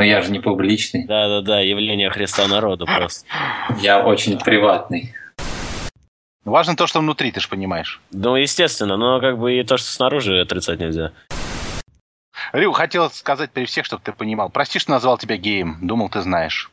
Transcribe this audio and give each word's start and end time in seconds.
Но 0.00 0.04
я 0.04 0.22
же 0.22 0.30
не 0.32 0.38
публичный. 0.38 1.04
Да-да-да, 1.04 1.60
явление 1.60 2.08
Христа 2.08 2.48
народу 2.48 2.86
просто. 2.86 3.26
Я 3.82 4.02
очень 4.02 4.38
приватный. 4.38 5.12
Важно 6.42 6.74
то, 6.74 6.86
что 6.86 7.00
внутри, 7.00 7.30
ты 7.32 7.40
же 7.40 7.48
понимаешь. 7.48 8.00
Ну, 8.10 8.34
естественно, 8.34 8.96
но 8.96 9.20
как 9.20 9.38
бы 9.38 9.60
и 9.60 9.62
то, 9.62 9.76
что 9.76 9.90
снаружи 9.90 10.40
отрицать 10.40 10.80
нельзя. 10.80 11.12
Рю, 12.54 12.72
хотел 12.72 13.10
сказать 13.10 13.50
при 13.50 13.66
всех, 13.66 13.84
чтобы 13.84 14.00
ты 14.02 14.12
понимал. 14.12 14.48
Прости, 14.48 14.78
что 14.78 14.90
назвал 14.90 15.18
тебя 15.18 15.36
геем. 15.36 15.76
Думал, 15.82 16.08
ты 16.08 16.22
знаешь. 16.22 16.70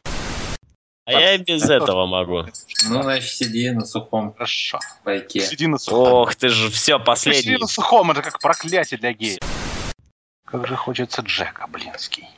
А 1.03 1.11
я 1.11 1.33
и 1.33 1.39
без 1.39 1.69
этого 1.69 2.05
могу. 2.05 2.45
Ну, 2.89 3.03
значит, 3.03 3.29
сиди 3.29 3.71
на 3.71 3.85
сухом 3.85 4.31
Хорошо. 4.35 4.79
пайке. 5.03 5.41
Сиди 5.41 5.67
на 5.67 5.77
сухом. 5.77 6.13
Ох, 6.13 6.35
ты 6.35 6.47
же 6.47 6.69
все 6.69 6.97
Ты 6.97 7.03
последний. 7.03 7.41
Сиди 7.41 7.57
на 7.57 7.67
сухом, 7.67 8.09
это 8.11 8.21
как 8.21 8.39
проклятие 8.39 8.97
для 8.97 9.11
геев. 9.11 9.39
Как 10.45 10.65
же 10.65 10.77
хочется 10.77 11.23
Джека, 11.23 11.67
блинский. 11.67 12.29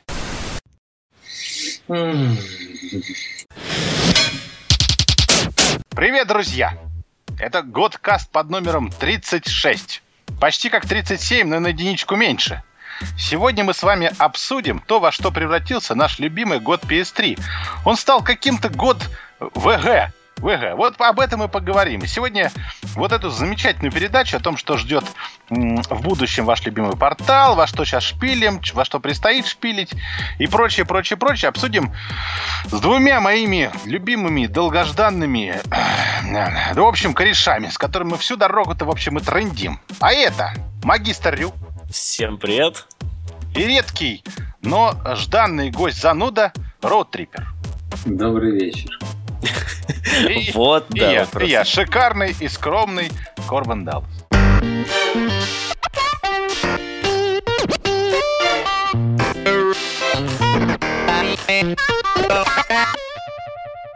Привет, 5.88 6.28
друзья! 6.28 6.78
Это 7.36 7.62
Годкаст 7.62 8.30
под 8.30 8.48
номером 8.48 8.92
36. 8.92 10.00
Почти 10.40 10.70
как 10.70 10.86
37, 10.86 11.48
но 11.48 11.58
на 11.58 11.66
единичку 11.68 12.14
меньше. 12.14 12.62
Сегодня 13.18 13.64
мы 13.64 13.74
с 13.74 13.82
вами 13.82 14.12
обсудим 14.18 14.78
то, 14.86 15.00
во 15.00 15.10
что 15.10 15.32
превратился 15.32 15.96
наш 15.96 16.20
любимый 16.20 16.60
год 16.60 16.84
PS3. 16.84 17.40
Он 17.84 17.96
стал 17.96 18.22
каким-то 18.22 18.68
год 18.68 18.98
ВГ. 19.40 20.12
ВГ. 20.40 20.76
Вот 20.76 21.00
об 21.00 21.20
этом 21.20 21.42
и 21.42 21.48
поговорим. 21.48 22.00
И 22.00 22.06
сегодня 22.06 22.50
вот 22.94 23.12
эту 23.12 23.30
замечательную 23.30 23.92
передачу 23.92 24.36
о 24.36 24.40
том, 24.40 24.56
что 24.56 24.76
ждет 24.76 25.04
в 25.48 26.02
будущем 26.02 26.44
ваш 26.44 26.64
любимый 26.64 26.96
портал, 26.96 27.56
во 27.56 27.66
что 27.66 27.84
сейчас 27.84 28.04
шпилим, 28.04 28.60
во 28.72 28.84
что 28.84 29.00
предстоит 29.00 29.46
шпилить 29.46 29.92
и 30.38 30.46
прочее, 30.46 30.86
прочее, 30.86 31.16
прочее, 31.16 31.48
обсудим 31.48 31.92
с 32.66 32.80
двумя 32.80 33.20
моими 33.20 33.70
любимыми, 33.84 34.46
долгожданными, 34.46 35.60
да, 36.32 36.72
в 36.74 36.86
общем, 36.86 37.14
корешами, 37.14 37.68
с 37.68 37.78
которыми 37.78 38.10
мы 38.10 38.18
всю 38.18 38.36
дорогу-то, 38.36 38.84
в 38.84 38.90
общем, 38.90 39.18
и 39.18 39.20
трендим. 39.20 39.80
А 40.00 40.12
это 40.12 40.52
магистр 40.82 41.34
Рю 41.34 41.52
Всем 41.90 42.38
привет. 42.38 42.86
и 43.54 43.64
редкий, 43.64 44.24
но 44.62 44.94
жданный 45.16 45.70
гость 45.70 46.00
зануда 46.00 46.52
Роутрипер. 46.82 47.48
Добрый 48.06 48.52
вечер. 48.52 48.98
И, 50.28 50.50
Вот, 50.52 50.86
и 50.94 51.00
да, 51.00 51.12
я, 51.12 51.20
вопрос. 51.24 51.48
и 51.48 51.50
я, 51.50 51.64
шикарный 51.64 52.34
и 52.38 52.48
скромный 52.48 53.10
Корбан 53.48 53.84
Даллас. 53.84 54.04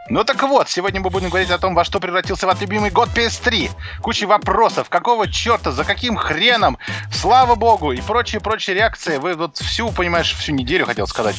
Ну 0.07 0.23
так 0.23 0.43
вот, 0.43 0.69
сегодня 0.69 1.01
мы 1.01 1.09
будем 1.09 1.29
говорить 1.29 1.49
о 1.49 1.57
том, 1.57 1.73
во 1.73 1.83
что 1.83 1.99
превратился 1.99 2.45
ваш 2.45 2.61
любимый 2.61 2.91
год 2.91 3.09
PS3. 3.15 3.71
Куча 4.03 4.27
вопросов, 4.27 4.87
какого 4.87 5.27
черта, 5.27 5.71
за 5.71 5.83
каким 5.83 6.15
хреном, 6.15 6.77
слава 7.11 7.55
богу, 7.55 7.91
и 7.91 8.01
прочие-прочие 8.01 8.75
реакции. 8.75 9.17
Вы 9.17 9.33
вот 9.33 9.57
всю, 9.57 9.91
понимаешь, 9.91 10.31
всю 10.35 10.51
неделю, 10.51 10.85
хотел 10.85 11.07
сказать, 11.07 11.35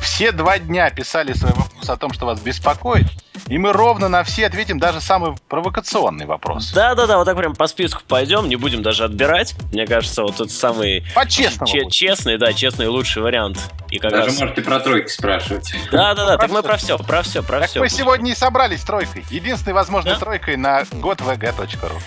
все 0.00 0.32
два 0.32 0.58
дня 0.58 0.90
писали 0.90 1.32
свои 1.32 1.52
вопросы 1.52 1.90
о 1.90 1.96
том, 1.96 2.12
что 2.12 2.26
вас 2.26 2.40
беспокоит. 2.40 3.06
И 3.46 3.56
мы 3.56 3.72
ровно 3.72 4.08
на 4.08 4.24
все 4.24 4.46
ответим, 4.46 4.78
даже 4.80 5.00
самый 5.00 5.34
провокационный 5.48 6.26
вопрос. 6.26 6.72
Да-да-да, 6.72 7.18
вот 7.18 7.24
так 7.24 7.36
прям 7.36 7.54
по 7.54 7.66
списку 7.68 8.02
пойдем, 8.06 8.48
не 8.48 8.56
будем 8.56 8.82
даже 8.82 9.04
отбирать. 9.04 9.54
Мне 9.72 9.86
кажется, 9.86 10.22
вот 10.24 10.36
тут 10.36 10.50
самый 10.50 11.04
По-честному. 11.14 11.70
че- 11.72 11.82
будет. 11.84 11.92
честный, 11.92 12.36
да, 12.36 12.52
честный 12.52 12.88
лучший 12.88 13.22
вариант. 13.22 13.58
И 13.90 13.98
как 13.98 14.10
Даже 14.10 14.26
раз... 14.26 14.40
можете 14.40 14.60
про 14.62 14.80
тройки 14.80 15.08
спрашивать. 15.08 15.72
Да-да-да, 15.92 16.36
так 16.36 16.50
мы 16.50 16.62
про 16.62 16.76
все, 16.76 16.98
про 16.98 17.22
все, 17.22 17.42
про 17.42 17.60
Так 17.60 17.70
все. 17.70 17.80
мы 17.80 17.88
сегодня 18.08 18.32
и 18.32 18.34
собрались 18.34 18.82
тройкой. 18.82 19.24
Единственной 19.30 19.74
возможной 19.74 20.14
Да? 20.14 20.18
тройкой 20.18 20.56
на 20.56 20.80
godvg.ru. 20.80 22.00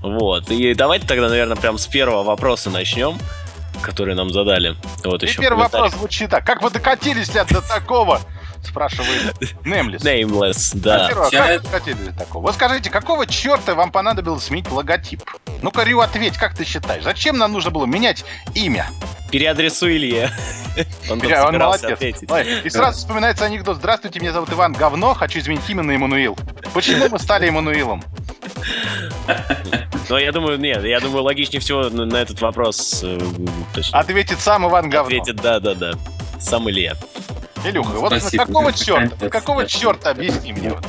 Вот, 0.00 0.48
и 0.50 0.74
давайте 0.74 1.08
тогда, 1.08 1.28
наверное, 1.28 1.56
прям 1.56 1.76
с 1.76 1.88
первого 1.88 2.22
вопроса 2.22 2.70
начнем, 2.70 3.18
который 3.82 4.14
нам 4.14 4.32
задали. 4.32 4.76
Вот 5.04 5.24
И 5.24 5.26
еще 5.26 5.40
первый 5.40 5.64
вопрос 5.64 5.92
звучит 5.94 6.30
так. 6.30 6.46
Как 6.46 6.62
вы 6.62 6.70
докатились 6.70 7.34
ли 7.34 7.40
до 7.50 7.60
такого? 7.60 8.20
Спрашивает. 8.68 9.34
Nameless, 9.64 10.72
А 10.74 10.78
да. 10.78 11.08
первый, 11.08 11.28
Я 11.32 11.58
как 11.58 11.86
это- 11.86 11.96
вы 11.96 12.04
до 12.10 12.18
такого? 12.18 12.42
Вот 12.42 12.54
скажите, 12.54 12.90
какого 12.90 13.26
черта 13.26 13.74
вам 13.74 13.90
понадобилось 13.90 14.44
сменить 14.44 14.70
логотип? 14.70 15.22
Ну-ка, 15.62 15.82
Рю, 15.84 16.00
ответь, 16.00 16.36
как 16.36 16.54
ты 16.54 16.64
считаешь? 16.64 17.02
Зачем 17.04 17.38
нам 17.38 17.52
нужно 17.52 17.70
было 17.70 17.86
менять 17.86 18.24
имя? 18.54 18.86
Переадресуй 19.30 19.96
Илье. 19.96 20.30
Он 21.10 21.18
Бля, 21.18 21.46
он 21.48 21.58
молодец. 21.58 21.90
ответить. 21.92 22.30
Ой, 22.30 22.60
И 22.62 22.70
сразу 22.70 22.98
вспоминается 22.98 23.44
анекдот. 23.44 23.78
Здравствуйте, 23.78 24.20
меня 24.20 24.32
зовут 24.32 24.50
Иван 24.52 24.72
Говно, 24.74 25.14
хочу 25.14 25.40
изменить 25.40 25.68
имя 25.68 25.82
на 25.82 25.90
Эммануил. 25.92 26.38
Почему 26.72 27.08
мы 27.08 27.18
стали 27.18 27.48
Эммануилом? 27.48 28.02
Но 30.08 30.18
я 30.18 30.32
думаю, 30.32 30.58
нет, 30.58 30.84
я 30.84 31.00
думаю, 31.00 31.24
логичнее 31.24 31.60
всего 31.60 31.90
на 31.90 32.06
на 32.06 32.16
этот 32.16 32.40
вопрос 32.40 33.00
э, 33.04 33.18
точнее, 33.74 33.98
Ответит 33.98 34.38
сам 34.40 34.66
Иван 34.66 34.88
Говно. 34.88 35.18
ответит 35.18 35.36
да-да-да. 35.42 35.92
Сам 36.40 36.70
Илья. 36.70 36.96
Илюха, 37.64 37.90
вот 37.98 38.12
Спасибо. 38.12 38.46
какого 38.46 38.72
черта? 38.72 39.28
Какого 39.28 39.66
черта? 39.66 40.10
Объясни 40.10 40.52
мне. 40.52 40.70
вот. 40.70 40.84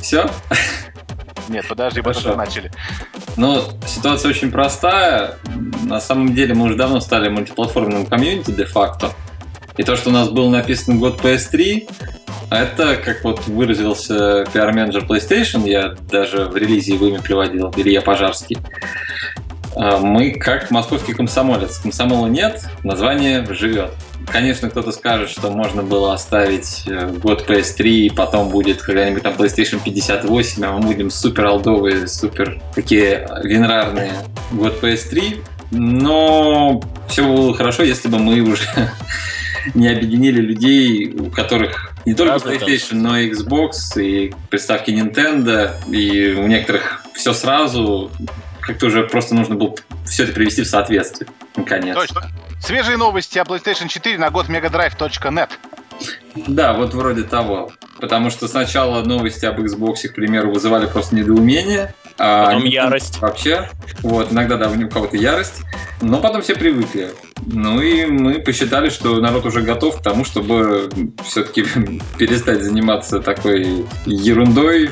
Все? 0.00 0.30
Нет, 1.48 1.66
подожди, 1.68 2.00
только 2.00 2.34
начали. 2.34 2.70
Ну, 3.36 3.62
ситуация 3.86 4.30
очень 4.30 4.50
простая. 4.50 5.36
На 5.82 6.00
самом 6.00 6.34
деле 6.34 6.54
мы 6.54 6.66
уже 6.66 6.76
давно 6.76 7.00
стали 7.00 7.28
мультиплатформенным 7.28 8.06
комьюнити 8.06 8.50
де-факто. 8.50 9.12
И 9.76 9.82
то, 9.82 9.96
что 9.96 10.10
у 10.10 10.12
нас 10.12 10.28
был 10.30 10.50
написан 10.50 10.98
год 10.98 11.20
PS3, 11.20 11.88
это, 12.50 12.96
как 12.96 13.24
вот 13.24 13.46
выразился 13.46 14.44
пиар-менеджер 14.52 15.04
PlayStation, 15.04 15.68
я 15.68 15.96
даже 16.10 16.44
в 16.44 16.56
релизе 16.56 16.94
его 16.94 17.08
имя 17.08 17.20
приводил, 17.20 17.72
Илья 17.76 18.00
Пожарский, 18.00 18.56
а, 19.74 19.98
мы 19.98 20.32
как 20.32 20.70
московский 20.70 21.12
комсомолец. 21.14 21.78
Комсомола 21.78 22.28
нет, 22.28 22.62
название 22.84 23.44
живет. 23.52 23.90
Конечно, 24.30 24.70
кто-то 24.70 24.92
скажет, 24.92 25.30
что 25.30 25.50
можно 25.50 25.82
было 25.82 26.14
оставить 26.14 26.84
э, 26.86 27.08
год 27.08 27.48
PS3, 27.48 27.84
и 27.84 28.10
потом 28.10 28.48
будет 28.48 28.82
когда-нибудь 28.82 29.22
там 29.22 29.34
PlayStation 29.34 29.80
58, 29.82 30.64
а 30.64 30.72
мы 30.72 30.80
будем 30.80 31.10
супер 31.10 31.46
алдовые, 31.46 32.08
супер 32.08 32.60
такие 32.74 33.28
винрарные 33.42 34.12
год 34.50 34.82
PS3. 34.82 35.42
Но 35.72 36.82
все 37.08 37.24
было 37.24 37.54
хорошо, 37.54 37.82
если 37.82 38.08
бы 38.08 38.18
мы 38.18 38.40
уже 38.40 38.64
не 39.74 39.88
объединили 39.88 40.40
людей, 40.40 41.12
у 41.12 41.30
которых 41.30 41.92
не 42.04 42.14
только 42.14 42.36
PlayStation, 42.36 42.94
но 42.94 43.18
и 43.18 43.30
Xbox, 43.30 44.00
и 44.00 44.34
приставки 44.50 44.90
Nintendo, 44.90 45.72
и 45.90 46.32
у 46.32 46.46
некоторых 46.46 47.02
все 47.14 47.32
сразу. 47.32 48.10
Как-то 48.66 48.86
уже 48.86 49.04
просто 49.04 49.34
нужно 49.34 49.56
было 49.56 49.74
все 50.06 50.24
это 50.24 50.32
привести 50.32 50.62
в 50.62 50.66
соответствие. 50.66 51.30
Наконец. 51.56 51.94
Точно. 51.94 52.22
Свежие 52.60 52.96
новости 52.96 53.38
о 53.38 53.42
PlayStation 53.42 53.88
4 53.88 54.18
на 54.18 54.30
год 54.30 54.48
megadrive.net. 54.48 55.50
Да, 56.34 56.72
вот 56.72 56.94
вроде 56.94 57.24
того. 57.24 57.70
Потому 58.00 58.30
что 58.30 58.48
сначала 58.48 59.02
новости 59.02 59.44
об 59.44 59.60
Xbox, 59.60 60.08
к 60.08 60.14
примеру, 60.14 60.52
вызывали 60.52 60.86
просто 60.86 61.14
недоумение. 61.14 61.94
а 62.18 62.46
Потом 62.46 62.62
они 62.62 62.70
ярость. 62.70 63.18
Вообще. 63.20 63.70
Вот, 64.00 64.32
иногда, 64.32 64.56
да, 64.56 64.68
у 64.68 64.88
кого-то 64.88 65.16
ярость. 65.16 65.60
Но 66.00 66.20
потом 66.20 66.42
все 66.42 66.54
привыкли. 66.54 67.10
Ну 67.46 67.80
и 67.80 68.06
мы 68.06 68.40
посчитали, 68.40 68.88
что 68.88 69.20
народ 69.20 69.44
уже 69.46 69.62
готов 69.62 69.98
к 69.98 70.02
тому, 70.02 70.24
чтобы 70.24 70.90
все-таки 71.24 71.64
перестать 72.18 72.62
заниматься 72.62 73.20
такой 73.20 73.84
ерундой, 74.06 74.90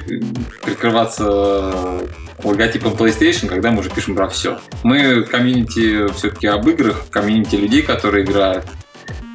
прикрываться 0.65 2.03
логотипом 2.45 2.93
PlayStation, 2.93 3.47
когда 3.47 3.71
мы 3.71 3.81
уже 3.81 3.91
пишем 3.91 4.15
про 4.15 4.29
все. 4.29 4.59
Мы 4.83 5.23
комьюнити 5.23 6.13
все-таки 6.15 6.47
об 6.47 6.69
играх, 6.69 7.09
комьюнити 7.11 7.57
людей, 7.57 7.83
которые 7.83 8.25
играют, 8.25 8.67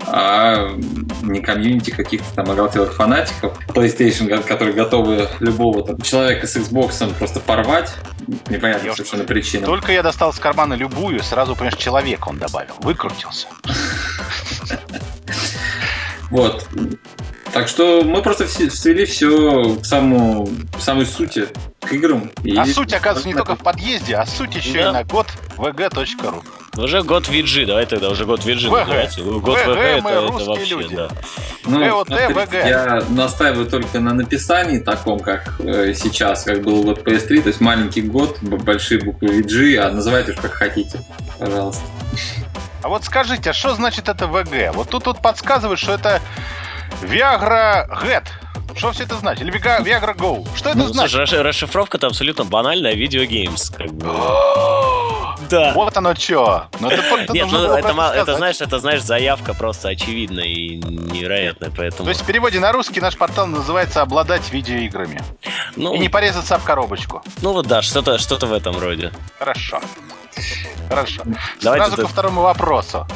а 0.06 0.78
не 1.22 1.42
комьюнити 1.42 1.92
каких-то 1.92 2.34
там 2.36 2.50
оголтелых 2.52 2.94
фанатиков 2.96 3.58
PlayStation, 3.68 4.28
ко- 4.28 4.42
которые 4.44 4.74
готовы 4.76 5.28
любого 5.40 5.84
там, 5.86 6.02
человека 6.02 6.48
с 6.48 6.56
Xbox 6.56 7.14
просто 7.16 7.40
порвать. 7.40 7.94
Непонятно 8.50 8.94
совершенно 8.94 9.24
причина. 9.24 9.66
Только 9.66 9.92
я 9.92 10.04
достал 10.04 10.34
с 10.34 10.40
кармана 10.40 10.74
любую, 10.74 11.22
сразу, 11.24 11.56
понимаешь, 11.56 11.78
человека 11.78 12.30
он 12.30 12.38
добавил. 12.38 12.74
Выкрутился. 12.80 13.48
Вот. 16.30 16.68
Так 17.58 17.68
что 17.70 18.04
мы 18.04 18.22
просто 18.22 18.48
свели 18.48 19.06
все 19.06 19.78
к 19.82 19.84
самому, 19.84 20.48
к 20.78 20.80
самой 20.80 21.08
сути, 21.08 21.48
к 21.82 21.92
играм. 21.92 22.30
И- 22.44 22.56
А 22.56 22.64
суть, 22.68 22.94
оказывается, 22.94 23.28
не 23.28 23.34
только 23.34 23.56
в 23.56 23.64
подъезде, 23.64 24.16
а 24.16 24.28
суть 24.28 24.56
еще 24.56 24.74
Да. 24.74 24.90
и 24.90 24.94
на 24.94 25.04
год 25.04 25.26
vg.ru. 25.58 26.44
Уже 26.78 27.02
год 27.02 27.28
VG, 27.28 27.66
давай 27.66 27.88
тогда 27.88 28.10
уже 28.12 28.26
год 28.26 28.42
VG 28.42 28.68
VG. 28.70 28.80
называйте. 28.80 29.22
Год 29.24 29.58
VG, 29.58 29.66
VG 29.66 29.98
это, 29.98 30.10
это 30.36 30.46
вообще, 30.52 30.66
люди. 30.76 30.96
да. 30.96 31.10
Ну, 31.66 31.80
ГОТ, 31.90 32.08
смотрите, 32.10 32.34
ВГ. 32.34 32.54
я 32.54 33.04
настаиваю 33.10 33.66
только 33.66 34.00
на 34.02 34.14
написании 34.14 34.78
таком, 34.78 35.20
как 35.20 35.56
э, 35.60 35.96
сейчас, 35.96 36.44
как 36.44 36.62
был 36.62 36.84
год 36.84 37.00
PS3, 37.08 37.42
то 37.42 37.48
есть 37.48 37.60
маленький 37.60 38.02
год, 38.04 38.38
большие 38.44 39.02
буквы 39.04 39.30
VG, 39.42 39.78
а 39.78 39.90
называйте 39.90 40.34
уж 40.34 40.38
как 40.38 40.54
хотите, 40.54 41.00
пожалуйста. 41.40 41.82
А 42.84 42.90
вот 42.90 43.04
скажите, 43.04 43.50
а 43.50 43.54
что 43.54 43.74
значит 43.74 44.08
это 44.10 44.28
ВГ? 44.28 44.76
Вот 44.76 44.90
тут 44.90 45.08
вот 45.08 45.24
подсказывают, 45.24 45.80
что 45.80 45.94
это 45.94 46.22
Viagra 47.02 47.88
Get. 48.04 48.26
Что 48.76 48.92
все 48.92 49.04
это 49.04 49.16
значит? 49.16 49.44
Или 49.48 49.52
Viagra, 49.54 49.82
Viagra 49.84 50.16
Go? 50.16 50.48
Что 50.56 50.70
это 50.70 50.78
Ну, 50.78 50.88
значит? 50.88 51.12
слушай, 51.12 51.40
расш- 51.40 51.42
расшифровка-то 51.42 52.08
абсолютно 52.08 52.44
банальная, 52.44 52.94
видеогеймс. 52.94 53.70
Как 53.72 53.92
бы. 53.94 54.08
Да. 55.50 55.72
Вот 55.76 55.96
оно 55.96 56.14
что. 56.14 56.66
Ну, 56.82 56.90
это, 56.90 57.04
это 57.22 57.32
Нет, 57.32 57.48
ну 57.50 57.64
это, 57.74 57.88
это, 58.16 58.36
знаешь, 58.36 58.60
это, 58.60 58.80
знаешь, 58.80 59.02
заявка 59.02 59.54
просто 59.54 59.88
очевидная 59.90 60.44
и 60.44 60.76
невероятная, 60.76 61.70
поэтому... 61.70 62.04
То 62.06 62.10
есть 62.10 62.22
в 62.24 62.26
переводе 62.26 62.60
на 62.60 62.74
русский 62.74 63.00
наш 63.00 63.16
портал 63.16 63.48
называется 63.48 64.02
«Обладать 64.02 64.52
видеоиграми». 64.52 65.22
ну, 65.78 65.94
И 65.94 66.00
не 66.00 66.10
порезаться 66.10 66.56
об 66.56 66.64
коробочку. 66.64 67.24
ну 67.42 67.54
вот 67.54 67.66
да, 67.68 67.82
что-то 67.82 68.18
что 68.18 68.36
в 68.46 68.52
этом 68.52 68.78
роде. 68.78 69.12
Хорошо. 69.40 69.80
Хорошо. 70.90 71.22
Давайте 71.62 71.86
Сразу 71.86 71.96
ты- 71.96 72.02
ко 72.02 72.08
второму 72.10 72.42
вопросу. 72.42 73.08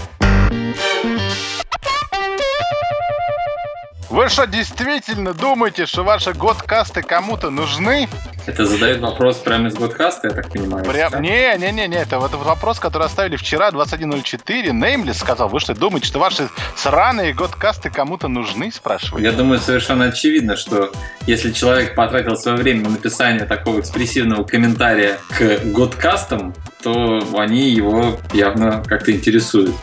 Вы 4.11 4.27
что, 4.27 4.45
действительно 4.45 5.33
думаете, 5.33 5.85
что 5.85 6.03
ваши 6.03 6.33
годкасты 6.33 7.01
кому-то 7.01 7.49
нужны? 7.49 8.09
Это 8.45 8.65
задает 8.65 8.99
вопрос 9.01 9.37
прямо 9.37 9.67
из 9.67 9.75
Годкаста, 9.75 10.29
я 10.29 10.33
так 10.33 10.49
понимаю. 10.49 10.83
Прям... 10.83 11.11
да? 11.11 11.19
Не, 11.19 11.57
не, 11.57 11.71
не, 11.71 11.87
не, 11.87 11.97
это 11.97 12.19
вот 12.19 12.33
вопрос, 12.33 12.79
который 12.79 13.05
оставили 13.05 13.35
вчера, 13.35 13.69
21.04. 13.69 14.71
Неймлис 14.71 15.19
сказал, 15.19 15.49
вы 15.49 15.59
что, 15.59 15.73
думаете, 15.73 16.07
что 16.07 16.19
ваши 16.19 16.49
сраные 16.75 17.33
годкасты 17.33 17.89
кому-то 17.89 18.27
нужны, 18.27 18.71
спрашиваете? 18.71 19.29
Я 19.29 19.33
думаю, 19.33 19.59
совершенно 19.59 20.05
очевидно, 20.05 20.57
что 20.57 20.91
если 21.27 21.51
человек 21.51 21.95
потратил 21.95 22.35
свое 22.35 22.57
время 22.57 22.83
на 22.83 22.89
написание 22.89 23.45
такого 23.45 23.79
экспрессивного 23.79 24.43
комментария 24.43 25.19
к 25.29 25.59
годкастам, 25.65 26.53
то 26.81 27.21
они 27.37 27.69
его 27.69 28.17
явно 28.33 28.83
как-то 28.87 29.11
интересуют. 29.11 29.75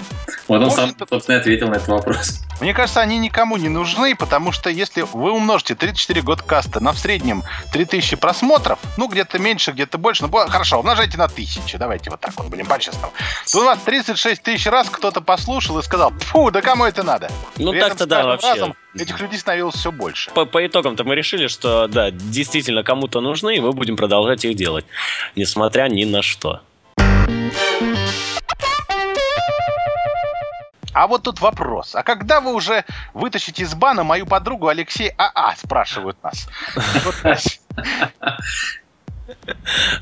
Вот 0.49 0.63
он 0.63 0.71
сам, 0.71 0.95
собственно, 1.09 1.37
и 1.37 1.41
ответил 1.41 1.69
на 1.69 1.75
этот 1.75 1.89
вопрос. 1.89 2.41
Мне 2.61 2.75
кажется, 2.75 3.01
они 3.01 3.19
никому 3.19 3.57
не 3.57 3.69
нужны, 3.69 4.17
потому 4.17 4.51
что 4.51 4.69
если 4.69 5.03
вы 5.03 5.31
умножите 5.31 5.75
34 5.75 6.23
годкаста 6.23 6.81
на 6.81 6.93
в 6.93 6.99
среднем 6.99 7.45
3000 7.73 8.17
просмотров, 8.17 8.48
ну, 8.97 9.09
где-то 9.09 9.39
меньше, 9.39 9.73
где-то 9.73 9.99
больше, 9.99 10.27
ну, 10.27 10.31
хорошо, 10.31 10.79
умножайте 10.79 11.19
на 11.19 11.25
1000, 11.25 11.79
давайте 11.79 12.11
вот 12.11 12.21
так 12.21 12.35
вот 12.37 12.47
будем 12.49 12.67
по-честному. 12.67 13.13
То 13.53 13.61
у 13.61 13.65
вас 13.65 13.79
36 13.85 14.43
тысяч 14.43 14.67
раз 14.67 14.89
кто-то 14.91 15.21
послушал 15.21 15.79
и 15.79 15.83
сказал, 15.83 16.13
фу, 16.21 16.51
да 16.51 16.61
кому 16.61 16.85
это 16.85 17.03
надо? 17.03 17.31
Ну 17.57 17.73
так-то 17.73 18.07
да, 18.07 18.25
вообще. 18.25 18.49
разом 18.49 18.77
этих 18.95 19.21
людей 19.21 19.39
становилось 19.39 19.75
все 19.75 19.93
больше. 19.93 20.31
По, 20.31 20.45
по 20.45 20.67
итогам-то 20.67 21.05
мы 21.05 21.15
решили, 21.15 21.47
что 21.47 21.87
да, 21.89 22.11
действительно 22.11 22.83
кому-то 22.83 23.21
нужны, 23.21 23.57
и 23.57 23.61
мы 23.61 23.73
будем 23.73 23.97
продолжать 23.97 24.45
их 24.45 24.57
делать, 24.57 24.87
несмотря 25.37 25.89
ни 25.89 26.05
на 26.05 26.23
что. 26.23 26.63
А 30.93 31.07
вот 31.07 31.23
тут 31.23 31.41
вопрос. 31.41 31.95
А 31.95 32.03
когда 32.03 32.41
вы 32.41 32.55
уже 32.55 32.85
вытащите 33.15 33.63
из 33.63 33.75
бана 33.75 34.05
мою 34.05 34.27
подругу 34.27 34.69
Алексей 34.69 35.11
АА, 35.17 35.55
спрашивают 35.57 36.17
нас. 36.23 36.49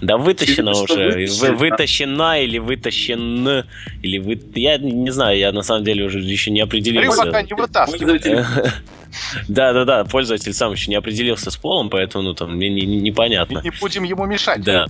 Да 0.01 0.19
вытащено 0.19 0.73
Что 0.75 0.85
уже. 0.95 1.53
вытащена 1.53 2.41
или 2.41 2.59
вытащен. 2.59 3.65
Или 4.03 4.19
вы... 4.19 4.41
Я 4.55 4.79
не 4.79 5.11
знаю, 5.11 5.37
я 5.39 5.53
на 5.53 5.63
самом 5.63 5.85
деле 5.85 6.05
уже 6.05 6.21
еще 6.21 6.51
не 6.51 6.61
определился. 6.61 7.25
пока 7.25 7.43
не 7.43 7.53
Да, 9.49 9.73
да, 9.73 9.85
да, 9.85 10.05
пользователь 10.05 10.53
сам 10.53 10.73
еще 10.73 10.91
не 10.91 10.97
определился 10.97 11.51
с 11.51 11.57
полом, 11.57 11.91
поэтому 11.91 12.23
ну 12.25 12.35
там 12.35 12.55
мне 12.55 12.69
не- 12.69 12.85
не- 12.87 13.01
непонятно. 13.01 13.61
Не 13.65 13.71
будем 13.71 14.05
ему 14.05 14.27
мешать. 14.27 14.63
Да. 14.63 14.87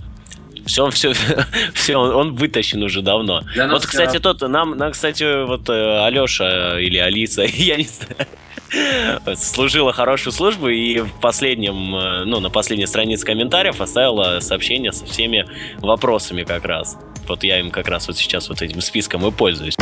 Все, 0.67 0.89
все, 0.89 1.13
все, 1.73 1.95
он, 1.95 2.13
он 2.13 2.35
вытащен 2.35 2.83
уже 2.83 3.01
давно. 3.01 3.41
Для 3.53 3.67
Вот, 3.67 3.85
кстати, 3.85 4.17
вчера- 4.17 4.33
тот, 4.33 4.49
нам, 4.49 4.77
нам, 4.77 4.91
кстати, 4.91 5.45
вот 5.45 5.69
э, 5.69 6.05
Алеша 6.05 6.79
или 6.79 6.97
Алиса, 6.97 7.43
я 7.47 7.77
не 7.77 7.87
знаю, 7.87 9.37
служила 9.37 9.93
хорошую 9.93 10.33
службу 10.33 10.67
и 10.67 10.99
в 10.99 11.19
последнем, 11.21 11.95
э, 11.95 12.23
ну, 12.25 12.39
на 12.39 12.49
последней 12.49 12.87
странице 12.87 13.25
комментариев 13.25 13.79
оставила 13.81 14.39
сообщение 14.41 14.91
со 14.91 15.05
всеми 15.05 15.47
вопросами 15.79 16.43
как 16.43 16.65
раз. 16.65 16.97
Вот 17.27 17.43
я 17.43 17.59
им 17.59 17.71
как 17.71 17.87
раз 17.87 18.07
вот 18.07 18.17
сейчас 18.17 18.49
вот 18.49 18.61
этим 18.61 18.81
списком 18.81 19.25
и 19.27 19.31
пользуюсь. 19.31 19.75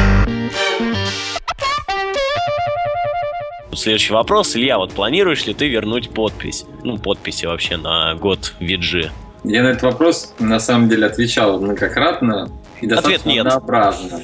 Следующий 3.74 4.14
вопрос. 4.14 4.56
Илья, 4.56 4.78
вот 4.78 4.94
планируешь 4.94 5.46
ли 5.46 5.54
ты 5.54 5.68
вернуть 5.68 6.10
подпись? 6.10 6.66
Ну, 6.84 6.98
подписи 6.98 7.46
вообще 7.46 7.76
на 7.78 8.16
год 8.16 8.54
VG. 8.60 9.12
Я 9.48 9.64
на 9.64 9.68
этот 9.68 9.84
вопрос 9.84 10.34
на 10.40 10.60
самом 10.60 10.90
деле 10.90 11.06
отвечал 11.06 11.60
многократно 11.62 12.50
и 12.82 12.88
достаточно 12.88 13.30
нет. 13.30 13.46
однообразно. 13.46 14.20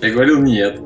Я 0.00 0.10
говорил 0.10 0.40
нет. 0.40 0.80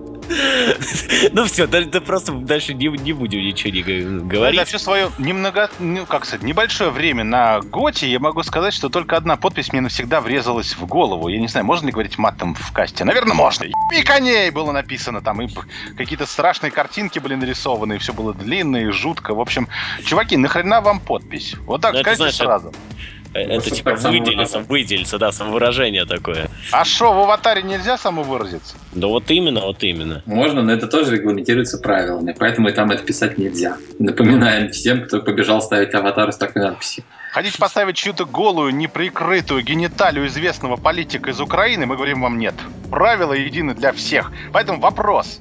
Ну 1.32 1.44
все, 1.44 1.66
да, 1.66 2.00
просто 2.00 2.32
дальше 2.32 2.74
не, 2.74 2.86
не 2.88 3.12
будем 3.12 3.40
ничего 3.40 3.72
не 3.72 3.82
г- 3.82 4.02
За 4.02 4.24
говорить. 4.24 4.68
все 4.68 4.78
свое 4.78 5.10
немного, 5.18 5.70
ну, 5.78 6.06
как 6.06 6.24
сказать, 6.24 6.42
небольшое 6.44 6.90
время 6.90 7.24
на 7.24 7.60
Готе 7.60 8.08
я 8.10 8.18
могу 8.20 8.42
сказать, 8.42 8.74
что 8.74 8.88
только 8.88 9.16
одна 9.16 9.36
подпись 9.36 9.72
мне 9.72 9.80
навсегда 9.80 10.20
врезалась 10.20 10.74
в 10.76 10.84
голову. 10.86 11.28
Я 11.28 11.38
не 11.38 11.48
знаю, 11.48 11.66
можно 11.66 11.86
ли 11.86 11.92
говорить 11.92 12.18
матом 12.18 12.54
в 12.54 12.72
касте? 12.72 13.04
Наверное, 13.04 13.34
можно. 13.34 13.64
И 13.64 14.02
коней 14.02 14.50
было 14.50 14.72
написано 14.72 15.20
там, 15.20 15.40
и 15.42 15.48
какие-то 15.96 16.26
страшные 16.26 16.70
картинки 16.70 17.18
были 17.18 17.34
нарисованы, 17.34 17.94
и 17.94 17.98
все 17.98 18.12
было 18.12 18.34
длинно 18.34 18.76
и 18.78 18.90
жутко. 18.90 19.34
В 19.34 19.40
общем, 19.40 19.68
чуваки, 20.04 20.36
нахрена 20.36 20.80
вам 20.80 21.00
подпись? 21.00 21.54
Вот 21.66 21.80
так 21.80 21.92
Ну, 21.94 22.00
это 22.00 22.14
скажите 22.14 22.36
знаешь, 22.36 22.36
сразу. 22.36 22.72
Э, 23.34 23.40
Это 23.40 23.70
типа 23.70 23.92
выделиться, 23.94 24.60
выделиться, 24.60 25.18
да, 25.18 25.32
самовыражение 25.32 26.06
такое. 26.06 26.48
А 26.72 26.84
что, 26.84 27.12
в 27.12 27.18
аватаре 27.18 27.62
нельзя 27.62 27.98
самовыразиться? 27.98 28.76
Да 28.92 29.06
вот 29.06 29.30
именно, 29.30 29.60
вот 29.60 29.82
именно. 29.84 30.17
Можно, 30.26 30.62
но 30.62 30.72
это 30.72 30.86
тоже 30.86 31.16
регламентируется 31.16 31.78
правилами, 31.78 32.34
поэтому 32.38 32.68
и 32.68 32.72
там 32.72 32.90
это 32.90 33.02
писать 33.02 33.38
нельзя. 33.38 33.76
Напоминаем 33.98 34.70
всем, 34.70 35.04
кто 35.04 35.20
побежал 35.20 35.62
ставить 35.62 35.94
аватар 35.94 36.32
с 36.32 36.36
такой 36.36 36.62
надписью. 36.62 37.04
Хотите 37.32 37.58
поставить 37.58 37.96
чью-то 37.96 38.24
голую, 38.24 38.74
неприкрытую 38.74 39.62
гениталию 39.62 40.26
известного 40.26 40.76
политика 40.76 41.30
из 41.30 41.40
Украины, 41.40 41.86
мы 41.86 41.96
говорим 41.96 42.22
вам 42.22 42.38
нет. 42.38 42.54
Правила 42.90 43.32
едины 43.32 43.74
для 43.74 43.92
всех. 43.92 44.32
Поэтому 44.52 44.80
вопрос. 44.80 45.40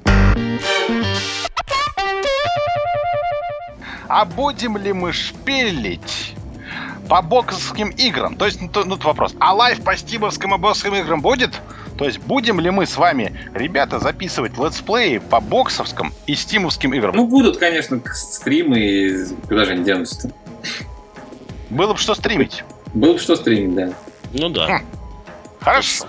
А 4.08 4.24
будем 4.24 4.76
ли 4.76 4.92
мы 4.92 5.12
шпилить 5.12 6.34
по 7.08 7.22
боксовским 7.22 7.90
играм? 7.90 8.36
То 8.36 8.46
есть, 8.46 8.60
ну, 8.60 8.68
то- 8.68 8.84
ну, 8.84 8.96
тут 8.96 9.04
вопрос. 9.04 9.34
А 9.40 9.54
live 9.54 9.82
по 9.82 9.96
стимовским 9.96 10.54
и 10.54 10.58
боксовским 10.58 10.94
играм 10.94 11.20
будет? 11.20 11.60
То 11.96 12.04
есть, 12.04 12.18
будем 12.20 12.60
ли 12.60 12.70
мы 12.70 12.86
с 12.86 12.96
вами, 12.96 13.38
ребята, 13.54 13.98
записывать 13.98 14.56
летсплеи 14.56 15.18
по 15.18 15.40
боксовским 15.40 16.12
и 16.26 16.34
стимовским 16.34 16.94
играм? 16.94 17.14
Ну, 17.16 17.26
будут, 17.26 17.56
конечно, 17.58 18.00
стримы, 18.14 18.78
и 18.78 19.24
куда 19.48 19.64
же 19.64 19.72
они 19.72 19.84
денутся 19.84 20.30
Было 21.70 21.94
бы 21.94 21.98
что 21.98 22.14
стримить. 22.14 22.62
Было 22.94 23.14
бы 23.14 23.18
что 23.18 23.36
стримить, 23.36 23.74
да. 23.74 23.92
Ну 24.32 24.48
да. 24.48 24.80
Хорошо. 25.60 26.06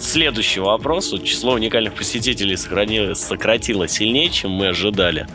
Следующий 0.00 0.60
вопрос. 0.60 1.12
Вот 1.12 1.24
число 1.24 1.52
уникальных 1.52 1.92
посетителей 1.94 2.56
сократилось 2.56 3.92
сильнее, 3.92 4.30
чем 4.30 4.52
мы 4.52 4.68
ожидали. 4.68 5.26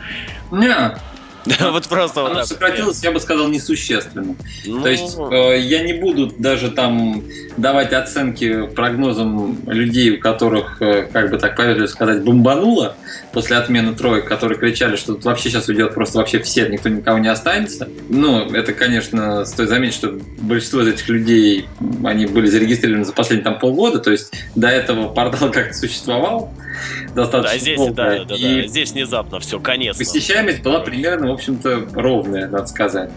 Не, 0.52 0.98
Да, 1.46 1.72
вот 1.72 1.88
просто 1.88 2.22
вот 2.22 2.32
оно 2.32 2.40
так. 2.40 2.48
сократилось, 2.48 3.04
я 3.04 3.12
бы 3.12 3.20
сказал, 3.20 3.50
несущественно. 3.50 4.36
Ну, 4.66 4.82
То 4.82 4.90
есть 4.90 5.18
э, 5.18 5.60
я 5.60 5.84
не 5.84 5.94
буду 5.94 6.32
даже 6.38 6.72
там 6.72 7.24
давать 7.58 7.92
оценки 7.92 8.68
прогнозам 8.68 9.58
людей, 9.68 10.12
у 10.12 10.20
которых, 10.20 10.82
э, 10.82 11.08
как 11.12 11.32
бы 11.32 11.38
так 11.38 11.56
поверили 11.56 11.88
сказать, 11.88 12.24
бомбануло 12.24 12.96
после 13.34 13.58
отмены 13.58 13.94
троек, 13.94 14.26
которые 14.26 14.58
кричали, 14.58 14.96
что 14.96 15.16
тут 15.16 15.26
вообще 15.26 15.50
сейчас 15.50 15.68
уйдет 15.68 15.94
просто 15.94 16.18
вообще 16.18 16.40
все, 16.40 16.68
никто 16.70 16.88
никого 16.88 17.18
не 17.18 17.28
останется. 17.28 17.90
Ну, 18.10 18.50
это, 18.54 18.74
конечно, 18.74 19.44
стоит 19.46 19.70
заметить, 19.70 19.96
что 19.96 20.18
большинство 20.40 20.82
из 20.82 20.88
этих 20.88 21.10
людей, 21.10 21.68
они 22.04 22.26
были 22.26 22.48
зарегистрированы 22.48 23.06
за 23.06 23.12
последние 23.12 23.44
там 23.44 23.60
полгода, 23.60 24.00
то 24.00 24.12
есть 24.12 24.34
до 24.56 24.70
этого 24.70 25.10
портал 25.10 25.52
как-то 25.52 25.74
существовал 25.74 26.54
достаточно 27.16 27.54
да, 27.54 27.58
здесь, 27.58 27.78
долго. 27.78 27.94
да, 27.94 28.10
да, 28.20 28.26
да, 28.26 28.36
И 28.36 28.68
здесь 28.68 28.92
внезапно 28.92 29.40
все, 29.40 29.60
конец. 29.60 29.98
Посещаемость 29.98 30.62
была 30.62 30.80
примерно, 30.80 31.28
в 31.30 31.32
общем-то, 31.34 31.88
ровная, 31.94 32.48
надо 32.48 32.68
сказать. 32.68 33.10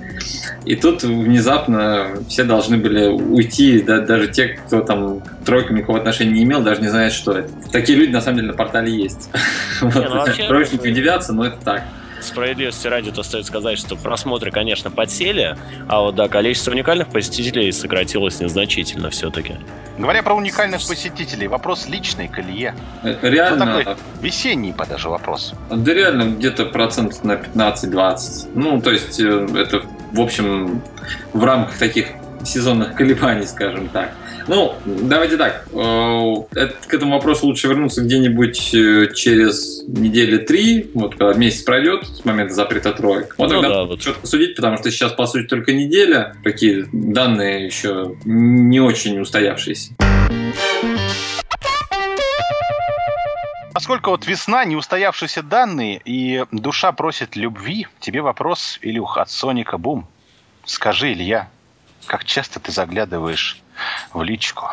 И 0.65 0.77
тут 0.77 1.03
внезапно 1.03 2.19
все 2.29 2.45
должны 2.45 2.77
были 2.77 3.07
уйти, 3.07 3.81
да, 3.81 4.01
даже 4.01 4.29
те, 4.29 4.49
кто 4.49 4.81
там 4.81 5.21
к 5.21 5.45
тройкам 5.45 5.77
никакого 5.77 5.99
отношения 5.99 6.33
не 6.33 6.43
имел, 6.45 6.63
даже 6.63 6.81
не 6.81 6.89
знает, 6.89 7.13
что 7.13 7.33
это. 7.33 7.51
Такие 7.71 7.99
люди, 7.99 8.11
на 8.11 8.21
самом 8.21 8.37
деле, 8.39 8.49
на 8.49 8.55
портале 8.55 8.93
есть. 8.95 9.31
Вот. 9.81 9.95
ну 9.95 10.11
вообще- 10.11 10.49
Троечники 10.49 10.89
удивятся, 10.89 11.33
но 11.35 11.45
это 11.47 11.59
так. 11.63 11.83
Справедливости 12.27 12.87
ради, 12.89 13.13
то 13.13 13.23
стоит 13.23 13.47
сказать, 13.47 13.79
что 13.79 13.97
просмотры, 13.97 14.51
конечно, 14.51 14.91
подсели, 14.91 15.57
а 15.89 16.01
вот 16.01 16.15
да, 16.17 16.29
количество 16.29 16.71
уникальных 16.73 17.09
посетителей 17.09 17.71
сократилось 17.73 18.41
незначительно 18.41 19.11
все-таки. 19.11 19.57
Говоря 19.99 20.23
про 20.23 20.35
уникальных 20.35 20.87
посетителей, 20.87 21.47
вопрос 21.49 21.89
личный 21.89 22.29
к 22.29 22.39
Илье. 22.39 22.75
Э, 23.03 23.17
Ну, 23.23 23.29
Реально, 23.31 23.67
такой 23.79 23.97
весенний 24.21 24.75
даже 24.89 25.09
вопрос. 25.09 25.55
да 25.71 25.95
реально 25.95 26.35
где-то 26.37 26.67
процентов 26.67 27.25
на 27.25 27.33
15-20. 27.33 28.51
Ну, 28.55 28.81
то 28.81 28.91
есть 28.91 29.19
э, 29.21 29.49
это, 29.57 29.83
в 30.13 30.21
общем, 30.21 30.83
в 31.33 31.45
рамках 31.45 31.79
таких 31.79 32.09
сезонных 32.45 32.95
колебаний, 32.95 33.47
скажем 33.47 33.89
так. 33.89 34.13
Ну, 34.49 34.75
давайте 34.85 35.37
так. 35.37 35.67
Э, 35.73 36.69
к 36.87 36.95
этому 36.95 37.15
вопросу 37.15 37.47
лучше 37.47 37.67
вернуться 37.67 38.03
где-нибудь 38.03 38.75
э, 38.75 39.13
через 39.13 39.83
недели 39.89 40.39
три, 40.39 40.91
вот 40.95 41.17
когда 41.17 41.35
месяц 41.35 41.63
пройдет 41.63 42.07
с 42.07 42.25
момента 42.25 42.55
запрета 42.55 42.93
троек. 42.93 43.35
Вот 43.39 43.51
ну, 43.51 43.61
тогда 43.61 43.77
да, 43.77 43.85
вот. 43.85 44.01
четко 44.01 44.27
судить, 44.27 44.55
потому 44.55 44.77
что 44.77 44.91
сейчас, 44.91 45.13
по 45.13 45.27
сути, 45.27 45.47
только 45.47 45.73
неделя. 45.73 46.37
Такие 46.45 46.87
данные 46.93 47.67
еще 47.67 48.17
не 48.25 48.81
очень 48.81 49.19
устоявшиеся. 49.19 49.95
Поскольку 53.75 54.11
вот 54.11 54.27
весна, 54.27 54.65
неустоявшиеся 54.65 55.43
данные, 55.43 56.01
и 56.05 56.45
душа 56.53 56.93
просит 56.93 57.37
любви, 57.37 57.89
тебе 58.01 58.23
вопрос, 58.23 58.79
Илюх, 58.81 59.19
от 59.19 59.29
Соника 59.29 59.77
Бум. 59.77 60.07
Скажи, 60.65 61.13
Илья, 61.13 61.51
как 62.07 62.25
часто 62.25 62.61
ты 62.61 62.73
заглядываешь 62.73 63.61
в 64.13 64.23
личку? 64.23 64.67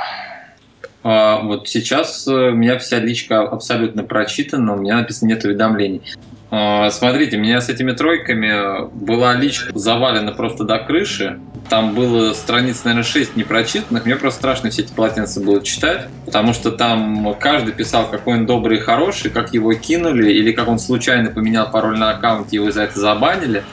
А, 1.04 1.42
вот 1.42 1.68
сейчас 1.68 2.28
э, 2.28 2.32
у 2.32 2.56
меня 2.56 2.80
вся 2.80 3.00
личка 3.00 3.42
абсолютно 3.42 4.04
прочитана, 4.04 4.74
у 4.74 4.78
меня 4.78 4.98
написано 4.98 5.30
нет 5.30 5.44
уведомлений. 5.44 6.02
А, 6.50 6.90
смотрите, 6.92 7.36
у 7.36 7.42
меня 7.42 7.60
с 7.60 7.68
этими 7.68 7.92
тройками 7.92 8.88
была 8.94 9.34
личка 9.34 9.78
завалена 9.78 10.32
просто 10.32 10.64
до 10.64 10.80
крыши. 10.80 11.40
Там 11.70 11.96
было 11.96 12.34
страниц, 12.34 12.84
наверное, 12.84 13.04
6 13.04 13.36
непрочитанных. 13.36 14.06
Мне 14.06 14.16
просто 14.16 14.40
страшно 14.40 14.70
все 14.70 14.84
эти 14.84 14.94
полотенца 14.94 15.42
было 15.42 15.64
читать, 15.64 16.08
потому 16.26 16.54
что 16.54 16.72
там 16.72 17.36
каждый 17.40 17.74
писал, 17.74 18.08
какой 18.08 18.36
он 18.36 18.46
добрый 18.46 18.78
и 18.78 18.82
хороший, 18.82 19.32
как 19.32 19.54
его 19.54 19.74
кинули, 19.74 20.32
или 20.32 20.52
как 20.52 20.68
он 20.68 20.80
случайно 20.80 21.32
поменял 21.32 21.70
пароль 21.70 21.98
на 21.98 22.12
аккаунте, 22.12 22.58
его 22.58 22.72
за 22.72 22.84
это 22.84 23.00
забанили 23.00 23.64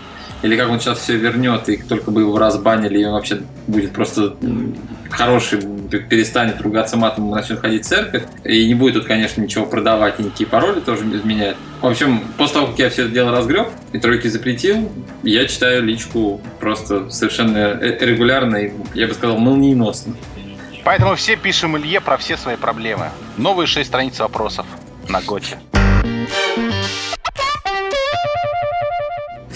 или 0.42 0.56
как 0.56 0.70
он 0.70 0.80
сейчас 0.80 0.98
все 0.98 1.16
вернет, 1.16 1.68
и 1.68 1.76
только 1.76 2.10
бы 2.10 2.22
его 2.22 2.38
разбанили, 2.38 3.00
и 3.00 3.04
он 3.04 3.12
вообще 3.12 3.40
будет 3.66 3.92
просто 3.92 4.36
хороший, 5.10 5.60
перестанет 6.08 6.60
ругаться 6.60 6.96
матом, 6.96 7.30
начнет 7.30 7.60
ходить 7.60 7.84
в 7.84 7.88
церковь, 7.88 8.24
и 8.44 8.66
не 8.66 8.74
будет 8.74 8.94
тут, 8.94 9.06
конечно, 9.06 9.40
ничего 9.40 9.66
продавать, 9.66 10.18
и 10.18 10.22
никакие 10.22 10.48
пароли 10.48 10.80
тоже 10.80 11.04
изменять. 11.04 11.56
В 11.80 11.86
общем, 11.86 12.22
после 12.36 12.54
того, 12.54 12.66
как 12.68 12.78
я 12.78 12.90
все 12.90 13.02
это 13.02 13.12
дело 13.12 13.32
разгреб 13.32 13.68
и 13.92 13.98
тройки 13.98 14.28
запретил, 14.28 14.90
я 15.22 15.46
читаю 15.46 15.82
личку 15.82 16.40
просто 16.58 17.10
совершенно 17.10 17.58
э, 17.58 17.98
регулярно 18.04 18.56
и, 18.56 18.72
я 18.94 19.08
бы 19.08 19.14
сказал, 19.14 19.38
молниеносно. 19.38 20.14
Поэтому 20.84 21.14
все 21.16 21.36
пишем 21.36 21.76
Илье 21.76 22.00
про 22.00 22.16
все 22.16 22.36
свои 22.36 22.56
проблемы. 22.56 23.10
Новые 23.36 23.66
шесть 23.66 23.88
страниц 23.88 24.18
вопросов 24.18 24.66
на 25.08 25.20
Готе. 25.20 25.58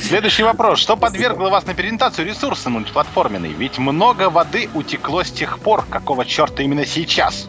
Следующий 0.08 0.42
вопрос. 0.42 0.80
Что 0.80 0.96
подвергло 0.96 1.48
вас 1.48 1.64
на 1.64 1.72
переориентацию 1.72 2.26
ресурсы 2.26 2.68
мультиплатформенной? 2.68 3.52
Ведь 3.52 3.78
много 3.78 4.28
воды 4.28 4.68
утекло 4.74 5.24
с 5.24 5.30
тех 5.30 5.58
пор. 5.58 5.86
Какого 5.88 6.26
черта 6.26 6.62
именно 6.62 6.84
сейчас? 6.84 7.48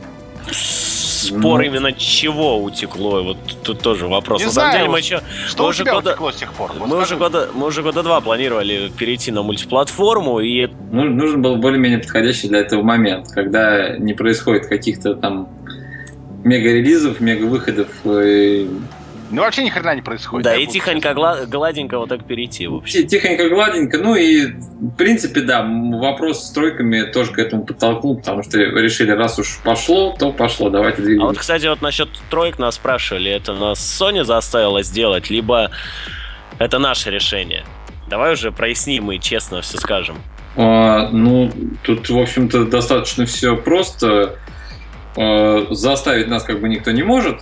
Спор 0.51 1.59
ну, 1.59 1.65
именно 1.65 1.91
чего 1.91 2.63
утекло? 2.63 3.23
Вот 3.23 3.37
тут 3.63 3.81
тоже 3.81 4.07
вопрос. 4.07 4.39
Не 4.39 4.45
на 4.45 4.51
знаю, 4.51 4.77
деле 4.77 4.89
мы 4.89 4.99
еще... 4.99 5.21
Что 5.47 5.63
мы 5.63 5.69
у 5.69 5.73
тебя 5.73 5.93
года, 5.95 6.11
утекло 6.11 6.31
с 6.31 6.35
тех 6.35 6.53
пор? 6.53 6.71
Вот 6.77 6.87
мы, 6.87 7.01
уже 7.01 7.17
года, 7.17 7.49
мы 7.53 7.67
уже 7.67 7.83
года 7.83 8.03
два 8.03 8.21
планировали 8.21 8.89
перейти 8.97 9.31
на 9.31 9.41
мультиплатформу, 9.41 10.39
и... 10.39 10.67
Ну, 10.91 11.03
нужен 11.09 11.41
был 11.41 11.57
более-менее 11.57 11.99
подходящий 11.99 12.47
для 12.47 12.59
этого 12.59 12.83
момент, 12.83 13.27
когда 13.31 13.97
не 13.97 14.13
происходит 14.13 14.67
каких-то 14.67 15.15
там 15.15 15.49
мега-релизов, 16.43 17.19
мега-выходов, 17.19 17.89
и 18.05 18.69
ну, 19.31 19.41
вообще 19.41 19.63
ни 19.63 19.69
хрена 19.69 19.95
не 19.95 20.01
происходит. 20.01 20.43
Да, 20.43 20.55
и 20.55 20.65
тихонько, 20.67 21.13
гла- 21.13 21.45
гладенько 21.45 21.97
вот 21.97 22.09
так 22.09 22.25
перейти, 22.25 22.67
в 22.67 22.75
общем. 22.75 23.07
Тихонько, 23.07 23.49
гладенько. 23.49 23.97
Ну 23.97 24.15
и, 24.15 24.47
в 24.47 24.95
принципе, 24.95 25.41
да, 25.41 25.63
вопрос 25.63 26.47
с 26.47 26.51
тройками 26.51 27.03
тоже 27.03 27.31
к 27.31 27.39
этому 27.39 27.65
подтолкнул, 27.65 28.17
потому 28.17 28.43
что 28.43 28.57
решили, 28.57 29.11
раз 29.11 29.39
уж 29.39 29.59
пошло, 29.63 30.15
то 30.17 30.31
пошло, 30.31 30.69
давайте 30.69 31.01
двигаемся. 31.01 31.23
А 31.23 31.27
вот, 31.29 31.37
кстати, 31.37 31.65
вот 31.67 31.81
насчет 31.81 32.09
троек 32.29 32.59
нас 32.59 32.75
спрашивали, 32.75 33.31
это 33.31 33.53
нас 33.53 33.79
Sony 33.79 34.23
заставила 34.23 34.83
сделать, 34.83 35.29
либо 35.29 35.71
это 36.59 36.79
наше 36.79 37.09
решение? 37.09 37.63
Давай 38.07 38.33
уже 38.33 38.51
проясним 38.51 39.11
и 39.11 39.19
честно 39.19 39.61
все 39.61 39.77
скажем. 39.77 40.17
А, 40.55 41.09
ну, 41.09 41.51
тут, 41.83 42.09
в 42.09 42.17
общем-то, 42.17 42.65
достаточно 42.65 43.25
все 43.25 43.57
просто. 43.57 44.35
А, 45.17 45.67
заставить 45.71 46.27
нас 46.27 46.43
как 46.43 46.59
бы 46.59 46.69
никто 46.69 46.91
не 46.91 47.03
может. 47.03 47.41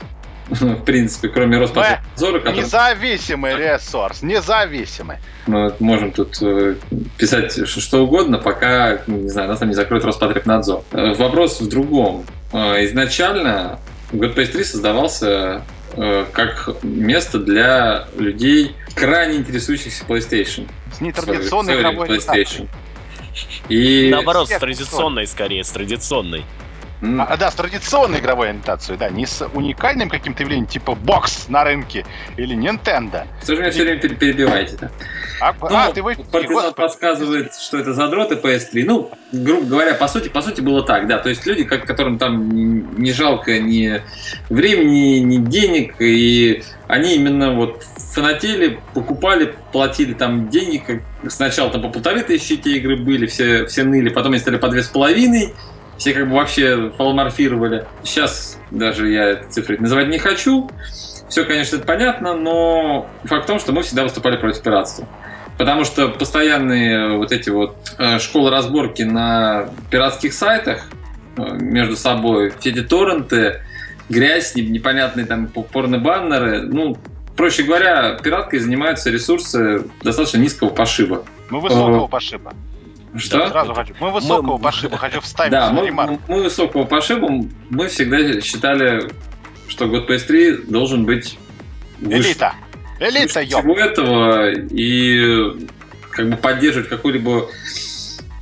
В 0.50 0.84
принципе, 0.84 1.30
кроме 1.30 1.58
Роспотребнадзора. 1.58 2.40
Который... 2.40 2.58
Независимый 2.60 3.56
ресурс, 3.56 4.22
независимый. 4.22 5.18
Мы 5.48 5.74
можем 5.80 6.12
тут 6.12 6.38
э, 6.42 6.76
писать 7.18 7.68
что 7.68 8.04
угодно, 8.04 8.38
пока, 8.38 9.02
не 9.08 9.30
знаю, 9.30 9.50
нас 9.50 9.60
там 9.60 9.70
не 9.70 9.76
закроет 9.76 10.04
Роспотребнадзор. 10.06 10.84
Э, 10.92 11.14
вопрос 11.14 11.62
в 11.62 11.70
другом. 11.70 12.26
Э, 12.52 12.84
изначально 12.86 13.80
GoodPace 14.12 14.48
3 14.48 14.64
создавался 14.64 15.64
как 16.32 16.72
место 16.82 17.38
для 17.38 18.08
людей, 18.18 18.76
крайне 18.96 19.38
интересующихся 19.38 20.04
PlayStation. 20.06 20.68
С 20.92 21.02
нетрадиционной 21.02 21.76
PlayStation. 21.76 22.68
И... 23.70 24.10
Наоборот, 24.12 24.50
с 24.50 24.58
традиционной 24.58 25.28
скорее, 25.28 25.64
с 25.64 25.70
традиционной. 25.70 26.46
А, 27.04 27.36
да, 27.36 27.52
с 27.52 27.56
традиционной 27.56 28.20
игровой 28.20 28.50
ориентацией, 28.50 28.98
да, 28.98 29.10
не 29.10 29.26
с 29.26 29.46
уникальным 29.54 30.10
каким-то 30.10 30.44
явлением 30.44 30.68
типа 30.68 30.96
бокс 30.96 31.50
на 31.50 31.66
рынке 31.66 32.06
или 32.38 32.56
Nintendo. 32.56 33.28
Же 33.46 33.58
меня 33.58 33.72
все 33.72 33.84
время 33.84 34.00
перебиваете-то? 34.00 34.90
А, 35.42 35.54
ну, 35.60 35.76
а, 35.76 35.92
ты 35.92 36.02
вы... 36.02 36.16
Партизан 36.16 36.74
подсказывает, 36.74 37.54
что 37.56 37.78
это 37.78 37.94
задроты 37.94 38.36
PS3. 38.36 38.84
Ну, 38.86 39.12
грубо 39.34 39.66
говоря, 39.66 39.96
по 39.96 40.08
сути, 40.08 40.30
по 40.30 40.42
сути 40.42 40.62
было 40.62 40.84
так, 40.84 41.08
да. 41.08 41.18
То 41.18 41.28
есть 41.28 41.46
люди, 41.46 41.66
которым 41.66 42.18
там 42.18 42.50
не 42.50 43.12
жалко 43.12 43.60
ни 43.60 44.02
времени, 44.50 45.20
ни 45.20 45.38
денег, 45.38 45.96
и 46.00 46.64
они 46.88 47.16
именно 47.16 47.54
вот 47.54 47.84
фанатели, 48.14 48.80
покупали, 48.94 49.54
платили 49.74 50.14
там 50.14 50.50
деньги, 50.50 51.04
сначала 51.28 51.70
там 51.70 51.82
по 51.82 51.90
полторы 51.90 52.22
тысячи 52.22 52.54
эти 52.54 52.70
игры 52.70 52.96
были, 52.96 53.26
все, 53.26 53.66
все 53.66 53.84
ныли, 53.84 54.10
потом 54.10 54.32
они 54.32 54.40
стали 54.40 54.58
по 54.58 54.70
две 54.70 54.84
с 54.84 54.88
половиной, 54.88 55.54
все 55.98 56.14
как 56.14 56.30
бы 56.30 56.36
вообще 56.36 56.92
полуморфировали. 56.98 57.86
Сейчас 58.04 58.60
даже 58.72 59.10
я 59.10 59.44
цифры 59.50 59.78
называть 59.78 60.08
не 60.08 60.18
хочу. 60.18 60.70
Все, 61.30 61.46
конечно, 61.46 61.78
это 61.78 61.86
понятно, 61.86 62.36
но 62.36 63.08
факт 63.24 63.46
в 63.46 63.48
том, 63.48 63.60
что 63.60 63.72
мы 63.72 63.82
всегда 63.82 64.04
выступали 64.04 64.38
против 64.38 64.62
пиратства. 64.62 65.08
Потому 65.58 65.84
что 65.84 66.10
постоянные 66.10 67.18
вот 67.18 67.32
эти 67.32 67.50
вот 67.50 67.78
э, 67.98 68.20
школы 68.20 68.50
разборки 68.50 69.04
на 69.04 69.70
пиратских 69.90 70.34
сайтах 70.34 70.90
э, 71.38 71.42
между 71.60 71.96
собой, 71.96 72.54
все 72.60 72.72
эти 72.72 72.82
торренты, 72.82 73.62
грязь, 74.10 74.56
непонятные 74.56 75.26
там 75.26 75.48
порно-баннеры, 75.48 76.64
ну, 76.64 76.98
проще 77.36 77.64
говоря, 77.64 78.18
пираткой 78.22 78.60
занимаются 78.60 79.10
ресурсы 79.10 79.86
достаточно 80.02 80.38
низкого 80.38 80.70
пошиба. 80.70 81.24
Ну, 81.50 81.60
высокого 81.60 82.08
пошиба. 82.08 82.54
Что? 83.18 83.48
Сразу 83.50 83.74
хочу. 83.74 83.94
Мы 84.00 84.12
высокого 84.12 84.58
мы, 84.58 84.64
пошиба, 84.64 84.98
хочу 84.98 85.22
вставить 85.22 85.52
да, 85.52 85.72
мы, 85.72 85.92
мы, 85.92 86.20
мы 86.28 86.44
высокого 86.44 86.84
пошиба, 86.86 87.30
мы 87.70 87.88
всегда 87.88 88.42
считали, 88.42 89.10
что 89.68 89.88
год 89.88 90.10
PS3 90.10 90.70
должен 90.70 91.06
быть 91.06 91.38
выше. 92.00 92.30
Элита. 92.30 92.54
Элита, 93.00 93.40
выше 93.40 93.46
всего 93.46 93.76
этого 93.76 94.52
и 94.52 95.68
как 96.10 96.30
бы 96.30 96.38
поддерживать 96.38 96.90
какую-либо 96.90 97.48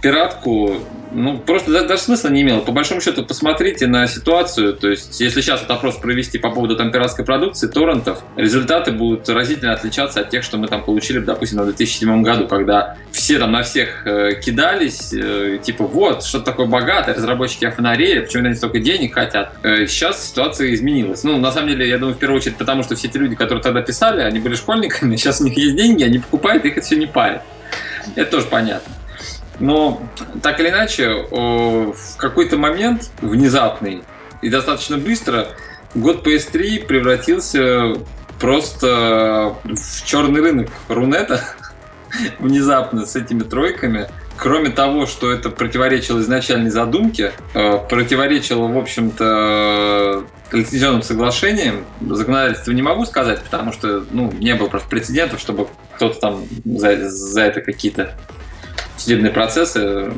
пиратку 0.01 0.81
ну, 1.13 1.38
просто 1.39 1.72
даже, 1.86 2.01
смысла 2.01 2.29
не 2.29 2.41
имело. 2.41 2.62
По 2.62 2.72
большому 2.72 3.01
счету, 3.01 3.25
посмотрите 3.25 3.88
на 3.88 4.08
ситуацию. 4.08 4.74
То 4.74 4.89
есть, 4.89 5.20
если 5.20 5.41
сейчас 5.41 5.60
этот 5.60 5.72
опрос 5.72 5.98
провести 5.98 6.38
по 6.38 6.50
поводу 6.51 6.75
там 6.75 6.91
пиратской 6.91 7.25
продукции, 7.25 7.67
торрентов, 7.67 8.24
результаты 8.38 8.91
будут 8.91 9.27
разительно 9.29 9.74
отличаться 9.74 10.22
от 10.22 10.29
тех, 10.29 10.43
что 10.43 10.58
мы 10.58 10.67
там 10.67 10.84
получили, 10.84 11.20
допустим, 11.20 11.60
в 11.62 11.65
2007 11.65 12.24
году, 12.24 12.48
когда 12.48 12.98
все 13.12 13.39
там 13.39 13.51
на 13.51 13.63
всех 13.63 14.08
э, 14.08 14.39
кидались, 14.41 15.13
э, 15.13 15.60
типа, 15.62 15.86
вот, 15.86 16.24
что 16.24 16.39
такое 16.39 16.67
богатое, 16.67 17.15
разработчики 17.15 17.65
офонарели, 17.65 18.22
почему 18.22 18.46
они 18.46 18.55
столько 18.55 18.79
денег 18.79 19.13
хотят. 19.13 19.53
Э, 19.63 19.86
сейчас 19.88 20.29
ситуация 20.29 20.74
изменилась. 20.74 21.24
Ну, 21.24 21.38
на 21.38 21.51
самом 21.51 21.70
деле, 21.70 21.88
я 21.88 21.98
думаю, 21.98 22.15
в 22.15 22.20
первую 22.20 22.38
очередь, 22.38 22.55
потому 22.55 22.84
что 22.84 22.96
все 22.96 23.08
эти 23.08 23.17
люди, 23.17 23.36
которые 23.36 23.62
тогда 23.62 23.81
писали, 23.81 24.22
они 24.22 24.39
были 24.39 24.55
школьниками, 24.55 25.15
сейчас 25.17 25.41
у 25.41 25.43
них 25.43 25.58
есть 25.58 25.75
деньги, 25.75 26.03
они 26.03 26.20
покупают, 26.20 26.63
их 26.65 26.77
это 26.77 26.86
все 26.86 26.96
не 26.96 27.08
парит. 27.08 27.41
Это 28.15 28.31
тоже 28.31 28.48
понятно. 28.48 28.93
Но 29.62 30.01
так 30.41 30.60
или 30.60 30.70
иначе, 30.70 31.27
в 31.30 32.18
какой-то 32.18 32.58
момент 32.58 33.12
внезапный 33.22 34.03
и 34.41 34.50
достаточно 34.50 34.98
быстро 34.98 35.50
год 35.94 36.25
PS3 36.25 36.86
превратился 36.86 37.94
просто 38.39 39.56
в 39.63 40.06
черный 40.06 40.41
рынок 40.41 40.70
Рунета 40.89 41.44
внезапно 42.39 43.06
с 43.06 43.15
этими 43.15 43.44
тройками. 43.44 44.10
Кроме 44.36 44.72
того, 44.72 45.06
что 45.06 45.32
это 45.32 45.51
противоречило 45.51 46.20
изначальной 46.20 46.72
задумке, 46.72 47.32
э, 47.53 47.77
противоречило, 47.88 48.68
в 48.68 48.77
общем-то, 48.80 50.24
лицензионным 50.51 51.03
соглашениям, 51.03 51.86
законодательство 52.01 52.72
не 52.72 52.82
могу 52.82 53.06
сказать, 53.06 53.44
потому 53.44 53.72
что 53.72 54.03
ну, 54.10 54.32
не 54.32 54.56
было 54.56 54.68
просто 54.68 54.89
прецедентов, 54.89 55.39
чтобы 55.39 55.68
кто-то 55.96 56.20
там 56.20 56.46
за, 56.65 57.08
за 57.10 57.41
это 57.41 57.62
какие-то 57.62 58.15
судебные 59.01 59.31
процессы, 59.31 60.13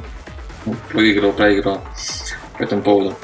ну, 0.65 0.75
выиграл, 0.93 1.33
проиграл. 1.33 1.81
по 2.57 2.63
этому 2.63 2.81
поводу. 2.81 3.15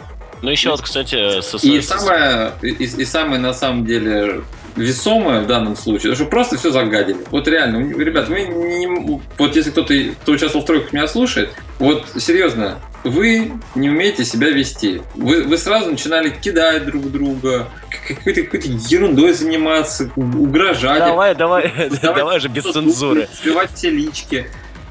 Ну, 0.42 0.50
еще 0.50 0.70
вот, 0.72 0.82
кстати, 0.82 1.42
со, 1.42 1.58
и, 1.58 1.82
самое, 1.82 2.54
и, 2.62 2.84
и 2.84 3.06
самое, 3.06 3.42
на 3.42 3.54
самом 3.54 3.86
деле, 3.86 4.42
весомое 4.76 5.42
в 5.42 5.48
данном 5.48 5.76
случае, 5.76 6.16
что 6.16 6.26
просто 6.26 6.58
все 6.58 6.72
загадили. 6.72 7.20
Вот 7.30 7.48
реально, 7.48 7.80
ребят, 8.00 8.30
вы 8.30 8.44
не, 8.44 9.22
вот 9.38 9.56
если 9.56 9.72
кто-то, 9.72 9.94
кто 10.22 10.32
участвовал 10.32 10.64
в 10.64 10.68
тройках, 10.68 10.94
меня 10.94 11.08
слушает, 11.08 11.54
вот 11.78 12.06
серьезно, 12.18 12.80
вы 13.04 13.52
не 13.76 13.90
умеете 13.90 14.26
себя 14.26 14.50
вести. 14.50 15.02
Вы, 15.16 15.44
вы 15.44 15.58
сразу 15.58 15.92
начинали 15.92 16.30
кидать 16.30 16.86
друг 16.86 17.12
друга, 17.12 17.70
какой-то 18.08 18.44
какой 18.44 18.62
ерундой 18.62 19.34
заниматься, 19.34 20.10
угрожать. 20.16 21.00
Давай, 21.00 21.36
давай, 21.36 21.92
давай 22.02 22.40
же 22.42 22.48
без 22.48 22.64
цензуры. 22.64 23.28
Сбивать 23.42 23.72
все 23.74 23.90
лички. 23.90 24.48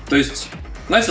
То 0.08 0.16
есть, 0.16 0.48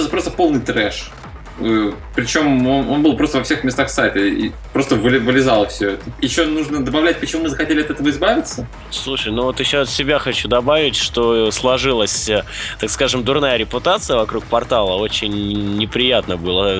это 0.02 0.10
просто 0.10 0.32
полный 0.32 0.60
трэш. 0.60 1.12
Э, 1.60 1.92
Причем 2.16 2.68
он, 2.68 2.90
он 2.90 3.04
был 3.04 3.18
просто 3.18 3.40
во 3.40 3.44
всех 3.44 3.64
местах 3.64 3.90
сайта, 3.90 4.20
и 4.20 4.52
просто 4.74 4.96
вылезало 4.96 5.68
все 5.68 5.92
это. 5.92 6.04
Еще 6.22 6.46
нужно 6.46 6.84
добавлять, 6.84 7.20
почему 7.20 7.44
мы 7.44 7.50
захотели 7.50 7.82
от 7.82 7.90
этого 7.90 8.10
избавиться? 8.10 8.68
Слушай, 8.92 9.32
ну 9.32 9.44
вот 9.44 9.60
еще 9.60 9.80
от 9.80 9.90
себя 9.90 10.20
хочу 10.20 10.48
добавить, 10.48 10.96
что 10.96 11.50
сложилась, 11.52 12.30
э, 12.30 12.44
так 12.80 12.90
скажем, 12.90 13.24
дурная 13.24 13.58
репутация 13.58 14.18
вокруг 14.18 14.46
портала. 14.46 14.96
Очень 14.98 15.78
неприятно 15.78 16.38
было 16.38 16.76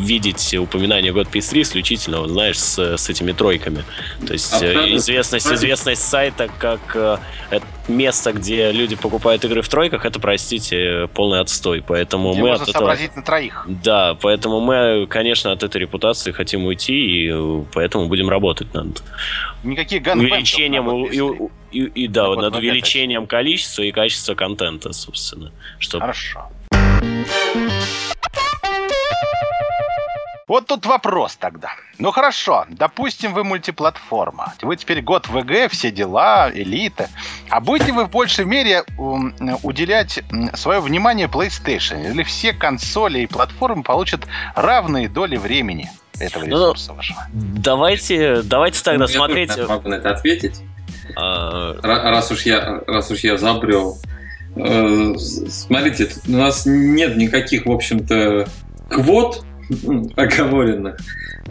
видеть 0.00 0.54
упоминание 0.54 1.12
God 1.12 1.30
PS3 1.30 1.62
исключительно, 1.62 2.20
вот, 2.20 2.30
знаешь, 2.30 2.58
с, 2.58 2.78
с 2.78 3.08
этими 3.08 3.32
тройками. 3.32 3.84
То 4.26 4.32
есть 4.32 4.52
э, 4.52 4.56
Абсолютно. 4.56 4.96
известность, 4.96 5.52
известность 5.52 6.02
сайта 6.02 6.48
как 6.58 7.20
место, 7.88 8.32
где 8.32 8.70
люди 8.72 8.96
покупают 8.96 9.44
игры 9.44 9.62
в 9.62 9.68
тройках, 9.68 10.04
это, 10.04 10.20
простите, 10.20 11.08
полный 11.14 11.40
отстой. 11.40 11.82
Поэтому 11.86 12.32
где 12.32 12.42
мы 12.42 12.48
можно 12.48 12.64
от 12.64 12.68
этого... 12.68 12.96
на 13.16 13.22
троих. 13.22 13.66
Да, 13.68 14.14
Поэтому 14.22 14.60
мы, 14.60 15.06
конечно, 15.08 15.50
от 15.50 15.62
этой 15.64 15.78
репутации 15.78 16.30
хотим 16.32 16.64
уйти, 16.64 16.94
и 16.94 17.30
э, 17.32 17.64
поэтому 17.72 18.06
будем 18.06 18.28
работать 18.28 18.72
над 18.72 19.02
Никаких 19.64 20.02
увеличением 20.06 20.88
и, 21.06 21.78
и, 21.78 22.04
и, 22.04 22.08
да, 22.08 22.28
вот 22.28 22.40
над 22.40 22.54
увеличением 22.56 23.26
количества 23.26 23.82
и 23.82 23.90
качества 23.90 24.34
контента, 24.34 24.92
собственно. 24.92 25.50
Чтобы... 25.78 26.02
Хорошо. 26.02 26.48
Вот 30.48 30.66
тут 30.66 30.86
вопрос 30.86 31.36
тогда. 31.36 31.70
Ну 31.98 32.10
хорошо, 32.10 32.66
допустим, 32.68 33.32
вы 33.32 33.44
мультиплатформа. 33.44 34.54
Вы 34.60 34.76
теперь 34.76 35.00
год 35.02 35.28
ВГ, 35.28 35.70
все 35.70 35.90
дела, 35.90 36.50
элита. 36.52 37.08
А 37.48 37.60
будете 37.60 37.92
вы 37.92 38.06
в 38.06 38.10
большей 38.10 38.44
мере 38.44 38.84
уделять 39.62 40.20
свое 40.54 40.80
внимание 40.80 41.28
PlayStation? 41.28 42.10
Или 42.10 42.22
все 42.22 42.52
консоли 42.52 43.20
и 43.20 43.26
платформы 43.26 43.82
получат 43.82 44.26
равные 44.54 45.08
доли 45.08 45.36
времени 45.36 45.90
этого 46.18 46.44
ну, 46.44 46.50
ресурса 46.50 46.90
ну, 46.90 46.96
вашего? 46.96 47.20
Давайте, 47.32 48.42
давайте 48.42 48.82
тогда 48.82 49.04
ну, 49.04 49.08
смотреть... 49.08 49.56
Я 49.56 49.66
могу 49.66 49.88
на 49.88 49.94
это 49.94 50.10
ответить. 50.10 50.60
А... 51.16 51.74
Раз 51.82 52.30
уж 52.30 52.42
я, 52.42 52.82
раз 52.86 53.10
уж 53.10 53.20
я 53.20 53.36
забрел. 53.36 53.98
Э, 54.56 55.14
смотрите, 55.16 56.10
у 56.28 56.32
нас 56.32 56.66
нет 56.66 57.16
никаких, 57.16 57.66
в 57.66 57.70
общем-то, 57.70 58.48
квот 58.90 59.44
оговоренных. 60.16 60.96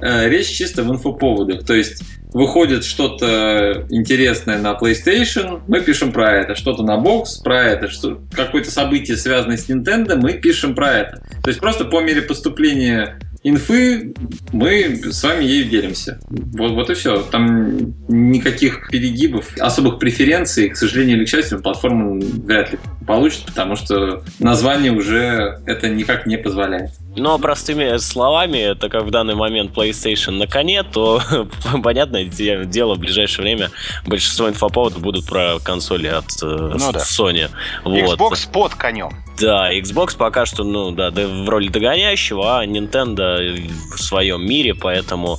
Э, 0.01 0.29
речь 0.29 0.49
чисто 0.49 0.83
в 0.83 0.91
инфоповодах. 0.91 1.65
То 1.65 1.73
есть 1.73 2.03
выходит 2.33 2.83
что-то 2.83 3.85
интересное 3.89 4.57
на 4.57 4.77
PlayStation, 4.79 5.61
мы 5.67 5.81
пишем 5.81 6.11
про 6.11 6.37
это. 6.37 6.55
Что-то 6.55 6.83
на 6.83 6.97
Box, 6.97 7.43
про 7.43 7.63
это. 7.63 7.89
Что, 7.89 8.21
какое-то 8.31 8.71
событие, 8.71 9.17
связанное 9.17 9.57
с 9.57 9.69
Nintendo, 9.69 10.15
мы 10.15 10.33
пишем 10.33 10.75
про 10.75 10.91
это. 10.91 11.23
То 11.43 11.49
есть 11.49 11.59
просто 11.59 11.85
по 11.85 12.01
мере 12.01 12.21
поступления 12.21 13.19
инфы 13.43 14.13
мы 14.51 15.01
с 15.11 15.23
вами 15.23 15.43
ей 15.43 15.63
делимся. 15.63 16.19
Вот, 16.29 16.71
вот 16.71 16.89
и 16.89 16.93
все. 16.93 17.21
Там 17.23 17.93
никаких 18.07 18.89
перегибов, 18.89 19.57
особых 19.59 19.99
преференций, 19.99 20.69
к 20.69 20.77
сожалению 20.77 21.17
или 21.17 21.25
к 21.25 21.29
счастью, 21.29 21.61
платформа 21.61 22.19
вряд 22.19 22.71
ли 22.71 22.79
получит, 23.07 23.45
потому 23.45 23.75
что 23.75 24.23
название 24.39 24.91
уже 24.91 25.59
это 25.65 25.89
никак 25.89 26.27
не 26.27 26.37
позволяет. 26.37 26.91
Но 27.15 27.37
простыми 27.39 27.97
словами, 27.97 28.57
это 28.57 28.87
как 28.89 29.03
в 29.03 29.11
данный 29.11 29.35
момент 29.35 29.75
PlayStation 29.75 30.31
на 30.31 30.47
коне, 30.47 30.83
то 30.83 31.21
понятное 31.83 32.25
дело, 32.25 32.95
в 32.95 32.99
ближайшее 32.99 33.43
время 33.43 33.71
большинство 34.05 34.47
инфоповодов 34.47 35.01
будут 35.01 35.25
про 35.25 35.59
консоли 35.59 36.07
от 36.07 36.25
э, 36.41 36.45
ну, 36.45 36.91
да. 36.91 36.99
Sony. 36.99 37.49
Xbox 37.83 38.49
под 38.51 38.75
конем. 38.75 39.11
Да, 39.37 39.73
Xbox 39.73 40.15
пока 40.15 40.45
что, 40.45 40.63
ну 40.63 40.91
да, 40.91 41.11
в 41.11 41.49
роли 41.49 41.67
догоняющего, 41.67 42.59
а 42.59 42.65
Nintendo 42.65 43.69
в 43.95 44.01
своем 44.01 44.45
мире, 44.45 44.73
поэтому 44.73 45.37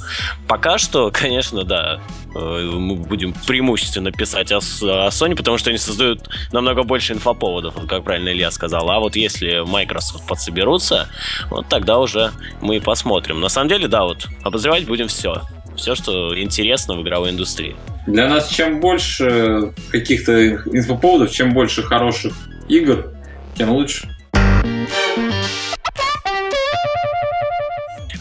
пока 0.49 0.77
что, 0.77 1.11
конечно, 1.13 1.65
да, 1.65 2.01
мы 2.35 2.97
будем 2.97 3.35
преимущественно 3.47 4.13
писать 4.13 4.53
о, 4.53 4.59
о 4.59 5.09
Sony, 5.09 5.37
потому 5.37 5.59
что 5.59 5.71
они 5.71 5.79
создают 5.79 6.29
намного 6.53 6.83
больше 6.83 7.13
инфоповодов, 7.13 7.75
вот 7.77 7.89
как 7.89 8.05
правильно 8.05 8.31
Илья 8.31 8.51
сказал. 8.51 8.91
А 8.91 8.99
вот 9.01 9.17
если 9.17 9.65
Microsoft 9.67 10.27
подсоберутся, 10.27 11.09
вот 11.51 11.69
тогда 11.69 11.99
уже 11.99 12.33
мы 12.61 12.81
посмотрим. 12.81 13.41
На 13.41 13.49
самом 13.49 13.69
деле, 13.69 13.89
да, 13.89 14.05
вот 14.05 14.27
обозревать 14.43 14.87
будем 14.87 15.09
все. 15.09 15.43
Все, 15.77 15.95
что 15.95 16.39
интересно 16.39 16.97
в 16.97 17.03
игровой 17.03 17.31
индустрии. 17.31 17.75
Для 18.07 18.29
нас 18.29 18.49
чем 18.49 18.81
больше 18.81 19.73
каких-то 19.91 20.57
инфоповодов, 20.57 21.31
чем 21.31 21.55
больше 21.55 21.83
хороших 21.83 22.35
игр, 22.69 23.13
тем 23.57 23.71
лучше. 23.71 24.09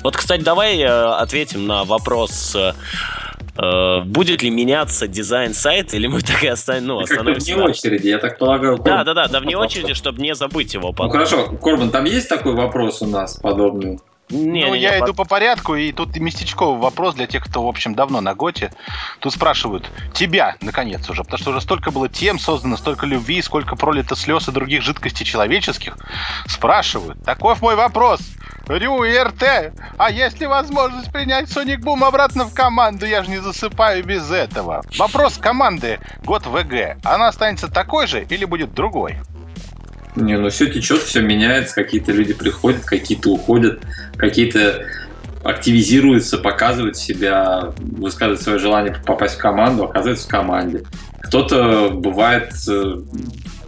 Вот, 0.03 0.17
кстати, 0.17 0.41
давай 0.41 0.79
э, 0.79 0.87
ответим 0.87 1.67
на 1.67 1.83
вопрос, 1.83 2.55
э, 2.55 2.59
э, 2.59 2.73
будет 3.55 4.41
ли 4.41 4.49
меняться 4.49 5.07
дизайн 5.07 5.53
сайта, 5.53 5.97
или 5.97 6.07
мы 6.07 6.21
так 6.21 6.43
и 6.43 6.47
останем, 6.47 6.87
ну, 6.87 6.99
остановимся. 6.99 7.53
Вне 7.53 7.63
очереди, 7.63 8.07
я 8.07 8.17
так 8.17 8.37
полагаю. 8.37 8.77
Да, 8.77 9.03
да, 9.03 9.13
да, 9.13 9.27
да, 9.27 9.39
вне 9.39 9.57
очереди, 9.57 9.93
чтобы 9.93 10.21
не 10.21 10.35
забыть 10.35 10.73
его 10.73 10.91
потом. 10.91 11.07
Ну 11.07 11.11
хорошо, 11.11 11.57
Корбан, 11.61 11.91
там 11.91 12.05
есть 12.05 12.29
такой 12.29 12.53
вопрос 12.53 13.01
у 13.01 13.07
нас 13.07 13.37
подобный? 13.39 13.99
Не, 14.31 14.65
ну, 14.65 14.75
не, 14.75 14.81
я 14.81 14.93
не, 14.93 14.99
иду 14.99 15.13
по... 15.13 15.23
по 15.23 15.29
порядку, 15.29 15.75
и 15.75 15.91
тут 15.91 16.15
местечковый 16.17 16.79
вопрос 16.79 17.15
для 17.15 17.27
тех, 17.27 17.43
кто, 17.43 17.63
в 17.63 17.67
общем, 17.67 17.95
давно 17.95 18.21
на 18.21 18.33
Готе. 18.33 18.71
Тут 19.19 19.33
спрашивают 19.33 19.89
тебя, 20.13 20.55
наконец, 20.61 21.09
уже, 21.09 21.23
потому 21.23 21.39
что 21.39 21.51
уже 21.51 21.61
столько 21.61 21.91
было 21.91 22.09
тем 22.09 22.39
создано, 22.39 22.77
столько 22.77 23.05
любви, 23.05 23.41
сколько 23.41 23.75
пролито 23.75 24.15
слез 24.15 24.47
и 24.47 24.51
других 24.51 24.81
жидкостей 24.81 25.25
человеческих. 25.25 25.97
Спрашивают, 26.47 27.23
таков 27.23 27.61
мой 27.61 27.75
вопрос. 27.75 28.21
Рю 28.67 29.03
и 29.03 29.17
РТ, 29.17 29.73
а 29.97 30.11
есть 30.11 30.39
ли 30.39 30.47
возможность 30.47 31.11
принять 31.11 31.49
Соник 31.49 31.81
Бум 31.81 32.03
обратно 32.03 32.45
в 32.45 32.53
команду? 32.53 33.05
Я 33.05 33.23
же 33.23 33.29
не 33.29 33.39
засыпаю 33.39 34.03
без 34.03 34.31
этого. 34.31 34.83
Вопрос 34.97 35.37
команды 35.37 35.99
Год 36.23 36.45
ВГ. 36.45 36.97
Она 37.03 37.27
останется 37.27 37.67
такой 37.67 38.07
же 38.07 38.23
или 38.29 38.45
будет 38.45 38.73
другой? 38.73 39.17
Не, 40.15 40.37
ну 40.37 40.49
все 40.49 40.69
течет, 40.69 41.01
все 41.01 41.21
меняется, 41.21 41.73
какие-то 41.75 42.11
люди 42.11 42.33
приходят, 42.33 42.83
какие-то 42.83 43.29
уходят, 43.29 43.79
какие-то 44.17 44.85
активизируются, 45.43 46.37
показывают 46.37 46.97
себя, 46.97 47.71
высказывают 47.77 48.41
свое 48.41 48.59
желание 48.59 48.95
попасть 49.05 49.35
в 49.35 49.39
команду, 49.39 49.85
оказывается 49.85 50.27
в 50.27 50.31
команде. 50.31 50.83
Кто-то 51.21 51.89
бывает 51.89 52.53
э, 52.67 52.95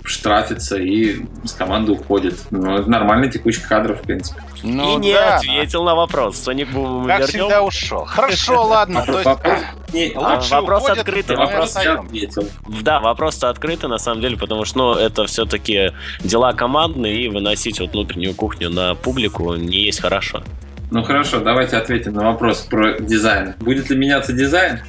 штрафится 0.03 0.77
и 0.77 1.25
с 1.45 1.53
команды 1.53 1.93
уходит. 1.93 2.35
Ну, 2.51 2.75
это 2.75 2.89
нормальная 2.89 3.29
текучка 3.29 3.67
кадров, 3.67 3.99
в 3.99 4.03
принципе. 4.03 4.41
Ну, 4.63 4.97
и 4.97 4.99
не 4.99 5.13
да, 5.13 5.37
ответил 5.37 5.83
на 5.83 5.95
вопрос. 5.95 6.37
Соник 6.37 6.69
Бум 6.71 7.05
Как 7.05 7.19
вернем? 7.21 7.27
всегда 7.27 7.61
ушел. 7.61 8.05
Хорошо, 8.05 8.63
ладно. 8.67 9.05
Вопрос, 9.05 10.51
вопрос 10.51 10.89
открытый. 10.89 11.35
Вопрос 11.35 11.77
я 11.83 11.99
ответил. 11.99 12.47
Да, 12.81 12.99
вопрос-то 12.99 13.49
открытый, 13.49 13.89
на 13.89 13.97
самом 13.97 14.21
деле, 14.21 14.37
потому 14.37 14.65
что 14.65 14.77
ну, 14.77 14.93
это 14.93 15.25
все-таки 15.25 15.91
дела 16.19 16.53
командные, 16.53 17.25
и 17.25 17.29
выносить 17.29 17.79
вот 17.79 17.91
внутреннюю 17.93 18.33
кухню 18.33 18.69
на 18.69 18.95
публику 18.95 19.55
не 19.55 19.85
есть 19.85 20.01
хорошо. 20.01 20.43
Ну 20.91 21.03
хорошо, 21.03 21.39
давайте 21.39 21.77
ответим 21.77 22.13
на 22.13 22.23
вопрос 22.25 22.61
про 22.61 22.99
дизайн. 22.99 23.55
Будет 23.59 23.89
ли 23.89 23.97
меняться 23.97 24.33
дизайн? 24.33 24.79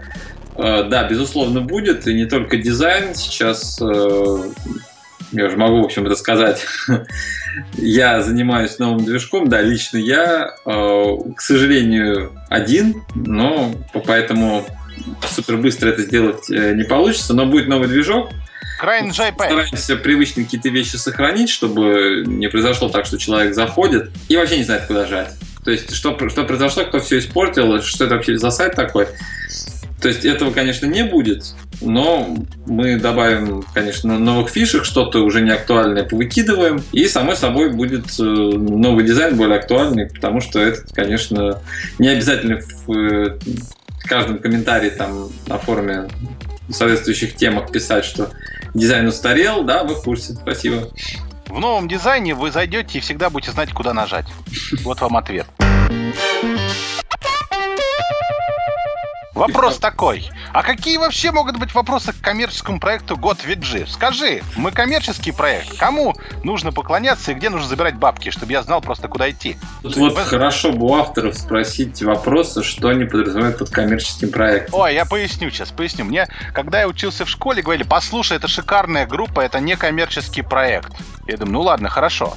Э, 0.56 0.84
да, 0.84 1.08
безусловно, 1.08 1.60
будет. 1.60 2.06
И 2.06 2.14
не 2.14 2.26
только 2.26 2.56
дизайн. 2.56 3.14
Сейчас 3.14 3.80
э, 3.80 4.50
я 5.34 5.46
уже 5.46 5.56
могу, 5.56 5.80
в 5.80 5.84
общем, 5.84 6.06
рассказать. 6.06 6.66
я 7.74 8.22
занимаюсь 8.22 8.78
новым 8.78 9.04
движком, 9.04 9.48
да, 9.48 9.60
лично 9.60 9.98
я, 9.98 10.54
э, 10.64 11.16
к 11.36 11.40
сожалению, 11.40 12.32
один, 12.48 13.02
но 13.14 13.74
поэтому 14.06 14.64
супер 15.28 15.56
быстро 15.56 15.88
это 15.88 16.02
сделать 16.02 16.50
э, 16.50 16.74
не 16.74 16.84
получится, 16.84 17.34
но 17.34 17.46
будет 17.46 17.68
новый 17.68 17.88
движок. 17.88 18.30
CryEngine 18.82 19.34
Стараемся 19.34 19.96
привычные 19.96 20.44
какие-то 20.44 20.68
вещи 20.68 20.96
сохранить, 20.96 21.48
чтобы 21.48 22.24
не 22.26 22.48
произошло 22.48 22.88
так, 22.88 23.06
что 23.06 23.18
человек 23.18 23.54
заходит 23.54 24.10
и 24.28 24.36
вообще 24.36 24.58
не 24.58 24.64
знает, 24.64 24.86
куда 24.86 25.06
жать. 25.06 25.34
То 25.64 25.70
есть, 25.70 25.94
что, 25.94 26.16
что 26.28 26.44
произошло, 26.44 26.84
кто 26.84 27.00
все 27.00 27.18
испортил, 27.18 27.80
что 27.82 28.04
это 28.04 28.16
вообще 28.16 28.36
за 28.36 28.50
сайт 28.50 28.74
такой. 28.74 29.08
То 30.04 30.08
есть 30.08 30.26
этого, 30.26 30.50
конечно, 30.50 30.84
не 30.84 31.02
будет. 31.02 31.54
но 31.80 32.36
мы 32.66 32.96
добавим, 32.98 33.64
конечно, 33.72 34.18
новых 34.18 34.50
фишек, 34.50 34.84
что-то 34.84 35.24
уже 35.24 35.40
не 35.40 35.50
актуальное 35.50 36.04
повыкидываем, 36.04 36.82
и, 36.92 37.06
само 37.06 37.34
собой, 37.34 37.72
будет 37.72 38.04
э, 38.20 38.22
новый 38.22 39.02
дизайн 39.06 39.34
более 39.34 39.60
актуальный, 39.60 40.10
потому 40.10 40.42
что 40.42 40.60
это, 40.60 40.82
конечно, 40.92 41.62
не 41.98 42.08
обязательно 42.08 42.60
в 42.60 42.92
э, 42.92 43.38
каждом 44.00 44.40
комментарии 44.40 44.90
там 44.90 45.30
на 45.46 45.56
форуме 45.56 46.08
в 46.68 46.72
соответствующих 46.74 47.34
темах 47.34 47.72
писать, 47.72 48.04
что 48.04 48.28
дизайн 48.74 49.06
устарел, 49.06 49.64
да, 49.64 49.84
вы 49.84 49.94
в 49.94 50.02
курсе, 50.02 50.34
спасибо. 50.34 50.90
В 51.46 51.58
новом 51.58 51.88
дизайне 51.88 52.34
вы 52.34 52.50
зайдете 52.50 52.98
и 52.98 53.00
всегда 53.00 53.30
будете 53.30 53.52
знать, 53.52 53.72
куда 53.72 53.94
нажать. 53.94 54.26
Вот 54.82 55.00
вам 55.00 55.16
ответ. 55.16 55.46
Вопрос 59.34 59.78
такой. 59.78 60.30
А 60.52 60.62
какие 60.62 60.96
вообще 60.96 61.32
могут 61.32 61.58
быть 61.58 61.74
вопросы 61.74 62.12
к 62.12 62.20
коммерческому 62.20 62.78
проекту 62.78 63.16
Год 63.16 63.38
VG? 63.44 63.88
Скажи, 63.88 64.42
мы 64.56 64.70
коммерческий 64.70 65.32
проект. 65.32 65.76
Кому 65.76 66.14
нужно 66.44 66.72
поклоняться 66.72 67.32
и 67.32 67.34
где 67.34 67.50
нужно 67.50 67.66
забирать 67.66 67.96
бабки, 67.96 68.30
чтобы 68.30 68.52
я 68.52 68.62
знал 68.62 68.80
просто 68.80 69.08
куда 69.08 69.28
идти? 69.28 69.56
Тут 69.82 69.96
вот 69.96 70.18
хорошо 70.18 70.72
бы 70.72 70.86
у 70.86 70.94
авторов 70.94 71.36
спросить 71.36 72.00
вопросы, 72.02 72.62
что 72.62 72.88
они 72.88 73.04
подразумевают 73.04 73.58
под 73.58 73.70
коммерческим 73.70 74.30
проектом. 74.30 74.78
Ой, 74.78 74.94
я 74.94 75.04
поясню 75.04 75.50
сейчас, 75.50 75.72
поясню. 75.72 76.04
Мне, 76.04 76.28
когда 76.52 76.80
я 76.80 76.88
учился 76.88 77.24
в 77.24 77.28
школе, 77.28 77.62
говорили, 77.62 77.84
послушай, 77.84 78.36
это 78.36 78.46
шикарная 78.46 79.06
группа, 79.06 79.40
это 79.40 79.58
не 79.58 79.76
коммерческий 79.76 80.42
проект. 80.42 80.92
Я 81.26 81.38
думаю, 81.38 81.54
ну 81.54 81.60
ладно, 81.62 81.88
хорошо. 81.88 82.34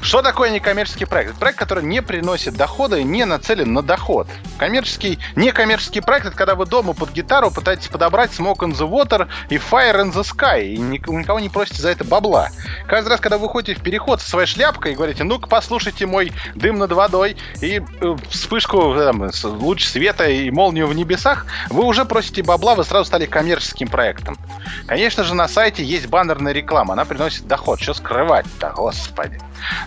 Что 0.00 0.22
такое 0.22 0.50
некоммерческий 0.50 1.06
проект? 1.06 1.30
Это 1.30 1.40
проект, 1.40 1.58
который 1.58 1.82
не 1.84 2.02
приносит 2.02 2.56
дохода 2.56 2.96
и 2.96 3.02
не 3.02 3.24
нацелен 3.24 3.72
на 3.72 3.82
доход. 3.82 4.28
Коммерческий, 4.58 5.18
некоммерческий 5.34 6.02
проект— 6.02 6.26
это 6.28 6.36
когда 6.38 6.54
вы 6.54 6.66
дома 6.66 6.94
под 6.94 7.10
гитару 7.10 7.50
пытаетесь 7.50 7.88
подобрать 7.88 8.30
Smoke 8.30 8.60
on 8.60 8.72
the 8.72 8.88
Water 8.88 9.28
и 9.50 9.56
Fire 9.56 10.00
in 10.00 10.12
the 10.12 10.22
Sky, 10.22 10.64
и 10.68 10.78
никого 10.78 11.40
не 11.40 11.48
просите 11.48 11.82
за 11.82 11.90
это 11.90 12.04
бабла. 12.04 12.48
Каждый 12.86 13.08
раз, 13.08 13.20
когда 13.20 13.36
вы 13.36 13.48
выходите 13.48 13.78
в 13.78 13.82
переход 13.82 14.22
со 14.22 14.30
своей 14.30 14.46
шляпкой 14.46 14.92
и 14.92 14.94
говорите, 14.94 15.24
ну-ка 15.24 15.48
послушайте 15.48 16.06
мой 16.06 16.32
дым 16.54 16.78
над 16.78 16.92
водой 16.92 17.36
и 17.60 17.82
э, 18.00 18.16
вспышку, 18.30 18.94
там, 18.96 19.28
луч 19.60 19.84
света 19.84 20.28
и 20.28 20.50
молнию 20.50 20.86
в 20.86 20.94
небесах, 20.94 21.46
вы 21.70 21.84
уже 21.84 22.04
просите 22.04 22.44
бабла, 22.44 22.76
вы 22.76 22.84
сразу 22.84 23.06
стали 23.06 23.26
коммерческим 23.26 23.88
проектом. 23.88 24.38
Конечно 24.86 25.24
же, 25.24 25.34
на 25.34 25.48
сайте 25.48 25.82
есть 25.82 26.06
баннерная 26.06 26.52
реклама, 26.52 26.92
она 26.92 27.04
приносит 27.04 27.46
доход. 27.48 27.80
Что 27.80 27.94
скрывать-то, 27.94 28.72
господи. 28.76 29.40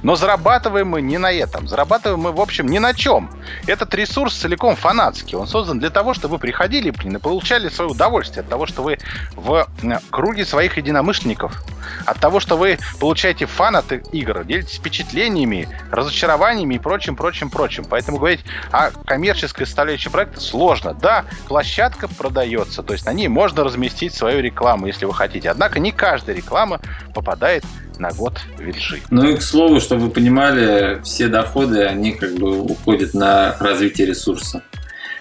Но 0.04 0.16
зарабатываем 0.16 0.90
мы 0.90 1.02
не 1.02 1.18
на 1.18 1.32
этом. 1.32 1.68
Зарабатываем 1.68 2.20
мы, 2.20 2.32
в 2.32 2.42
общем, 2.42 2.68
ни 2.68 2.80
на 2.80 2.94
чем. 2.94 3.30
Этот 3.68 3.94
ресурс 3.96 4.36
целиком 4.36 4.76
фанатский. 4.76 5.38
Он 5.38 5.48
создан 5.48 5.80
для 5.80 5.90
того, 5.90 6.14
чтобы 6.14 6.40
приходили, 6.42 6.90
блин, 6.90 7.16
и 7.16 7.20
получали 7.20 7.70
свое 7.70 7.92
удовольствие 7.92 8.42
от 8.42 8.50
того, 8.50 8.66
что 8.66 8.82
вы 8.84 8.98
в 9.36 9.68
круге 10.10 10.44
своих 10.44 10.78
единомышленников, 10.78 11.64
от 12.06 12.20
того, 12.20 12.40
что 12.40 12.58
вы 12.58 12.80
получаете 13.00 13.46
фан 13.46 13.76
от 13.76 13.92
игр, 14.14 14.44
делитесь 14.44 14.78
впечатлениями, 14.78 15.70
разочарованиями 15.92 16.76
и 16.76 16.80
прочим, 16.80 17.16
прочим, 17.16 17.50
прочим. 17.50 17.86
Поэтому 17.86 18.18
говорить 18.18 18.42
о 18.72 18.92
коммерческой 19.06 19.66
составляющей 19.66 20.10
проекта 20.10 20.42
сложно. 20.42 20.94
Да, 20.94 21.26
площадка 21.48 22.08
продается, 22.08 22.84
то 22.84 22.94
есть 22.94 23.06
на 23.06 23.14
ней 23.14 23.28
можно 23.28 23.64
разместить 23.64 24.14
свою 24.14 24.42
рекламу, 24.42 24.88
если 24.88 25.06
вы 25.06 25.14
хотите. 25.14 25.50
Однако 25.50 25.80
не 25.80 25.92
каждая 25.92 26.36
реклама 26.36 26.82
попадает 27.14 27.64
на 28.00 28.12
год 28.12 28.40
ветши. 28.58 29.02
Ну 29.12 29.30
и 29.30 29.36
к 29.38 29.44
слову, 29.44 29.80
чтобы 29.80 30.06
вы 30.06 30.10
понимали, 30.10 31.00
все 31.04 31.28
доходы, 31.28 31.86
они 31.86 32.14
как 32.14 32.34
бы 32.34 32.60
уходят 32.62 33.14
на 33.14 33.56
развитие 33.60 34.08
ресурса. 34.08 34.64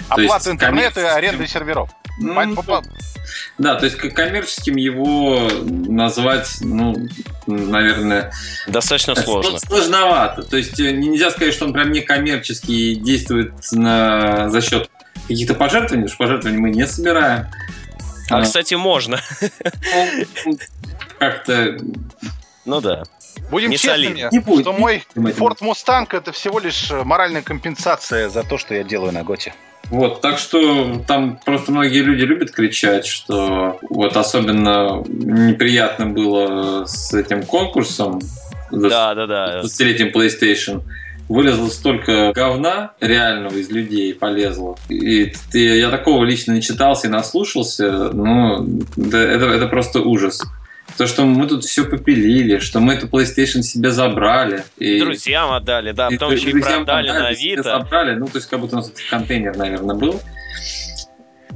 Оплата 0.09 0.51
интернета 0.51 1.01
и 1.01 1.05
аренда 1.05 1.47
серверов. 1.47 1.91
Ну, 2.19 2.57
да, 3.59 3.77
то 3.77 3.85
есть 3.85 3.97
коммерческим 3.97 4.77
его 4.77 5.49
назвать, 5.63 6.57
ну, 6.61 6.97
наверное... 7.47 8.33
Достаточно 8.67 9.15
сложно. 9.23 9.59
Сложновато. 9.59 10.43
То 10.43 10.57
есть 10.57 10.79
э, 10.81 10.93
нельзя 10.93 11.31
сказать, 11.31 11.55
что 11.55 11.67
он 11.67 11.73
прям 11.73 11.93
не 11.93 12.01
коммерческий 12.01 12.97
действует 12.97 13.53
на, 13.73 14.51
за 14.51 14.61
счет 14.61 14.91
каких-то 15.29 15.55
пожертвований, 15.55 16.05
потому 16.05 16.09
что 16.09 16.19
пожертвований 16.19 16.61
мы 16.61 16.71
не 16.71 16.87
собираем. 16.87 17.47
А, 18.31 18.39
а 18.39 18.43
кстати, 18.43 18.75
можно. 18.75 19.21
Ну, 20.45 20.59
как-то 21.19 21.77
ну 22.65 22.81
да. 22.81 23.03
Будем 23.51 23.71
не 23.71 23.79
честными, 23.79 24.29
не 24.31 24.39
будет, 24.39 24.63
что 24.63 24.73
мой 24.73 25.05
Ford 25.15 25.59
Mustang 25.61 26.07
это 26.11 26.33
всего 26.33 26.59
лишь 26.59 26.91
э, 26.91 27.03
моральная 27.05 27.43
компенсация 27.43 28.29
за 28.29 28.43
то, 28.43 28.59
что 28.59 28.75
я 28.75 28.85
делаю 28.85 29.13
на 29.13 29.25
Готе. 29.25 29.53
Вот, 29.91 30.21
так 30.21 30.39
что 30.39 31.03
там 31.07 31.41
просто 31.45 31.73
многие 31.73 32.03
люди 32.03 32.23
любят 32.23 32.53
кричать, 32.53 33.07
что 33.07 33.79
вот 33.91 34.17
особенно 34.17 35.03
неприятно 35.09 36.07
было 36.07 36.85
с 36.87 37.13
этим 37.13 37.43
конкурсом. 37.43 38.21
Да, 38.71 39.15
да, 39.15 39.27
да. 39.27 39.63
С 39.65 39.81
летним 39.81 40.09
PlayStation 40.09 40.83
вылезло 41.29 41.69
столько 41.69 42.33
говна 42.33 42.93
реального 43.01 43.55
из 43.55 43.71
людей 43.71 44.15
полезло. 44.15 44.77
И, 44.89 45.33
и 45.53 45.59
я 45.59 45.91
такого 45.91 46.25
лично 46.25 46.53
не 46.53 46.63
читался 46.63 47.09
и 47.09 47.11
наслушался, 47.11 48.11
но 48.13 48.65
да, 48.97 49.21
это, 49.21 49.47
это 49.47 49.67
просто 49.67 50.01
ужас. 50.01 50.43
То, 51.01 51.07
что 51.07 51.25
мы 51.25 51.47
тут 51.47 51.65
все 51.65 51.87
попилили, 51.87 52.59
что 52.59 52.79
мы 52.79 52.93
эту 52.93 53.07
PlayStation 53.07 53.63
себе 53.63 53.91
забрали. 53.91 54.65
И, 54.77 55.01
друзьям 55.01 55.51
отдали, 55.51 55.93
да, 55.93 56.11
потом 56.11 56.33
еще 56.33 56.51
и 56.51 56.61
продали 56.61 56.83
отдали, 56.83 57.09
на 57.09 57.29
Авито. 57.29 57.63
Забрали, 57.63 58.15
ну, 58.17 58.27
то 58.27 58.37
есть, 58.37 58.51
как 58.51 58.61
будто 58.61 58.77
у 58.77 58.81
нас 58.81 58.93
контейнер, 59.09 59.57
наверное, 59.57 59.97
был. 59.97 60.21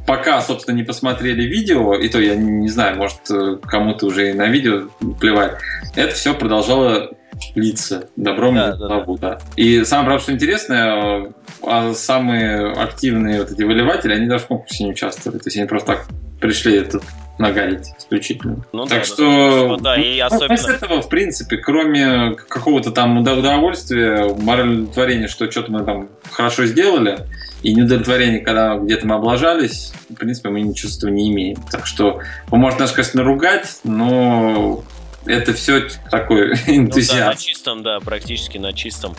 Пока, 0.07 0.41
собственно, 0.41 0.75
не 0.75 0.83
посмотрели 0.83 1.43
видео, 1.43 1.93
и 1.95 2.09
то 2.09 2.23
я 2.23 2.37
не, 2.37 2.53
не 2.53 2.69
знаю, 2.71 2.97
может, 2.97 3.19
кому-то 3.65 4.07
уже 4.07 4.31
и 4.31 4.33
на 4.33 4.47
видео 4.47 4.89
плевать, 5.21 5.59
это 5.95 6.15
все 6.15 6.33
продолжало 6.33 7.11
литься 7.55 8.09
добром 8.17 8.55
да, 8.55 8.75
да, 8.77 8.89
да. 8.89 9.05
да. 9.21 9.39
И 9.57 9.85
самое 9.85 10.07
правда, 10.07 10.23
что 10.23 10.33
интересное, 10.33 11.35
а 11.63 11.93
самые 11.93 12.73
активные 12.73 13.41
вот 13.41 13.51
эти 13.51 13.63
выливатели, 13.63 14.15
они 14.15 14.27
даже 14.27 14.45
в 14.45 14.47
конкурсе 14.47 14.85
не 14.85 14.93
участвовали. 14.93 15.37
То 15.37 15.49
есть 15.49 15.59
они 15.59 15.67
просто 15.67 15.97
так 15.97 16.07
пришли 16.41 16.81
тут 16.81 17.03
нагадить 17.39 17.93
исключительно. 17.99 18.59
Ну, 18.73 18.87
так 18.87 19.01
да, 19.01 19.05
что, 19.05 19.77
да, 19.81 19.97
и 19.97 20.21
ну, 20.21 20.27
особенно... 20.27 20.53
Без 20.53 20.67
этого, 20.67 21.03
в 21.03 21.09
принципе, 21.09 21.57
кроме 21.57 22.35
какого-то 22.35 22.91
там 22.91 23.19
удовольствия, 23.19 24.35
морального 24.35 24.93
что 25.27 25.51
что-то 25.51 25.73
мы 25.73 25.85
там 25.85 26.09
хорошо 26.31 26.67
сделали, 26.67 27.27
и 27.63 27.75
неудовлетворение, 27.75 28.41
когда 28.41 28.77
где-то 28.77 29.07
мы 29.07 29.15
облажались, 29.15 29.95
в 30.11 30.15
принципе, 30.15 30.51
мы 30.51 30.61
ничего 30.61 30.93
этого 30.97 31.11
не 31.11 31.33
имеем. 31.33 31.57
Так 31.71 31.87
что 31.87 32.21
вы 32.49 32.59
можете 32.59 32.83
нас, 32.83 32.93
конечно, 32.93 33.23
ругать, 33.25 33.79
но 33.85 34.85
это 35.27 35.53
все 35.53 35.89
такой 36.11 36.53
энтузиазм. 36.67 37.15
Ну, 37.15 37.21
да, 37.21 37.27
на 37.27 37.37
чистом, 37.37 37.83
да, 37.83 38.01
практически 38.01 38.59
на 38.59 38.73
чистом 38.73 39.15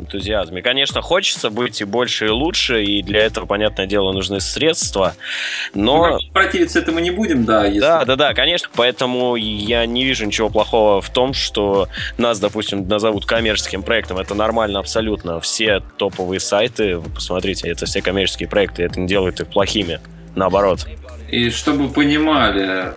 энтузиазме. 0.00 0.62
Конечно, 0.62 1.02
хочется 1.02 1.50
быть 1.50 1.80
и 1.80 1.84
больше, 1.84 2.26
и 2.26 2.30
лучше, 2.30 2.84
и 2.84 3.02
для 3.02 3.20
этого, 3.20 3.46
понятное 3.46 3.86
дело, 3.86 4.12
нужны 4.12 4.40
средства, 4.40 5.14
но... 5.74 6.18
Ну, 6.20 6.32
противиться 6.32 6.78
этому 6.78 7.00
не 7.00 7.10
будем, 7.10 7.44
да. 7.44 7.66
Если... 7.66 7.80
Да, 7.80 8.04
да, 8.04 8.16
да, 8.16 8.34
конечно, 8.34 8.68
поэтому 8.74 9.36
я 9.36 9.86
не 9.86 10.04
вижу 10.04 10.26
ничего 10.26 10.48
плохого 10.48 11.00
в 11.00 11.10
том, 11.10 11.34
что 11.34 11.88
нас, 12.16 12.38
допустим, 12.38 12.86
назовут 12.86 13.26
коммерческим 13.26 13.82
проектом. 13.82 14.18
Это 14.18 14.34
нормально 14.34 14.78
абсолютно. 14.78 15.40
Все 15.40 15.82
топовые 15.96 16.40
сайты, 16.40 16.98
вы 16.98 17.10
посмотрите, 17.10 17.68
это 17.68 17.86
все 17.86 18.02
коммерческие 18.02 18.48
проекты, 18.48 18.84
это 18.84 19.00
не 19.00 19.06
делает 19.06 19.40
их 19.40 19.48
плохими, 19.48 20.00
наоборот. 20.34 20.86
И 21.30 21.50
чтобы 21.50 21.88
понимали, 21.88 22.94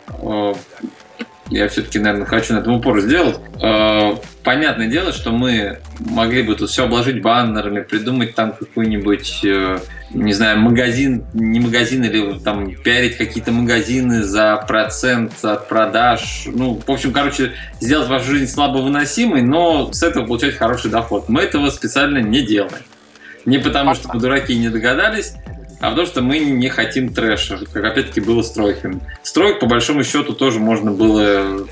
я 1.52 1.68
все-таки, 1.68 2.00
наверное, 2.00 2.26
хочу 2.26 2.54
на 2.54 2.60
этом 2.60 2.76
упор 2.76 3.02
сделать. 3.02 3.38
Э, 3.62 4.16
понятное 4.42 4.88
дело, 4.88 5.12
что 5.12 5.32
мы 5.32 5.80
могли 6.00 6.44
бы 6.44 6.56
тут 6.56 6.70
все 6.70 6.86
обложить 6.86 7.22
баннерами, 7.22 7.82
придумать 7.82 8.36
там 8.36 8.54
какой-нибудь, 8.54 9.42
э, 9.44 9.80
не 10.12 10.32
знаю, 10.32 10.60
магазин, 10.60 11.26
не 11.34 11.60
магазин, 11.60 12.06
или 12.06 12.40
там 12.40 12.74
пиарить 12.74 13.18
какие-то 13.18 13.52
магазины 13.52 14.24
за 14.24 14.64
процент 14.66 15.34
от 15.44 15.68
продаж. 15.68 16.46
Ну, 16.46 16.82
в 16.86 16.90
общем, 16.90 17.12
короче, 17.12 17.52
сделать 17.82 18.08
вашу 18.08 18.32
жизнь 18.32 18.52
слабо 18.52 18.78
выносимой, 18.78 19.42
но 19.42 19.92
с 19.92 20.02
этого 20.04 20.26
получать 20.26 20.56
хороший 20.56 20.90
доход. 20.90 21.28
Мы 21.28 21.42
этого 21.42 21.70
специально 21.70 22.20
не 22.20 22.44
делаем. 22.44 22.82
Не 23.46 23.58
потому, 23.58 23.94
что 23.96 24.10
мы 24.14 24.22
дураки 24.22 24.56
не 24.56 24.70
догадались, 24.70 25.34
а 25.82 25.90
потому 25.90 26.08
что 26.08 26.22
мы 26.22 26.40
не 26.40 26.70
хотим 26.70 27.14
трэша, 27.14 27.60
как 27.74 27.84
опять-таки 27.84 28.22
было 28.22 28.42
с 28.44 28.52
тройками. 28.52 29.02
Стройк, 29.24 29.60
по 29.60 29.66
большому 29.66 30.04
счету, 30.04 30.34
тоже 30.34 30.60
можно 30.60 30.92
было 30.92 31.68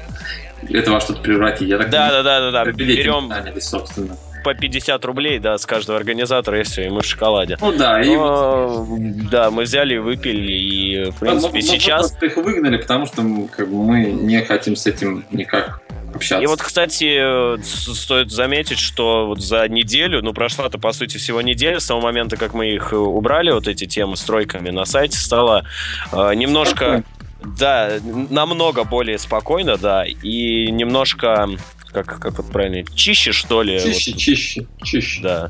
это 0.67 0.91
во 0.91 0.99
что-то 0.99 1.21
превратить. 1.21 1.69
Я 1.69 1.77
так 1.77 1.89
да, 1.89 2.09
да, 2.09 2.23
да, 2.23 2.51
да, 2.51 2.65
да. 2.65 2.71
Берем 2.71 3.31
собственно. 3.61 4.17
по 4.43 4.53
50 4.53 5.05
рублей, 5.05 5.39
да, 5.39 5.57
с 5.57 5.65
каждого 5.65 5.97
организатора, 5.97 6.59
и 6.59 6.63
все, 6.63 6.87
и 6.87 6.89
мы 6.89 7.01
в 7.01 7.05
шоколаде. 7.05 7.57
Ну 7.61 7.71
да, 7.71 8.01
и 8.01 8.15
Но, 8.15 8.87
да, 9.31 9.51
мы 9.51 9.63
взяли, 9.63 9.97
выпили, 9.97 10.51
и 10.51 11.11
в 11.11 11.19
принципе 11.19 11.53
мы, 11.53 11.61
сейчас... 11.61 12.15
Мы 12.19 12.27
их 12.27 12.37
выгнали, 12.37 12.77
потому 12.77 13.05
что 13.05 13.23
как 13.55 13.69
бы, 13.69 13.83
мы 13.83 14.05
не 14.05 14.41
хотим 14.41 14.75
с 14.75 14.85
этим 14.85 15.25
никак 15.31 15.81
общаться. 16.15 16.43
И 16.43 16.47
вот, 16.47 16.61
кстати, 16.61 17.61
стоит 17.63 18.31
заметить, 18.31 18.79
что 18.79 19.27
вот 19.27 19.41
за 19.41 19.67
неделю, 19.67 20.21
ну, 20.21 20.33
прошла-то, 20.33 20.77
по 20.77 20.91
сути, 20.91 21.17
всего 21.17 21.41
неделя, 21.41 21.79
с 21.79 21.87
того 21.87 22.01
момента, 22.01 22.37
как 22.37 22.53
мы 22.53 22.69
их 22.69 22.93
убрали, 22.93 23.51
вот 23.51 23.67
эти 23.67 23.85
темы 23.85 24.17
с 24.17 24.21
тройками 24.23 24.69
на 24.69 24.85
сайте, 24.85 25.17
стало 25.17 25.65
э, 26.11 26.33
немножко... 26.35 27.03
Да, 27.41 27.99
намного 28.29 28.83
более 28.83 29.17
спокойно, 29.17 29.77
да, 29.77 30.05
и 30.05 30.69
немножко, 30.71 31.47
как, 31.93 32.19
как 32.19 32.37
вот 32.37 32.51
правильно, 32.51 32.83
чище, 32.93 33.31
что 33.31 33.63
ли. 33.63 33.79
Чище, 33.79 34.11
вот, 34.11 34.19
чище, 34.19 34.65
чище. 34.83 35.21
Да. 35.21 35.49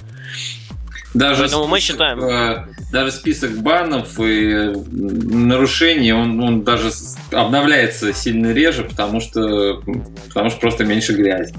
Даже 1.13 1.43
Поэтому 1.43 1.67
мы 1.67 1.79
список, 1.79 1.95
считаем- 1.95 2.23
э, 2.23 2.65
даже 2.91 3.11
список 3.11 3.51
банов 3.61 4.19
и 4.19 4.73
нарушений, 4.91 6.13
он, 6.13 6.39
он 6.39 6.63
даже 6.63 6.91
обновляется 7.31 8.13
сильно 8.13 8.53
реже, 8.53 8.83
потому 8.83 9.19
что, 9.19 9.81
потому 10.27 10.51
что 10.51 10.59
просто 10.59 10.85
меньше 10.85 11.13
грязи. 11.13 11.53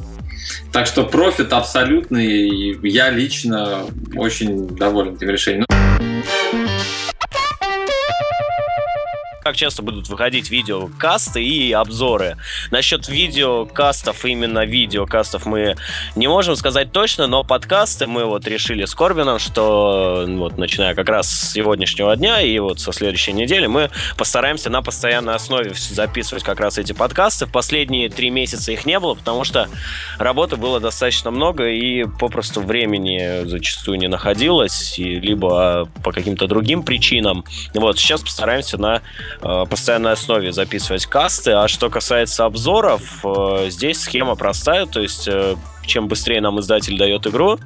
Так 0.73 0.87
что 0.87 1.05
профит 1.05 1.53
абсолютный, 1.53 2.79
я 2.89 3.11
лично 3.11 3.87
очень 4.15 4.69
доволен 4.69 5.15
этим 5.17 5.31
решением. 5.31 5.67
Как 9.42 9.57
часто 9.57 9.83
будут 9.83 10.09
выходить 10.09 10.50
видеокасты 10.50 11.42
и 11.42 11.72
обзоры. 11.72 12.37
Насчет 12.70 13.09
видеокастов, 13.09 14.26
именно 14.26 14.66
видеокастов 14.66 15.46
мы 15.46 15.76
не 16.14 16.29
можем 16.29 16.57
сказать 16.57 16.92
точно, 16.92 17.26
но 17.26 17.42
подкасты 17.42 18.07
мы 18.07 18.26
вот 18.26 18.46
решили 18.46 18.85
с 18.85 18.94
Корбином, 18.94 19.38
что 19.38 20.26
вот 20.29 20.59
начиная 20.59 20.94
как 20.94 21.09
раз 21.09 21.31
с 21.31 21.53
сегодняшнего 21.53 22.14
дня 22.16 22.42
и 22.42 22.59
вот 22.59 22.81
со 22.81 22.92
следующей 22.92 23.33
недели 23.33 23.66
мы 23.66 23.90
постараемся 24.18 24.68
на 24.68 24.83
постоянной 24.83 25.35
основе 25.35 25.72
записывать 25.74 26.42
как 26.42 26.61
раз 26.61 26.76
эти 26.76 26.92
подкасты. 26.92 27.46
В 27.46 27.53
последние 27.53 28.11
три 28.11 28.29
месяца 28.29 28.72
их 28.72 28.85
не 28.85 28.98
было, 29.00 29.14
потому 29.14 29.44
что 29.44 29.68
работы 30.18 30.57
было 30.57 30.81
достаточно 30.81 31.31
много 31.31 31.66
и 31.68 32.05
попросту 32.05 32.61
времени 32.61 33.46
зачастую 33.48 33.98
не 33.98 34.09
находилось, 34.09 34.98
и 34.98 35.18
либо 35.18 35.88
по 36.05 36.12
каким-то 36.12 36.46
другим 36.46 36.83
причинам. 36.83 37.44
Вот, 37.72 37.98
сейчас 37.98 38.20
постараемся 38.20 38.76
на 38.76 39.00
э, 39.40 39.64
постоянной 39.69 40.12
основе 40.12 40.53
записывать 40.53 41.07
касты. 41.07 41.53
А 41.53 41.69
что 41.69 41.90
касается 41.90 42.45
обзоров, 42.45 43.25
э, 43.25 43.66
здесь 43.69 44.01
схема 44.01 44.37
простая, 44.37 44.87
то 44.87 45.01
есть 45.01 45.29
э, 45.29 45.57
чем 45.87 46.09
быстрее 46.09 46.40
нам 46.40 46.61
издатель 46.61 46.97
дает 46.99 47.27
игру, 47.27 47.59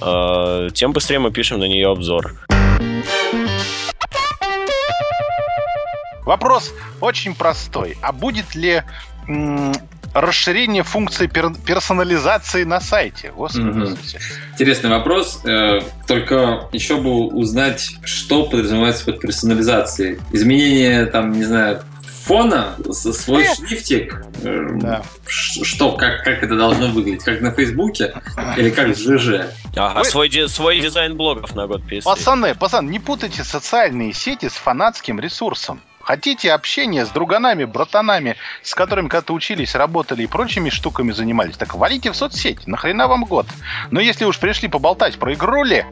э, 0.00 0.68
тем 0.74 0.92
быстрее 0.92 1.18
мы 1.18 1.32
пишем 1.32 1.58
на 1.58 1.64
нее 1.64 1.90
обзор. 1.90 2.34
Вопрос 6.24 6.72
очень 7.00 7.34
простой. 7.34 7.98
А 8.00 8.12
будет 8.12 8.54
ли 8.54 8.82
расширение 10.14 10.82
функции 10.82 11.26
пер- 11.26 11.56
персонализации 11.64 12.64
на 12.64 12.80
сайте? 12.80 13.32
Господи, 13.32 13.64
Мгм. 13.64 13.82
Иисусе. 13.84 14.18
Интересный 14.52 14.90
вопрос. 14.90 15.40
э, 15.44 15.80
Только 16.06 16.68
еще 16.72 16.96
бы 16.96 17.26
узнать, 17.28 17.88
что 18.04 18.44
подразумевается 18.44 19.04
под 19.06 19.20
персонализацией. 19.20 20.18
Изменение, 20.32 21.06
там, 21.06 21.32
не 21.32 21.44
знаю, 21.44 21.82
фона, 22.24 22.76
свой 22.92 23.44
шрифтик. 23.54 24.24
э, 24.42 24.68
Да. 24.74 25.02
Что, 25.26 25.92
как, 25.92 26.22
как 26.24 26.42
это 26.42 26.56
должно 26.56 26.88
выглядеть? 26.88 27.24
Как 27.24 27.40
на 27.40 27.50
Фейсбуке 27.52 28.14
или 28.56 28.70
как 28.70 28.88
в 28.88 28.98
ЖЖ? 28.98 29.46
Ага, 29.76 30.00
Вы- 30.00 30.04
свой, 30.04 30.48
свой 30.48 30.80
дизайн 30.80 31.16
блогов 31.16 31.54
на 31.54 31.66
год 31.66 31.82
переслать. 31.86 32.18
Пацаны, 32.18 32.54
пацаны, 32.54 32.90
не 32.90 32.98
путайте 33.00 33.42
социальные 33.42 34.12
сети 34.12 34.48
с 34.48 34.52
фанатским 34.52 35.18
ресурсом. 35.18 35.80
Хотите 36.12 36.52
общения 36.52 37.06
с 37.06 37.08
друганами, 37.08 37.64
братанами, 37.64 38.36
с 38.62 38.74
которыми 38.74 39.08
когда-то 39.08 39.32
учились, 39.32 39.74
работали 39.74 40.24
и 40.24 40.26
прочими 40.26 40.68
штуками 40.68 41.10
занимались, 41.10 41.56
так 41.56 41.74
валите 41.74 42.12
в 42.12 42.16
соцсети, 42.16 42.60
нахрена 42.66 43.08
вам 43.08 43.24
год. 43.24 43.46
Но 43.90 43.98
если 43.98 44.26
уж 44.26 44.38
пришли 44.38 44.68
поболтать 44.68 45.18
про 45.18 45.32
игрули, 45.32 45.86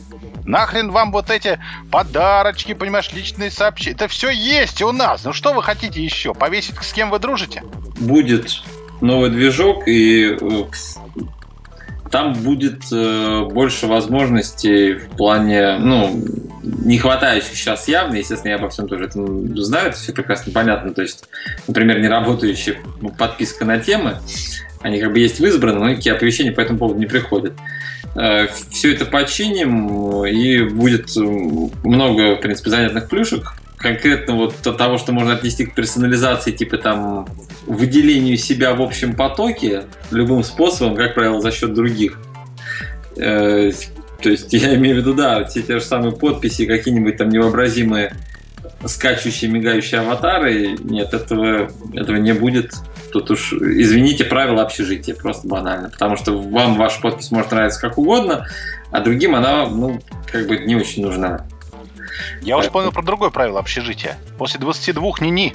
нахрен 0.44 0.90
вам 0.90 1.10
вот 1.10 1.30
эти 1.30 1.58
подарочки, 1.90 2.74
понимаешь, 2.74 3.10
личные 3.14 3.50
сообщения. 3.50 3.96
Это 3.96 4.08
все 4.08 4.28
есть 4.28 4.82
у 4.82 4.92
нас. 4.92 5.24
Ну 5.24 5.32
что 5.32 5.54
вы 5.54 5.62
хотите 5.62 6.04
еще? 6.04 6.34
Повесить, 6.34 6.76
с 6.82 6.92
кем 6.92 7.08
вы 7.08 7.18
дружите? 7.18 7.62
Будет 7.98 8.62
новый 9.00 9.30
движок, 9.30 9.88
и 9.88 10.36
э, 10.38 10.64
там 12.10 12.32
будет 12.32 12.82
э, 12.92 13.44
больше 13.50 13.86
возможностей 13.86 14.94
в 14.94 15.16
плане, 15.16 15.78
ну, 15.78 16.22
не 16.62 16.98
хватающих 16.98 17.54
сейчас 17.54 17.86
явно, 17.88 18.16
естественно, 18.16 18.50
я 18.50 18.56
обо 18.56 18.68
всем 18.68 18.88
тоже 18.88 19.04
это 19.04 19.24
знаю, 19.62 19.88
это 19.88 19.96
все 19.96 20.12
прекрасно 20.12 20.52
понятно, 20.52 20.92
то 20.92 21.02
есть, 21.02 21.24
например, 21.68 22.00
не 22.00 22.08
работающая 22.08 22.76
подписка 23.16 23.64
на 23.64 23.78
темы, 23.78 24.18
они 24.82 25.00
как 25.00 25.12
бы 25.12 25.20
есть 25.20 25.38
в 25.38 25.46
избранном, 25.46 25.84
но 25.84 25.90
никакие 25.90 26.14
оповещения 26.14 26.52
по 26.52 26.60
этому 26.60 26.78
поводу 26.78 26.98
не 26.98 27.06
приходят. 27.06 27.52
Все 28.70 28.92
это 28.92 29.04
починим, 29.04 30.26
и 30.26 30.62
будет 30.64 31.16
э, 31.16 31.20
много, 31.20 32.36
в 32.36 32.40
принципе, 32.40 32.70
занятных 32.70 33.08
плюшек. 33.08 33.52
Конкретно 33.80 34.34
вот 34.34 34.66
от 34.66 34.76
того, 34.76 34.98
что 34.98 35.12
можно 35.12 35.32
отнести 35.32 35.64
к 35.64 35.74
персонализации, 35.74 36.52
типа 36.52 36.76
там 36.76 37.26
выделению 37.66 38.36
себя 38.36 38.74
в 38.74 38.82
общем 38.82 39.14
потоке 39.14 39.84
любым 40.10 40.44
способом, 40.44 40.96
как 40.96 41.14
правило, 41.14 41.40
за 41.40 41.50
счет 41.50 41.72
других. 41.72 42.20
Э, 43.16 43.72
То 44.22 44.28
есть 44.28 44.52
я 44.52 44.74
имею 44.74 44.96
в 44.96 44.98
виду, 44.98 45.14
да, 45.14 45.44
все 45.44 45.62
те 45.62 45.78
же 45.78 45.84
самые 45.84 46.12
подписи, 46.12 46.66
какие-нибудь 46.66 47.16
там 47.16 47.30
невообразимые 47.30 48.14
скачущие, 48.84 49.50
мигающие 49.50 50.00
аватары. 50.00 50.76
Нет, 50.82 51.12
этого, 51.14 51.70
этого 51.94 52.16
не 52.16 52.32
будет. 52.32 52.74
Тут 53.12 53.30
уж, 53.30 53.52
извините, 53.52 54.24
правила 54.24 54.62
общежития, 54.62 55.14
просто 55.14 55.48
банально. 55.48 55.90
Потому 55.90 56.16
что 56.16 56.38
вам 56.38 56.76
ваша 56.76 57.00
подпись 57.00 57.30
может 57.30 57.50
нравиться 57.50 57.80
как 57.80 57.98
угодно, 57.98 58.46
а 58.90 59.00
другим 59.00 59.34
она, 59.34 59.66
ну, 59.66 60.00
как 60.30 60.46
бы 60.46 60.58
не 60.58 60.76
очень 60.76 61.02
нужна. 61.02 61.46
Я 62.42 62.56
уже 62.56 62.70
понял 62.70 62.92
про 62.92 63.02
другое 63.02 63.30
правило 63.30 63.58
общежития. 63.58 64.18
После 64.38 64.60
22 64.60 65.02
ни-ни. 65.20 65.54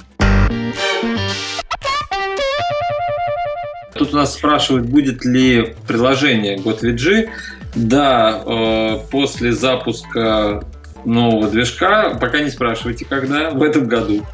Тут 3.94 4.12
у 4.12 4.16
нас 4.16 4.34
спрашивают, 4.34 4.86
будет 4.86 5.24
ли 5.24 5.74
приложение 5.86 6.58
GotVG. 6.58 7.30
Да, 7.74 8.42
э, 8.44 8.98
после 9.10 9.52
запуска 9.52 10.62
нового 11.04 11.48
движка, 11.48 12.16
пока 12.20 12.40
не 12.40 12.50
спрашивайте, 12.50 13.04
когда, 13.04 13.50
в 13.50 13.62
этом 13.62 13.86
году. 13.86 14.24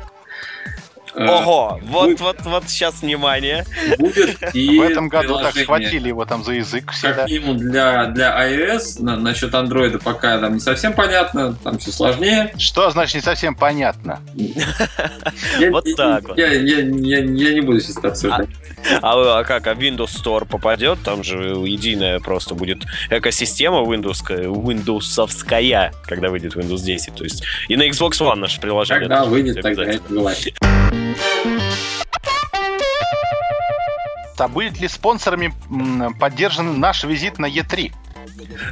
Э, 1.14 1.27
Ого, 1.27 1.79
вот, 1.83 2.20
вот, 2.20 2.37
вот 2.44 2.64
сейчас 2.68 3.03
внимание. 3.03 3.66
Будет 3.98 4.38
и 4.55 4.79
В 4.79 4.83
этом 4.83 5.09
году 5.09 5.38
так 5.38 5.55
схватили 5.55 6.09
его 6.09 6.25
там 6.25 6.42
за 6.42 6.53
язык 6.53 6.92
всегда. 6.92 7.14
Как 7.14 7.29
минимум 7.29 7.59
для, 7.59 8.07
для 8.07 8.48
iOS, 8.48 9.03
на- 9.03 9.16
насчет 9.16 9.53
Android 9.53 10.03
пока 10.03 10.38
там 10.38 10.55
не 10.55 10.61
совсем 10.61 10.94
понятно, 10.94 11.55
там 11.62 11.79
все 11.79 11.92
сложнее. 11.92 12.53
Что 12.57 12.90
значит 12.90 13.16
не 13.16 13.20
совсем 13.20 13.55
понятно? 13.55 14.20
Вот 15.70 15.85
так 15.96 16.29
вот. 16.29 16.38
Я, 16.38 16.48
не 16.59 17.61
буду 17.61 17.81
сейчас 17.81 17.98
это 17.98 18.09
обсуждать. 18.09 18.48
А, 19.03 19.40
а 19.40 19.44
как, 19.44 19.66
а 19.66 19.75
Windows 19.75 20.07
Store 20.07 20.46
попадет? 20.46 20.98
Там 21.05 21.22
же 21.22 21.37
единая 21.37 22.20
просто 22.20 22.55
будет 22.55 22.85
экосистема 23.11 23.81
Windows, 23.81 24.22
Windowsовская, 24.27 25.92
когда 26.05 26.31
выйдет 26.31 26.57
Windows 26.57 26.81
10. 26.83 27.14
То 27.14 27.25
есть 27.25 27.44
и 27.68 27.77
на 27.77 27.83
Xbox 27.88 28.12
One 28.20 28.37
наше 28.37 28.61
приложение. 28.61 29.09
Когда 29.09 29.25
выйдет, 29.25 29.61
тогда 29.61 29.85
это 29.85 30.03
бывает. 30.09 30.38
А 34.42 34.48
будет 34.48 34.81
ли 34.81 34.88
спонсорами 34.88 35.55
поддержан 36.18 36.81
наш 36.81 37.05
визит 37.05 37.38
на 37.38 37.46
Е3? 37.46 37.92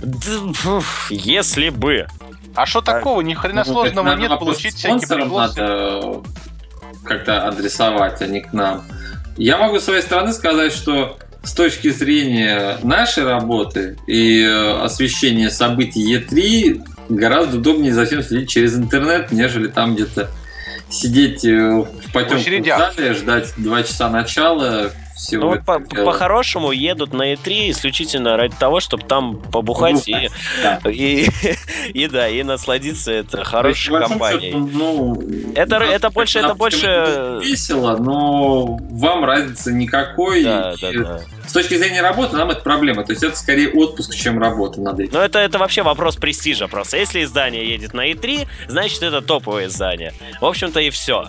Да, 0.03 0.53
фух, 0.53 0.85
Если 1.11 1.69
бы. 1.69 2.09
А 2.57 2.67
что 2.67 2.81
такого? 2.81 3.21
Ни 3.21 3.35
хрена 3.35 3.63
Ну, 3.65 3.73
сложного 3.73 3.87
это, 3.87 4.03
наверное, 4.03 4.29
нет, 4.31 4.39
получить 4.41 4.75
всякие 4.75 5.25
надо 5.27 6.23
как-то 7.05 7.47
адресовать, 7.47 8.21
а 8.21 8.27
не 8.27 8.41
к 8.41 8.53
нам. 8.53 8.83
Я 9.37 9.59
могу 9.59 9.79
с 9.79 9.85
своей 9.85 10.03
стороны 10.03 10.33
сказать, 10.33 10.73
что 10.73 11.19
с 11.45 11.53
точки 11.53 11.91
зрения 11.91 12.79
нашей 12.83 13.25
работы 13.25 13.97
и 14.09 14.43
э, 14.43 14.83
освещения 14.83 15.51
событий 15.51 16.17
Е3 16.17 16.83
гораздо 17.09 17.59
удобнее 17.59 17.95
за 17.95 18.07
всем 18.07 18.25
следить 18.25 18.51
через 18.51 18.77
интернет, 18.77 19.31
нежели 19.31 19.69
там 19.69 19.95
где-то 19.95 20.31
сидеть 20.91 21.45
э, 21.45 21.71
в 21.71 22.13
потемках 22.13 22.45
в 22.45 22.97
зале, 22.97 23.15
ждать 23.15 23.55
два 23.57 23.85
часа 23.85 24.11
начала 24.11 24.91
всего 25.21 25.43
Ну, 25.43 25.49
вот 25.51 25.61
этого 25.61 25.79
по- 25.81 25.95
дела. 25.95 26.05
по-хорошему 26.07 26.73
едут 26.73 27.13
на 27.13 27.33
E3 27.33 27.71
исключительно 27.71 28.37
ради 28.37 28.55
того, 28.57 28.81
чтобы 28.81 29.05
там 29.05 29.37
побухать 29.41 30.09
и, 30.09 30.31
Да. 30.63 30.81
и, 30.91 31.29
и 31.93 32.07
да, 32.09 32.29
и 32.29 32.43
насладиться 32.43 33.13
это 33.13 33.31
То 33.33 33.39
есть, 33.39 33.51
хорошей 33.51 33.91
большому 33.91 34.19
компанией. 34.19 34.53
ну, 34.55 35.21
Это- 35.55 35.79
да, 35.79 35.85
это 35.85 36.11
больше- 36.11 36.39
это 36.39 36.55
больше- 36.55 37.39
весело, 37.43 37.97
но 37.97 38.77
вам 38.91 39.25
разницы 39.25 39.73
никакой. 39.73 40.45
Да, 40.45 40.75
И 40.79 40.97
да, 40.99 41.03
да. 41.05 41.21
С 41.47 41.53
точки 41.53 41.77
зрения 41.77 42.01
работы 42.01 42.37
нам 42.37 42.51
это 42.51 42.61
проблема. 42.61 43.05
То 43.05 43.13
есть 43.13 43.25
это 43.25 43.37
скорее 43.37 43.71
отпуск, 43.71 44.15
чем 44.15 44.39
работа 44.39 44.81
над 44.81 45.01
этим. 45.01 45.13
Но 45.15 45.21
это, 45.25 45.41
это 45.41 45.59
вообще 45.59 45.83
вопрос 45.83 46.17
престижа 46.17 46.69
просто. 46.69 46.97
Если 46.97 47.25
издание 47.25 47.69
едет 47.69 47.93
на 47.93 48.09
E3, 48.11 48.47
значит 48.69 49.03
это 49.03 49.21
топовое 49.21 49.67
издание. 49.67 50.13
В 50.41 50.45
общем-то 50.47 50.79
и 50.81 50.91
все. 50.91 51.29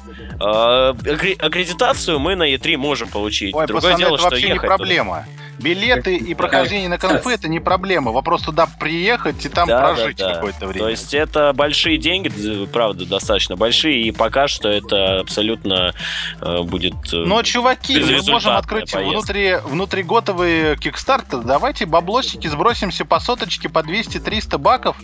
аккредитацию 1.40 2.20
мы 2.20 2.36
на 2.36 2.44
E3 2.54 2.78
можем 2.78 3.10
получить. 3.10 3.54
Ой, 3.56 3.66
Другое 3.68 3.92
пацаны, 3.94 3.98
дело, 3.98 4.16
это 4.16 4.18
что 4.22 4.30
вообще 4.30 4.48
не 4.48 4.54
ехать 4.54 4.70
туда. 4.78 5.26
Билеты 5.62 6.16
и 6.16 6.34
прохождение 6.34 6.90
на 6.90 6.98
конфы 6.98 7.32
это 7.32 7.48
не 7.48 7.60
проблема. 7.60 8.12
Вопрос 8.12 8.42
туда 8.44 8.68
приехать 8.80 9.46
и 9.46 9.50
там 9.50 9.68
Да, 9.68 9.80
прожить 9.94 10.18
да, 10.18 10.30
да. 10.30 10.34
какое-то 10.36 10.68
время. 10.68 10.86
То 10.86 10.90
есть 10.90 11.14
это 11.14 11.54
большие 11.54 11.98
деньги, 11.98 12.32
правда, 12.66 13.06
достаточно 13.06 13.56
большие, 13.56 14.02
и 14.04 14.12
пока 14.12 14.48
что 14.48 14.70
это 14.70 15.20
абсолютно 15.20 15.94
э, 16.42 16.62
будет... 16.64 16.94
э, 17.14 17.18
Но, 17.18 17.42
чуваки, 17.44 18.00
мы 18.00 18.22
можем 18.32 18.54
открыть 18.54 18.92
поездка. 18.92 19.12
внутри, 19.14 19.56
внутриготовый 19.64 20.78
кикстарт. 20.78 21.26
Давайте 21.46 21.86
баблосики 21.86 22.48
сбросимся 22.48 23.06
по 23.06 23.20
соточке, 23.20 23.70
по 23.70 23.80
200-300 23.80 24.58
баков. 24.58 24.98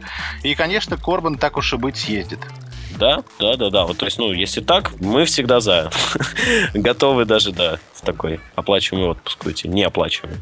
И, 0.44 0.56
конечно, 0.56 0.98
Корбан 0.98 1.38
так 1.38 1.58
уж 1.58 1.74
и 1.74 1.78
быть 1.78 1.98
съездит. 1.98 2.40
Да, 2.98 3.24
да, 3.40 3.56
да, 3.56 3.70
да. 3.70 3.86
Вот, 3.86 3.98
то 3.98 4.06
есть, 4.06 4.18
ну, 4.18 4.32
если 4.32 4.62
так, 4.62 4.92
мы 5.00 5.26
всегда 5.26 5.60
за. 5.60 5.92
Готовы 6.74 7.26
даже, 7.26 7.52
да, 7.52 7.80
в 7.94 8.02
такой 8.02 8.40
оплачиваемый 8.56 9.12
отпуск 9.12 9.46
уйти. 9.46 9.68
Не 9.68 9.84
оплачиваемый. 9.84 10.40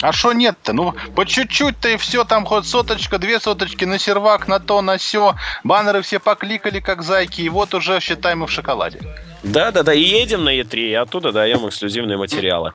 А 0.00 0.12
что 0.12 0.32
нет-то? 0.32 0.72
Ну, 0.72 0.94
по 1.14 1.24
чуть-чуть-то 1.24 1.88
и 1.90 1.96
все, 1.96 2.24
там 2.24 2.44
хоть 2.44 2.66
соточка, 2.66 3.18
две 3.18 3.38
соточки 3.38 3.84
на 3.84 3.98
сервак, 3.98 4.48
на 4.48 4.58
то, 4.58 4.82
на 4.82 4.98
все. 4.98 5.34
Баннеры 5.62 6.02
все 6.02 6.18
покликали, 6.18 6.80
как 6.80 7.02
зайки, 7.02 7.42
и 7.42 7.48
вот 7.48 7.74
уже, 7.74 8.00
считай, 8.00 8.34
мы 8.34 8.46
в 8.46 8.50
шоколаде. 8.50 9.00
Да, 9.42 9.70
да, 9.70 9.82
да, 9.82 9.94
и 9.94 10.02
едем 10.02 10.44
на 10.44 10.58
Е3, 10.58 10.90
и 10.90 10.94
оттуда 10.94 11.32
даем 11.32 11.66
эксклюзивные 11.68 12.16
материалы. 12.16 12.72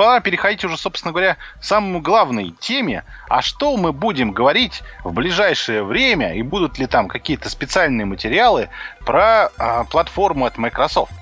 Пора 0.00 0.20
переходить 0.20 0.64
уже, 0.64 0.78
собственно 0.78 1.12
говоря, 1.12 1.36
к 1.60 1.62
самому 1.62 2.00
главной 2.00 2.54
теме. 2.58 3.04
А 3.28 3.42
что 3.42 3.76
мы 3.76 3.92
будем 3.92 4.32
говорить 4.32 4.82
в 5.04 5.12
ближайшее 5.12 5.82
время, 5.82 6.34
и 6.36 6.40
будут 6.40 6.78
ли 6.78 6.86
там 6.86 7.06
какие-то 7.06 7.50
специальные 7.50 8.06
материалы 8.06 8.70
про 9.04 9.50
а, 9.58 9.84
платформу 9.84 10.46
от 10.46 10.56
Microsoft? 10.56 11.12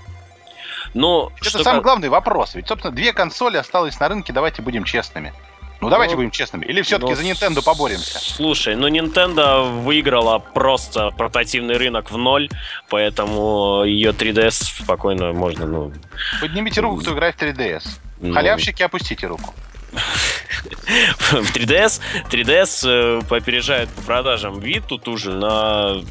Ну, 0.94 1.32
Это 1.40 1.50
что 1.50 1.64
самый 1.64 1.78
ка- 1.78 1.82
главный 1.82 2.08
вопрос. 2.08 2.54
Ведь, 2.54 2.68
собственно, 2.68 2.94
две 2.94 3.12
консоли 3.12 3.56
осталось 3.56 3.98
на 3.98 4.06
рынке, 4.06 4.32
давайте 4.32 4.62
будем 4.62 4.84
честными. 4.84 5.32
Ну, 5.80 5.88
давайте 5.90 6.14
Ну, 6.14 6.18
будем 6.18 6.30
честными. 6.30 6.64
Или 6.64 6.82
все-таки 6.82 7.14
ну, 7.14 7.16
за 7.16 7.24
Nintendo 7.24 7.64
поборемся? 7.64 8.20
Слушай, 8.20 8.76
ну 8.76 8.86
Nintendo 8.86 9.82
выиграла 9.82 10.38
просто 10.38 11.10
портативный 11.10 11.78
рынок 11.78 12.12
в 12.12 12.16
ноль, 12.16 12.48
поэтому 12.88 13.82
ее 13.82 14.12
3DS 14.12 14.82
спокойно 14.84 15.32
можно, 15.32 15.66
ну... 15.66 15.92
Поднимите 16.40 16.80
руку, 16.80 17.00
кто 17.00 17.12
играет 17.12 17.34
в 17.34 17.42
3DS. 17.42 17.82
Ну, 18.20 18.34
Халявщики, 18.34 18.82
опустите 18.82 19.26
руку. 19.26 19.54
в 19.92 21.56
3DS, 21.56 22.00
3DS 22.30 23.20
э, 23.20 23.22
попережает 23.28 23.88
по 23.90 24.02
продажам 24.02 24.58
Vita 24.58 24.98
ту 24.98 25.16
же 25.16 25.32
на, 25.32 26.02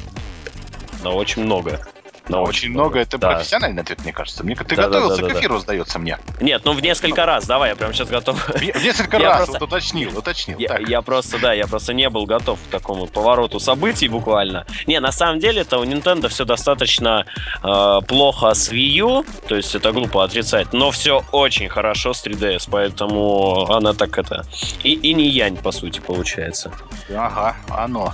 на 1.02 1.10
очень 1.10 1.44
много. 1.44 1.86
На 2.28 2.40
Очень 2.42 2.70
много. 2.70 2.98
Это 2.98 3.16
Да. 3.18 3.30
профессиональный 3.34 3.82
ответ, 3.82 4.02
мне 4.02 4.12
кажется. 4.12 4.44
Мне, 4.44 4.54
ты 4.54 4.76
Да, 4.76 4.82
да, 4.82 5.00
готовился 5.00 5.22
да, 5.22 5.28
да, 5.28 5.34
к 5.34 5.38
эфиру, 5.38 5.58
сдается 5.58 5.98
мне. 5.98 6.18
Нет, 6.40 6.62
ну 6.64 6.72
в 6.72 6.80
несколько 6.82 7.24
раз, 7.26 7.46
давай, 7.46 7.70
я 7.70 7.76
прям 7.76 7.92
сейчас 7.94 8.08
готов. 8.08 8.48
В 8.48 8.62
несколько 8.62 9.16
Я 9.18 9.28
раз 9.30 9.36
просто- 9.46 9.58
вот 9.60 9.62
уточнил, 9.68 10.16
уточнил. 10.18 10.58
Я, 10.58 10.68
Так. 10.68 10.88
я 10.88 11.02
просто, 11.02 11.38
да, 11.38 11.52
я 11.52 11.66
просто 11.66 11.94
не 11.94 12.08
был 12.10 12.26
готов 12.26 12.58
к 12.60 12.70
такому 12.70 13.06
повороту 13.06 13.60
событий 13.60 14.08
буквально. 14.08 14.66
Не, 14.86 15.00
на 15.00 15.12
самом 15.12 15.38
деле 15.40 15.62
это 15.62 15.78
у 15.78 15.84
Nintendo 15.84 16.28
все 16.28 16.44
достаточно 16.44 17.24
э, 17.62 18.00
плохо 18.06 18.52
с 18.54 18.70
Wii 18.70 18.98
U, 18.98 19.24
то 19.48 19.56
есть 19.56 19.74
это 19.74 19.92
глупо 19.92 20.22
отрицать, 20.24 20.72
но 20.72 20.90
все 20.90 21.22
очень 21.32 21.68
хорошо 21.68 22.12
с 22.12 22.24
3DS, 22.24 22.68
поэтому 22.70 23.70
она 23.72 23.94
так 23.94 24.18
это... 24.18 24.44
И, 24.82 24.92
и 24.92 25.14
не 25.14 25.28
янь, 25.28 25.56
по 25.56 25.72
сути, 25.72 26.00
получается. 26.00 26.70
Ага, 27.14 27.56
оно. 27.70 28.12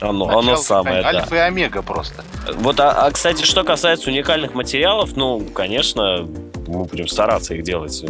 Оно, 0.00 0.26
Начало 0.26 0.42
оно 0.42 0.56
самое, 0.56 1.02
да. 1.02 1.08
Альфа 1.08 1.36
и 1.36 1.38
омега 1.38 1.82
просто. 1.82 2.24
Вот, 2.54 2.80
а, 2.80 3.06
а, 3.06 3.10
кстати, 3.10 3.44
что 3.44 3.64
касается 3.64 4.10
уникальных 4.10 4.54
материалов, 4.54 5.16
ну, 5.16 5.40
конечно, 5.54 6.26
мы 6.66 6.84
будем 6.84 7.06
стараться 7.06 7.54
их 7.54 7.62
делать. 7.62 8.04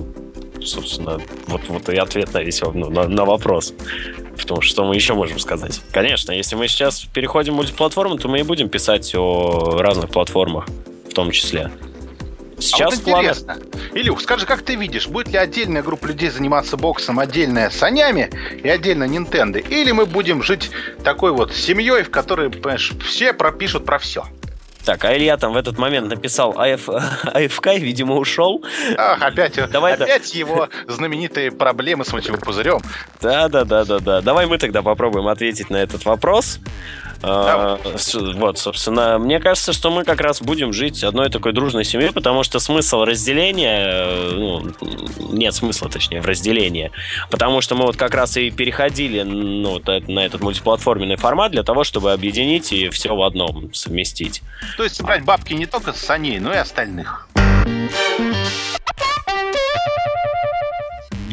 Собственно, 0.63 1.21
вот, 1.47 1.63
вот 1.69 1.89
и 1.89 1.97
ответ 1.97 2.33
на 2.35 2.43
весь 2.43 2.61
ну, 2.61 2.91
на, 2.91 3.09
на 3.09 3.25
вопрос. 3.25 3.73
Потому 4.37 4.61
что 4.61 4.85
мы 4.85 4.95
еще 4.95 5.15
можем 5.15 5.39
сказать? 5.39 5.81
Конечно, 5.91 6.33
если 6.33 6.55
мы 6.55 6.69
сейчас 6.69 7.01
переходим 7.01 7.55
в 7.55 7.57
мультиплатформу, 7.57 8.19
то 8.19 8.29
мы 8.29 8.41
и 8.41 8.43
будем 8.43 8.69
писать 8.69 9.15
о 9.15 9.79
разных 9.79 10.11
платформах 10.11 10.67
в 11.11 11.15
том 11.15 11.31
числе. 11.31 11.71
Сейчас 12.61 12.81
а 12.81 12.97
вот 12.97 13.09
интересно. 13.09 13.59
Илюх, 13.93 14.21
скажи, 14.21 14.47
как 14.47 14.63
ты 14.63 14.75
видишь, 14.75 15.09
будет 15.09 15.29
ли 15.29 15.39
отдельная 15.39 15.83
группа 15.83 16.07
людей 16.07 16.31
заниматься 16.31 16.77
боксом, 16.77 17.19
отдельная 17.19 17.71
санями 17.71 18.31
и 18.63 18.69
отдельно 18.69 19.05
Nintendo? 19.05 19.59
Или 19.59 19.93
мы 19.93 20.07
будем 20.07 20.43
жить 20.43 20.71
такой 21.03 21.33
вот 21.33 21.55
семьей, 21.55 22.03
в 22.03 22.11
которой, 22.11 22.51
понимаешь, 22.51 22.93
все 23.05 23.33
пропишут 23.33 23.85
про 23.85 23.99
все? 23.99 24.25
Так, 24.85 25.05
а 25.05 25.17
Илья 25.17 25.37
там 25.37 25.53
в 25.53 25.57
этот 25.57 25.79
момент 25.79 26.09
написал 26.09 26.59
АФ... 26.59 26.89
АФК, 27.25 27.67
видимо, 27.77 28.17
ушел. 28.17 28.65
Ах, 28.97 29.23
опять, 29.23 29.59
Давай, 29.71 29.97
да. 29.97 30.05
опять 30.05 30.35
его 30.35 30.69
знаменитые 30.89 31.51
проблемы 31.51 32.05
с 32.05 32.13
мочевым 32.13 32.41
пузырем. 32.41 32.81
Да, 33.21 33.49
да, 33.49 33.65
да, 33.65 33.85
да, 33.85 33.99
да. 33.99 34.21
Давай 34.23 34.47
мы 34.47 34.59
тогда 34.59 34.83
попробуем 34.83 35.29
ответить 35.29 35.69
на 35.71 35.77
этот 35.77 36.05
вопрос. 36.07 36.61
А, 37.23 37.79
Вот, 38.37 38.59
собственно, 38.59 39.19
мне 39.19 39.41
кажется, 39.41 39.73
что 39.73 39.91
мы 39.91 40.05
как 40.05 40.21
раз 40.21 40.41
будем 40.41 40.73
жить 40.73 41.05
одной 41.05 41.31
такой 41.31 41.53
дружной 41.53 41.85
семьей, 41.85 42.13
потому 42.13 42.43
что 42.43 42.59
смысл 42.59 43.05
разделения, 43.05 43.87
э, 43.87 44.33
ну, 44.35 44.73
нет 45.33 45.55
смысла, 45.55 45.89
точнее, 45.89 46.23
в 46.23 46.27
разделении, 46.27 46.91
потому 47.31 47.61
что 47.61 47.75
мы 47.75 47.85
вот 47.85 47.97
как 47.97 48.15
раз 48.15 48.37
и 48.37 48.51
переходили 48.51 49.23
ну, 49.23 49.81
на 50.09 50.21
этот 50.21 50.41
мультиплатформенный 50.41 51.17
формат 51.17 51.53
для 51.53 51.63
того, 51.63 51.85
чтобы 51.85 52.13
объединить 52.13 52.73
и 52.73 52.89
все 52.89 53.15
в 53.15 53.23
одном 53.23 53.73
совместить. 53.75 54.43
То 54.77 54.85
есть 54.85 54.97
собрать 54.97 55.25
бабки 55.25 55.53
не 55.53 55.67
только 55.67 55.93
с 55.93 56.01
саней, 56.01 56.39
но 56.39 56.53
и 56.53 56.57
остальных. 56.57 57.29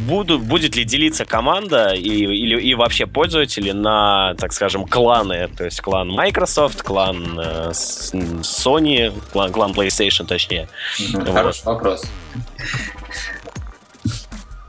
Буду, 0.08 0.38
будет 0.38 0.74
ли 0.74 0.84
делиться 0.84 1.26
команда 1.26 1.90
и, 1.94 2.08
или, 2.08 2.58
и 2.60 2.74
вообще 2.74 3.06
пользователи 3.06 3.72
на, 3.72 4.34
так 4.38 4.54
скажем, 4.54 4.86
кланы, 4.86 5.48
то 5.48 5.64
есть 5.64 5.82
клан 5.82 6.08
Microsoft, 6.08 6.82
клан 6.82 7.38
э, 7.38 7.70
Sony, 7.72 9.12
клан, 9.32 9.52
клан 9.52 9.72
PlayStation, 9.72 10.26
точнее. 10.26 10.68
Мгм, 10.98 11.24
Вот. 11.24 11.34
Хороший 11.34 11.64
вопрос. 11.64 12.04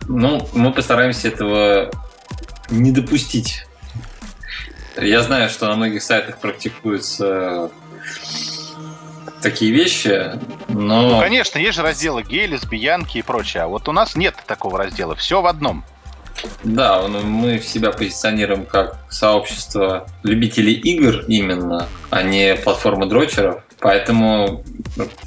Ну, 0.09 0.45
мы 0.53 0.73
постараемся 0.73 1.29
этого 1.29 1.89
не 2.69 2.91
допустить. 2.91 3.65
Я 4.97 5.21
знаю, 5.21 5.49
что 5.49 5.67
на 5.67 5.75
многих 5.75 6.03
сайтах 6.03 6.39
практикуются 6.39 7.71
такие 9.41 9.71
вещи, 9.71 10.31
но... 10.67 11.01
Ну, 11.01 11.19
конечно, 11.19 11.57
есть 11.57 11.75
же 11.75 11.81
разделы 11.81 12.23
гей, 12.23 12.47
лесбиянки 12.47 13.17
и 13.17 13.21
прочее. 13.21 13.63
А 13.63 13.67
вот 13.67 13.87
у 13.87 13.91
нас 13.91 14.15
нет 14.15 14.35
такого 14.45 14.77
раздела. 14.77 15.15
Все 15.15 15.41
в 15.41 15.45
одном. 15.47 15.83
Да, 16.63 17.07
мы 17.07 17.59
себя 17.59 17.91
позиционируем 17.91 18.65
как 18.65 18.97
сообщество 19.09 20.07
любителей 20.23 20.73
игр 20.73 21.25
именно, 21.27 21.87
а 22.09 22.23
не 22.23 22.55
платформы 22.55 23.07
дрочеров. 23.07 23.63
Поэтому 23.79 24.63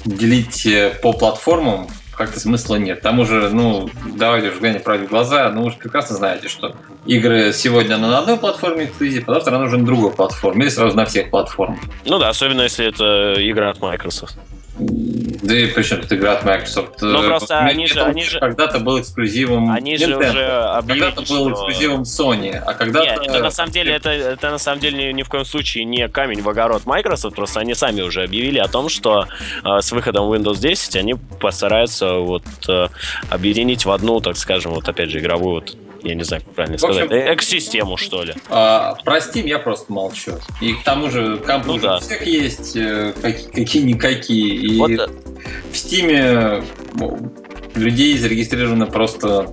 делить 0.05 0.67
по 1.01 1.13
платформам 1.13 1.87
как-то 2.15 2.39
смысла 2.39 2.75
нет. 2.75 2.99
К 2.99 3.01
тому 3.01 3.25
же, 3.25 3.49
ну, 3.49 3.89
давайте 4.15 4.49
уж 4.49 4.59
глянем 4.59 4.81
правде 4.81 5.07
в 5.07 5.09
глаза, 5.09 5.49
ну, 5.51 5.69
же 5.69 5.77
прекрасно 5.77 6.15
знаете, 6.15 6.47
что 6.47 6.75
игры 7.05 7.51
сегодня 7.53 7.97
на 7.97 8.19
одной 8.19 8.37
платформе 8.37 8.85
эксклюзив, 8.85 9.27
а 9.27 9.33
завтра 9.33 9.55
она 9.55 9.65
уже 9.65 9.77
на 9.77 9.85
другой 9.85 10.11
платформе, 10.11 10.63
или 10.65 10.69
сразу 10.69 10.95
на 10.95 11.05
всех 11.05 11.29
платформах. 11.29 11.79
Ну 12.05 12.19
да, 12.19 12.29
особенно 12.29 12.61
если 12.61 12.87
это 12.87 13.35
игра 13.37 13.69
от 13.69 13.81
Microsoft. 13.81 14.37
Да 15.53 15.59
и 15.59 15.67
причем 15.67 16.01
тут 16.01 16.11
игра 16.13 16.33
от 16.33 16.43
Microsoft. 16.45 16.99
Ну, 17.01 17.21
Э, 17.23 17.27
просто 17.27 17.53
Metal 17.53 17.57
они 17.69 17.85
же- 17.85 18.01
они 18.01 18.23
же- 18.23 18.39
Когда-то 18.39 18.79
был 18.79 18.99
эксклюзивом 18.99 19.71
Они 19.71 19.97
же 19.97 20.05
Nintendo. 20.05 20.29
уже 20.31 20.45
объявили, 20.47 21.03
Когда-то 21.05 21.31
был 21.31 21.51
эксклюзивом 21.51 22.01
Sony, 22.01 22.55
а 22.55 22.73
когда-то... 22.73 23.05
Нет, 23.05 23.19
это 23.27 23.39
на 23.39 23.51
самом 23.51 23.71
деле, 23.71 23.93
это, 23.93 24.09
это 24.09 24.49
на 24.49 24.57
самом 24.57 24.79
деле 24.79 25.09
ни, 25.13 25.17
ни 25.17 25.21
в 25.21 25.29
коем 25.29 25.45
случае 25.45 25.85
не 25.85 26.07
камень 26.09 26.41
в 26.41 26.49
огород 26.49 26.87
Microsoft, 26.87 27.35
просто 27.35 27.59
они 27.59 27.75
сами 27.75 28.01
уже 28.01 28.23
объявили 28.23 28.57
о 28.57 28.67
том, 28.67 28.89
что 28.89 29.27
э, 29.63 29.79
с 29.81 29.91
выходом 29.91 30.25
Windows 30.31 30.57
10 30.59 30.95
они 30.95 31.13
постараются 31.39 32.13
вот 32.15 32.43
э, 32.67 32.87
объединить 33.29 33.85
в 33.85 33.91
одну, 33.91 34.21
так 34.21 34.37
скажем, 34.37 34.73
вот 34.73 34.89
опять 34.89 35.11
же 35.11 35.19
игровую 35.19 35.55
вот 35.61 35.77
я 36.03 36.15
не 36.15 36.23
знаю, 36.23 36.43
как 36.43 36.53
правильно 36.55 36.77
В 36.77 36.83
общем- 36.83 37.05
сказать, 37.07 37.33
экосистему, 37.33 37.97
что 37.97 38.23
ли. 38.23 38.33
А, 38.49 38.95
про 39.03 39.17
Steam 39.17 39.47
я 39.47 39.59
просто 39.59 39.91
молчу. 39.91 40.33
И 40.61 40.73
к 40.73 40.83
тому 40.83 41.09
же 41.09 41.37
компы 41.37 41.67
Ну 41.67 41.77
да. 41.79 41.97
у 41.97 41.99
всех 41.99 42.25
есть, 42.27 42.75
э, 42.75 43.13
какие- 43.21 43.49
какие-никакие. 43.51 44.55
И 44.55 44.77
Вот, 44.77 44.91
э, 44.91 45.07
в 45.71 45.73
Steam 45.75 46.65
ну, 46.95 47.33
людей 47.75 48.17
зарегистрировано 48.17 48.85
просто 48.85 49.47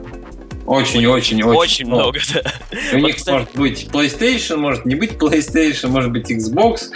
очень-очень-очень 0.67 1.43
очень 1.43 1.87
много, 1.87 2.21
да. 2.35 2.43
У 2.93 2.97
Вот, 2.99 3.07
них 3.07 3.17
кстати- 3.17 3.33
может 3.39 3.55
быть 3.57 3.89
PlayStation, 3.93 4.57
может 4.57 4.87
не 4.87 4.95
быть 4.95 5.13
PlayStation, 5.13 5.89
может 5.89 6.13
быть 6.13 6.31
Xbox. 6.31 6.91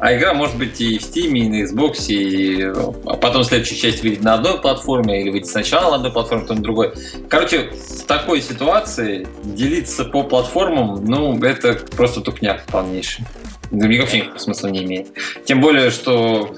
А 0.00 0.16
игра 0.16 0.32
может 0.32 0.56
быть 0.56 0.80
и 0.80 0.98
в 0.98 1.02
Steam, 1.02 1.36
и 1.36 1.48
на 1.48 1.62
Xbox, 1.64 2.06
и 2.08 2.62
а 2.62 3.16
потом 3.16 3.44
следующая 3.44 3.76
часть 3.76 4.02
выйдет 4.02 4.22
на 4.22 4.34
одной 4.34 4.58
платформе, 4.58 5.20
или 5.20 5.28
выйдет 5.30 5.48
сначала 5.48 5.90
на 5.90 5.96
одной 5.96 6.12
платформе, 6.12 6.42
потом 6.42 6.56
на 6.56 6.62
другой. 6.62 6.92
Короче, 7.28 7.70
в 7.70 8.04
такой 8.04 8.40
ситуации 8.40 9.28
делиться 9.44 10.04
по 10.04 10.22
платформам, 10.22 11.04
ну, 11.04 11.38
это 11.44 11.74
просто 11.96 12.22
тупняк 12.22 12.64
полнейший. 12.66 13.26
Вообще 13.70 14.18
никакого 14.18 14.38
смысла 14.38 14.68
не 14.68 14.84
имеет. 14.84 15.08
Тем 15.44 15.60
более, 15.60 15.90
что 15.90 16.56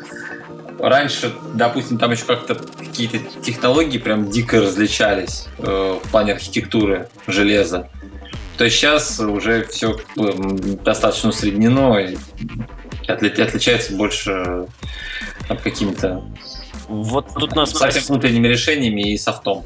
раньше, 0.78 1.32
допустим, 1.54 1.98
там 1.98 2.12
еще 2.12 2.24
как-то 2.24 2.54
какие-то 2.54 3.18
технологии 3.42 3.98
прям 3.98 4.30
дико 4.30 4.60
различались 4.60 5.48
э, 5.58 5.98
в 6.02 6.10
плане 6.10 6.32
архитектуры 6.32 7.08
железа. 7.26 7.90
То 8.56 8.64
есть 8.64 8.76
сейчас 8.76 9.18
уже 9.18 9.64
все 9.64 9.98
бы, 10.16 10.32
достаточно 10.84 11.30
усреднено 11.30 11.98
и 11.98 12.16
отли- 13.08 13.40
отличается 13.42 13.94
больше 13.94 14.66
от 15.48 15.60
какими-то 15.62 16.22
Вот 16.88 17.28
тут 17.34 17.54
нас 17.54 17.70
совсем 17.70 18.02
внутренними 18.04 18.48
решениями 18.48 19.12
и 19.12 19.16
софтом. 19.16 19.64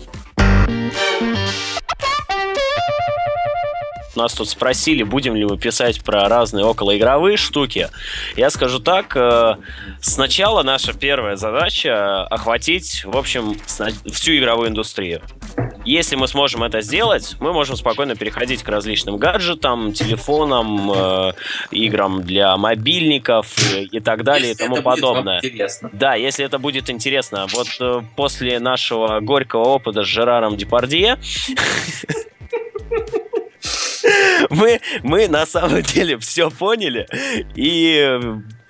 Нас 4.16 4.32
тут 4.34 4.48
спросили, 4.48 5.02
будем 5.02 5.36
ли 5.36 5.44
мы 5.44 5.58
писать 5.58 6.02
про 6.02 6.28
разные 6.28 6.64
околоигровые 6.64 7.36
штуки. 7.36 7.88
Я 8.36 8.50
скажу 8.50 8.80
так, 8.80 9.16
э, 9.16 9.56
сначала 10.00 10.62
наша 10.62 10.92
первая 10.92 11.36
задача 11.36 12.24
охватить, 12.24 13.04
в 13.04 13.16
общем, 13.16 13.56
всю 14.10 14.36
игровую 14.36 14.70
индустрию. 14.70 15.22
Если 15.86 16.16
мы 16.16 16.26
сможем 16.26 16.64
это 16.64 16.80
сделать, 16.80 17.36
мы 17.38 17.52
можем 17.52 17.76
спокойно 17.76 18.16
переходить 18.16 18.64
к 18.64 18.68
различным 18.68 19.18
гаджетам, 19.18 19.92
телефонам, 19.92 20.90
э, 20.90 21.32
играм 21.70 22.22
для 22.22 22.56
мобильников 22.56 23.54
э, 23.72 23.82
и 23.84 24.00
так 24.00 24.24
далее 24.24 24.48
Если 24.48 24.64
и 24.64 24.66
тому 24.66 24.82
подобное. 24.82 25.40
Да, 25.92 26.16
если 26.16 26.44
это 26.44 26.58
будет 26.58 26.90
интересно. 26.90 27.46
Вот 27.52 27.68
э, 27.80 28.02
после 28.16 28.58
нашего 28.58 29.20
горького 29.20 29.62
опыта 29.62 30.02
с 30.02 30.06
Жераром 30.06 30.56
Депардье 30.56 31.18
мы, 34.50 34.80
мы 35.02 35.28
на 35.28 35.46
самом 35.46 35.82
деле 35.82 36.18
все 36.18 36.50
поняли 36.50 37.06
и 37.54 38.20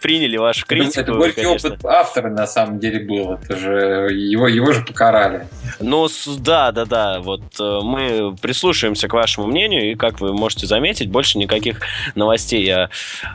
приняли 0.07 0.37
вашу 0.37 0.65
критику. 0.65 1.01
это 1.01 1.13
горький 1.15 1.43
конечно. 1.43 1.71
опыт 1.71 1.85
автора 1.85 2.31
на 2.31 2.47
самом 2.47 2.79
деле 2.79 3.05
был. 3.05 3.33
Это 3.33 3.57
же 3.57 3.71
его, 4.15 4.47
его 4.47 4.73
же 4.73 4.83
покарали. 4.83 5.49
Ну, 5.81 6.07
да, 6.39 6.71
да, 6.71 6.85
да. 6.85 7.19
Вот 7.21 7.43
э, 7.59 7.81
мы 7.83 8.37
прислушаемся 8.41 9.09
к 9.09 9.15
вашему 9.15 9.49
мнению, 9.49 9.91
и 9.91 9.97
как 9.97 10.21
вы 10.21 10.33
можете 10.33 10.69
заметить, 10.69 11.11
больше 11.11 11.39
никаких 11.39 11.81
новостей 12.15 12.73
о 12.73 12.89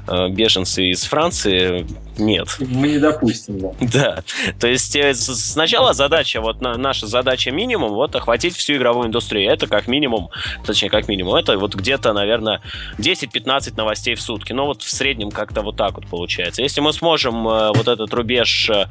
э, 0.08 0.30
беженце 0.30 0.86
из 0.86 1.04
Франции 1.04 1.86
нет. 2.18 2.48
Мы 2.60 2.88
не 2.88 3.00
допустим, 3.00 3.60
да. 3.60 3.72
Да, 4.02 4.24
то 4.60 4.68
есть 4.68 4.96
э, 4.96 5.14
сначала 5.14 5.94
задача, 5.94 6.40
вот 6.40 6.62
на- 6.62 6.78
наша 6.78 7.06
задача 7.06 7.52
минимум, 7.52 7.92
вот 7.92 8.16
охватить 8.16 8.56
всю 8.56 8.78
игровую 8.78 9.08
индустрию. 9.08 9.52
Это 9.52 9.68
как 9.68 9.88
минимум, 9.88 10.30
точнее 10.66 10.90
как 10.90 11.10
минимум, 11.10 11.36
это 11.36 11.58
вот 11.58 11.76
где-то, 11.76 12.14
наверное, 12.14 12.62
10-15 12.98 13.76
новостей 13.76 14.16
в 14.16 14.22
сутки. 14.22 14.54
Ну 14.54 14.66
вот 14.66 14.82
в 14.82 14.90
среднем 14.90 15.32
как-то 15.32 15.62
вот 15.62 15.76
так 15.76 15.96
вот 15.96 16.08
получается. 16.08 16.61
Если 16.62 16.82
мы 16.82 16.94
сможем 16.94 17.48
э, 17.48 17.72
вот 17.74 17.88
этот 17.88 18.14
рубеж 18.14 18.70
э, 18.70 18.86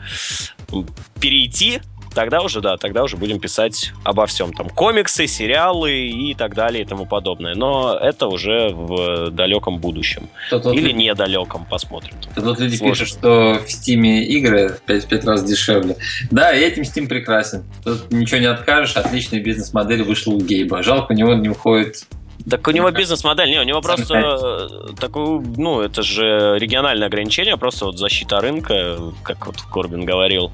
перейти, 1.20 1.80
тогда 2.14 2.40
уже, 2.40 2.60
да, 2.60 2.76
тогда 2.76 3.04
уже 3.04 3.16
будем 3.16 3.38
писать 3.38 3.92
обо 4.02 4.26
всем. 4.26 4.52
Там 4.52 4.68
комиксы, 4.68 5.26
сериалы 5.26 5.92
и 6.08 6.34
так 6.34 6.54
далее 6.54 6.82
и 6.82 6.86
тому 6.86 7.06
подобное. 7.06 7.54
Но 7.54 7.96
это 7.96 8.26
уже 8.26 8.70
в 8.70 9.30
далеком 9.30 9.78
будущем. 9.78 10.28
Тут 10.50 10.64
вот, 10.64 10.74
Или 10.74 10.92
недалеком, 10.92 11.64
посмотрим. 11.64 12.14
тут 12.34 12.44
вот 12.44 12.58
люди 12.58 12.76
Сложно. 12.76 12.92
пишут, 12.94 13.08
что 13.08 13.60
в 13.64 13.70
Стиме 13.70 14.24
игры 14.24 14.76
5, 14.86 15.24
раз 15.24 15.44
дешевле. 15.44 15.96
Да, 16.30 16.52
и 16.52 16.60
этим 16.60 16.82
Steam 16.82 17.06
прекрасен. 17.06 17.64
Тут 17.84 18.10
ничего 18.10 18.40
не 18.40 18.46
откажешь, 18.46 18.96
отличная 18.96 19.40
бизнес-модель 19.40 20.02
вышла 20.02 20.32
у 20.32 20.40
Гейба. 20.40 20.82
Жалко, 20.82 21.12
у 21.12 21.14
него 21.14 21.34
не 21.34 21.48
уходит 21.48 22.06
Так 22.48 22.66
у 22.68 22.70
него 22.70 22.90
бизнес-модель, 22.90 23.50
не, 23.50 23.60
у 23.60 23.64
него 23.64 23.80
просто 23.80 24.14
э, 24.14 24.94
такой, 24.98 25.40
ну, 25.40 25.80
это 25.80 26.02
же 26.02 26.56
региональное 26.58 27.08
ограничение, 27.08 27.56
просто 27.56 27.86
вот 27.86 27.98
защита 27.98 28.40
рынка, 28.40 28.98
как 29.22 29.46
вот 29.46 29.56
Корбин 29.62 30.04
говорил. 30.04 30.50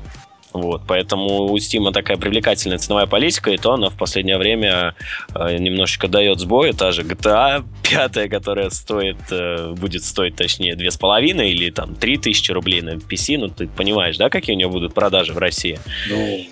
Вот, 0.53 0.83
поэтому 0.87 1.53
у 1.53 1.59
Стима 1.59 1.93
такая 1.93 2.17
привлекательная 2.17 2.79
ценовая 2.79 3.07
политика, 3.07 3.51
и 3.51 3.59
то 3.59 3.75
она 3.75 3.91
в 3.91 3.97
последнее 3.97 4.39
время 4.39 4.95
э, 5.35 5.59
немножечко 5.59 6.09
дает 6.09 6.41
сбой. 6.41 6.73
Та 6.73 6.93
же 6.93 7.03
GTA 7.03 7.63
5, 7.83 8.31
которая 8.31 8.71
стоит, 8.71 9.19
э, 9.31 9.73
будет 9.73 10.03
стоить, 10.03 10.37
точнее, 10.37 10.75
2,5 10.75 11.47
или 11.47 11.71
там 11.71 11.95
3 11.95 12.17
тысячи 12.17 12.53
рублей 12.53 12.81
на 12.81 12.95
PC, 12.95 13.37
ну, 13.39 13.49
ты 13.49 13.69
понимаешь, 13.69 14.17
да, 14.17 14.31
какие 14.31 14.55
у 14.55 14.59
нее 14.59 14.69
будут 14.69 14.95
продажи 14.95 15.35
в 15.35 15.39
России? 15.39 15.79
Ну, 16.09 16.47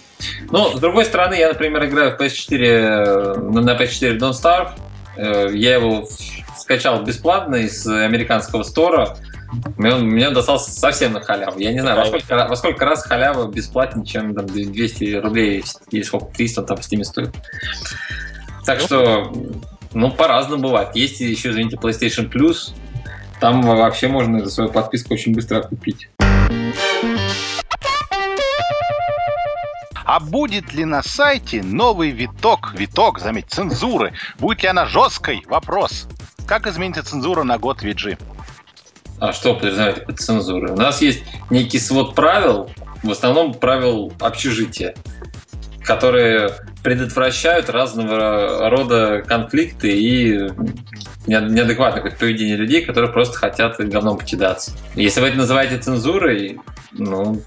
ну, 0.51 0.76
с 0.76 0.80
другой 0.80 1.07
стороны, 1.07 1.35
я, 1.35 1.49
например, 1.49 1.87
играю 1.87 2.16
в 2.16 2.20
PS4, 2.20 2.59
э, 2.61 3.37
на 3.39 3.70
PS4 3.70 4.18
Don't 4.18 4.32
Starve. 4.32 4.70
Э, 5.17 5.51
Я 5.53 5.75
его 5.75 6.07
скачал 6.59 7.03
бесплатно 7.03 7.57
из 7.57 7.87
американского 7.87 8.62
стора. 8.62 9.17
Он, 9.79 10.09
мне 10.09 10.29
он 10.29 10.35
достался 10.35 10.71
совсем 10.71 11.12
на 11.12 11.21
халяву. 11.21 11.59
Я 11.61 11.73
не 11.73 11.81
знаю, 11.81 11.99
во 11.99 12.07
сколько, 12.07 12.49
во 12.49 12.57
сколько 12.57 12.85
раз 12.85 13.05
халява 13.05 13.51
бесплатнее, 13.51 14.05
чем 14.05 14.35
там, 14.35 14.47
200 14.47 15.15
рублей 15.17 15.65
или 15.91 16.03
сколько, 16.03 16.27
300 16.35 16.61
он 16.61 16.67
там 16.67 16.77
в 16.79 16.81
Steam 16.81 17.05
стоит. 17.05 17.35
Так 18.67 18.81
что, 18.81 19.33
ну, 19.93 20.11
по-разному 20.11 20.65
бывает. 20.65 20.89
Есть 20.95 21.21
еще, 21.21 21.51
извините, 21.51 21.77
PlayStation 21.77 22.31
Plus. 22.33 22.73
Там 23.41 23.62
вообще 23.62 24.09
можно 24.09 24.45
за 24.45 24.51
свою 24.51 24.71
подписку 24.71 25.15
очень 25.15 25.35
быстро 25.35 25.61
купить. 25.62 26.09
А 30.05 30.20
будет 30.20 30.72
ли 30.74 30.84
на 30.84 31.02
сайте 31.02 31.62
новый 31.62 32.11
виток, 32.11 32.74
виток, 32.76 33.18
заметь, 33.20 33.46
цензуры? 33.48 34.12
Будет 34.38 34.62
ли 34.62 34.68
она 34.68 34.86
жесткой? 34.86 35.42
Вопрос. 35.46 36.07
Как 36.46 36.66
изменится 36.66 37.02
цензура 37.02 37.42
на 37.42 37.59
год 37.59 37.82
VG? 37.82 38.18
А 39.18 39.32
что 39.32 39.55
подразумевает 39.55 40.05
под 40.07 40.20
цензурой? 40.20 40.72
У 40.72 40.76
нас 40.76 41.00
есть 41.00 41.22
некий 41.48 41.78
свод 41.78 42.14
правил, 42.14 42.70
в 43.02 43.11
основном 43.11 43.55
правил 43.55 44.12
общежития, 44.20 44.94
которые 45.82 46.50
предотвращают 46.82 47.70
разного 47.70 48.68
рода 48.68 49.22
конфликты 49.22 49.90
и 49.98 50.32
не- 51.26 51.50
неадекватное 51.50 52.11
поведение 52.11 52.57
людей, 52.57 52.84
которые 52.84 53.11
просто 53.11 53.38
хотят 53.38 53.78
говном 53.78 54.18
покидаться. 54.18 54.72
Если 54.94 55.20
вы 55.22 55.28
это 55.28 55.38
называете 55.38 55.78
цензурой, 55.78 56.61
ну, 56.92 57.40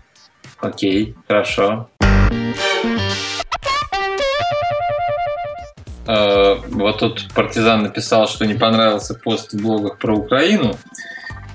окей, 0.60 1.16
хорошо. 1.28 1.90
Вот 6.08 7.00
тут 7.00 7.28
партизан 7.36 7.84
написал, 7.84 8.28
что 8.28 8.46
не 8.46 8.54
понравился 8.54 9.14
пост 9.14 9.54
в 9.54 9.62
блогах 9.62 9.98
про 9.98 10.16
Украину, 10.16 10.76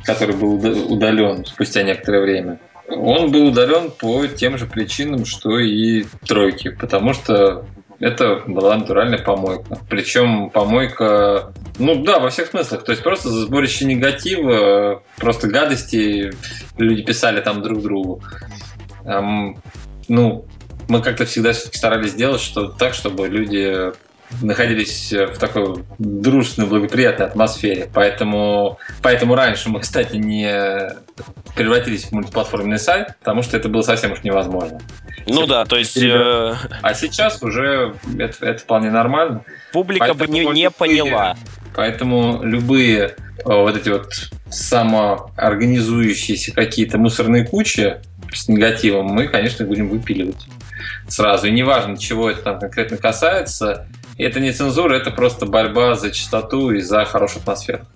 который 0.04 0.36
был 0.36 0.54
уда- 0.54 0.70
удален 0.70 1.44
спустя 1.46 1.82
некоторое 1.82 2.20
время. 2.20 2.60
Он 2.88 3.30
был 3.30 3.46
удален 3.46 3.90
по 3.90 4.26
тем 4.26 4.58
же 4.58 4.66
причинам, 4.66 5.24
что 5.24 5.58
и 5.58 6.04
тройки, 6.26 6.68
потому 6.68 7.14
что 7.14 7.64
это 7.98 8.42
была 8.46 8.76
натуральная 8.76 9.18
помойка. 9.18 9.78
Причем 9.88 10.50
помойка, 10.50 11.52
ну 11.78 12.02
да, 12.02 12.18
во 12.18 12.30
всех 12.30 12.48
смыслах. 12.48 12.84
То 12.84 12.92
есть 12.92 13.02
просто 13.02 13.30
за 13.30 13.42
сборище 13.42 13.84
негатива, 13.86 15.02
просто 15.16 15.48
гадости 15.48 16.32
люди 16.76 17.02
писали 17.02 17.40
там 17.40 17.62
друг 17.62 17.80
другу. 17.80 18.20
Эм, 19.04 19.62
ну, 20.08 20.44
мы 20.88 21.00
как-то 21.00 21.24
всегда 21.24 21.54
старались 21.54 22.10
сделать 22.10 22.40
что 22.40 22.68
так, 22.68 22.92
чтобы 22.92 23.28
люди 23.28 23.92
находились 24.40 25.12
в 25.12 25.38
такой 25.38 25.84
дружественной, 25.98 26.68
благоприятной 26.68 27.26
атмосфере. 27.26 27.90
Поэтому, 27.92 28.78
поэтому 29.02 29.34
раньше 29.34 29.68
мы, 29.68 29.80
кстати, 29.80 30.16
не 30.16 30.94
превратились 31.54 32.04
в 32.04 32.12
мультиплатформенный 32.12 32.78
сайт, 32.78 33.16
потому 33.18 33.42
что 33.42 33.56
это 33.56 33.68
было 33.68 33.82
совсем 33.82 34.12
уж 34.12 34.22
невозможно. 34.22 34.80
Ну 35.26 35.46
да, 35.46 35.64
то 35.64 35.76
есть 35.76 35.96
э, 35.96 36.54
А 36.82 36.94
сейчас 36.94 37.42
уже 37.42 37.94
это, 38.18 38.46
это 38.46 38.58
вполне 38.58 38.90
нормально. 38.90 39.44
публика 39.72 40.14
бы 40.14 40.26
не, 40.26 40.42
Поэтому 40.42 40.52
не 40.52 40.70
поняла. 40.70 41.36
Поэтому 41.74 42.42
любые 42.42 43.00
э, 43.00 43.14
вот 43.44 43.76
эти 43.76 43.88
вот 43.88 44.12
самоорганизующиеся 44.50 46.52
какие-то 46.52 46.98
мусорные 46.98 47.46
кучи 47.46 48.00
с 48.32 48.48
негативом 48.48 49.06
мы, 49.06 49.28
конечно, 49.28 49.64
будем 49.64 49.88
выпиливать 49.88 50.46
сразу. 51.08 51.46
И 51.46 51.50
неважно, 51.50 51.96
чего 51.96 52.30
это 52.30 52.42
там 52.42 52.60
конкретно 52.60 52.96
касается, 52.96 53.86
это 54.18 54.40
не 54.40 54.52
цензура, 54.52 54.94
это 54.94 55.10
просто 55.10 55.46
борьба 55.46 55.94
за 55.94 56.10
чистоту 56.10 56.70
и 56.70 56.80
за 56.80 57.04
хорошую 57.04 57.42
атмосферу. 57.42 57.86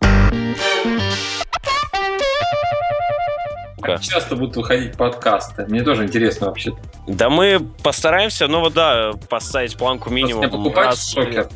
Как 3.86 4.02
часто 4.02 4.36
будут 4.36 4.56
выходить 4.56 4.96
подкасты? 4.96 5.66
Мне 5.66 5.82
тоже 5.82 6.04
интересно 6.04 6.48
вообще. 6.48 6.72
Да 7.06 7.30
мы 7.30 7.60
постараемся, 7.82 8.46
ну 8.48 8.60
вот 8.60 8.74
да, 8.74 9.12
поставить 9.28 9.76
планку 9.76 10.10
минимум 10.10 10.50
покупать 10.50 10.86
раз... 10.86 11.12
шокер 11.12 11.48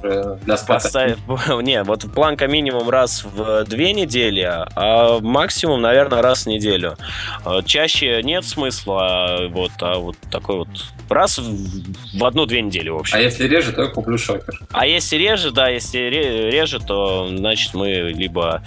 для 0.45 0.57
спата. 0.57 0.85
Поставить, 0.85 1.19
не, 1.63 1.83
вот 1.83 2.13
планка 2.13 2.47
минимум 2.47 2.89
раз 2.91 3.25
в 3.25 3.65
две 3.65 3.93
недели, 3.93 4.43
а 4.43 5.21
максимум, 5.21 5.81
наверное, 5.81 6.23
раз 6.23 6.45
в 6.45 6.47
неделю. 6.47 6.97
Э, 7.45 7.61
Чаще 7.65 8.23
нет 8.23 8.45
смысла, 8.45 9.01
а 9.01 9.49
вот, 9.49 9.73
а 9.81 9.99
вот 9.99 10.17
такой 10.31 10.57
вот 10.57 10.69
раз 11.09 11.39
в 11.39 11.51
в 12.15 12.25
одну-две 12.25 12.63
недели, 12.63 12.89
в 12.89 12.97
общем. 12.97 13.17
А 13.17 13.21
если 13.21 13.47
реже, 13.47 13.73
то 13.73 13.83
я 13.83 13.89
куплю 13.89 14.19
шокер. 14.19 14.61
А 14.73 14.87
если 14.87 15.17
реже, 15.17 15.51
да, 15.51 15.69
если 15.69 15.99
ре- 15.99 16.51
реже, 16.51 16.81
то 16.81 17.29
значит 17.29 17.75
мы 17.75 18.13
либо 18.15 18.63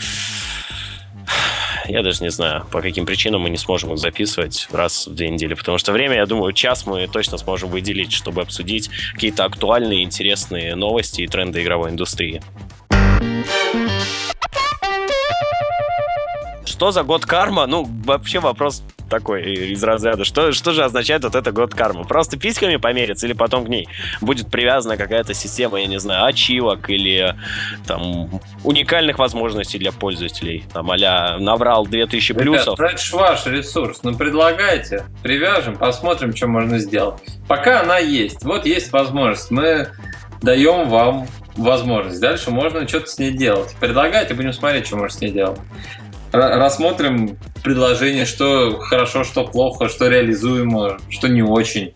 я 1.85 2.01
даже 2.01 2.23
не 2.23 2.29
знаю, 2.29 2.65
по 2.71 2.81
каким 2.81 3.05
причинам 3.05 3.41
мы 3.41 3.49
не 3.49 3.57
сможем 3.57 3.93
их 3.93 3.99
записывать 3.99 4.67
раз 4.71 5.07
в 5.07 5.15
две 5.15 5.29
недели. 5.29 5.53
Потому 5.53 5.77
что 5.77 5.91
время, 5.91 6.15
я 6.15 6.25
думаю, 6.25 6.53
час 6.53 6.85
мы 6.85 7.07
точно 7.07 7.37
сможем 7.37 7.69
выделить, 7.69 8.11
чтобы 8.11 8.41
обсудить 8.41 8.89
какие-то 9.13 9.45
актуальные, 9.45 10.03
интересные 10.03 10.75
новости 10.75 11.21
и 11.21 11.27
тренды 11.27 11.61
игровой 11.61 11.89
индустрии. 11.91 12.41
Что 16.65 16.91
за 16.91 17.03
год 17.03 17.25
карма? 17.25 17.65
Ну, 17.65 17.87
вообще 18.05 18.39
вопрос 18.39 18.83
такой 19.13 19.43
из 19.43 19.83
разряда. 19.83 20.25
Что, 20.25 20.51
что 20.51 20.71
же 20.71 20.83
означает 20.83 21.23
вот 21.23 21.35
это 21.35 21.51
год 21.51 21.75
кармы? 21.75 22.03
Просто 22.03 22.37
письками 22.37 22.77
помериться 22.77 23.27
или 23.27 23.33
потом 23.33 23.65
к 23.65 23.69
ней 23.69 23.87
будет 24.21 24.49
привязана 24.49 24.97
какая-то 24.97 25.35
система, 25.35 25.79
я 25.79 25.85
не 25.85 25.99
знаю, 25.99 26.25
ачивок 26.25 26.89
или 26.89 27.35
там 27.85 28.41
уникальных 28.63 29.19
возможностей 29.19 29.77
для 29.77 29.91
пользователей? 29.91 30.63
Там 30.73 30.89
а 30.89 31.37
наврал 31.37 31.85
2000 31.85 32.33
плюсов. 32.33 32.79
Ребят, 32.79 32.93
это 32.93 33.03
же 33.03 33.15
ваш 33.15 33.45
ресурс. 33.45 33.99
Ну, 34.01 34.15
предлагайте, 34.15 35.05
привяжем, 35.21 35.77
посмотрим, 35.77 36.35
что 36.35 36.47
можно 36.47 36.79
сделать. 36.79 37.21
Пока 37.47 37.81
она 37.81 37.99
есть. 37.99 38.43
Вот 38.43 38.65
есть 38.65 38.91
возможность. 38.91 39.51
Мы 39.51 39.89
даем 40.41 40.89
вам 40.89 41.27
возможность. 41.55 42.19
Дальше 42.19 42.49
можно 42.49 42.87
что-то 42.87 43.07
с 43.07 43.19
ней 43.19 43.31
делать. 43.31 43.75
Предлагайте, 43.79 44.33
будем 44.33 44.53
смотреть, 44.53 44.87
что 44.87 44.97
можно 44.97 45.15
с 45.15 45.21
ней 45.21 45.31
делать 45.31 45.59
рассмотрим 46.33 47.37
предложение, 47.63 48.25
что 48.25 48.79
хорошо, 48.79 49.23
что 49.23 49.45
плохо, 49.45 49.87
что 49.87 50.07
реализуемо, 50.07 50.97
что 51.09 51.29
не 51.29 51.43
очень. 51.43 51.93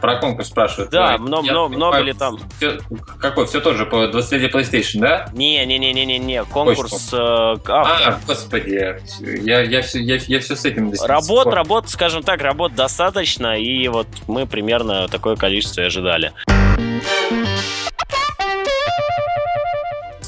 Про 0.00 0.18
конкурс 0.18 0.48
спрашивают. 0.48 0.90
Да, 0.90 1.16
много, 1.16 1.48
много, 1.48 1.76
много 1.76 1.98
ли 2.00 2.12
там? 2.12 2.36
Все, 2.56 2.78
какой? 3.20 3.46
Все 3.46 3.60
тоже 3.60 3.86
по 3.86 4.06
20-летию 4.06 4.50
PlayStation, 4.50 4.98
да? 4.98 5.26
Не-не-не-не-не, 5.32 6.42
конкурс... 6.44 7.12
Э, 7.12 7.54
а, 7.68 8.18
господи, 8.26 8.96
я, 9.44 9.60
я, 9.60 9.82
все, 9.82 10.00
я, 10.00 10.16
я 10.26 10.40
все 10.40 10.56
с 10.56 10.64
этим 10.64 10.92
Работ, 11.04 11.46
работ, 11.54 11.88
скажем 11.88 12.24
так, 12.24 12.40
работ 12.40 12.74
достаточно, 12.74 13.56
и 13.56 13.86
вот 13.86 14.08
мы 14.26 14.46
примерно 14.46 15.06
такое 15.06 15.36
количество 15.36 15.82
и 15.82 15.84
ожидали. 15.84 16.32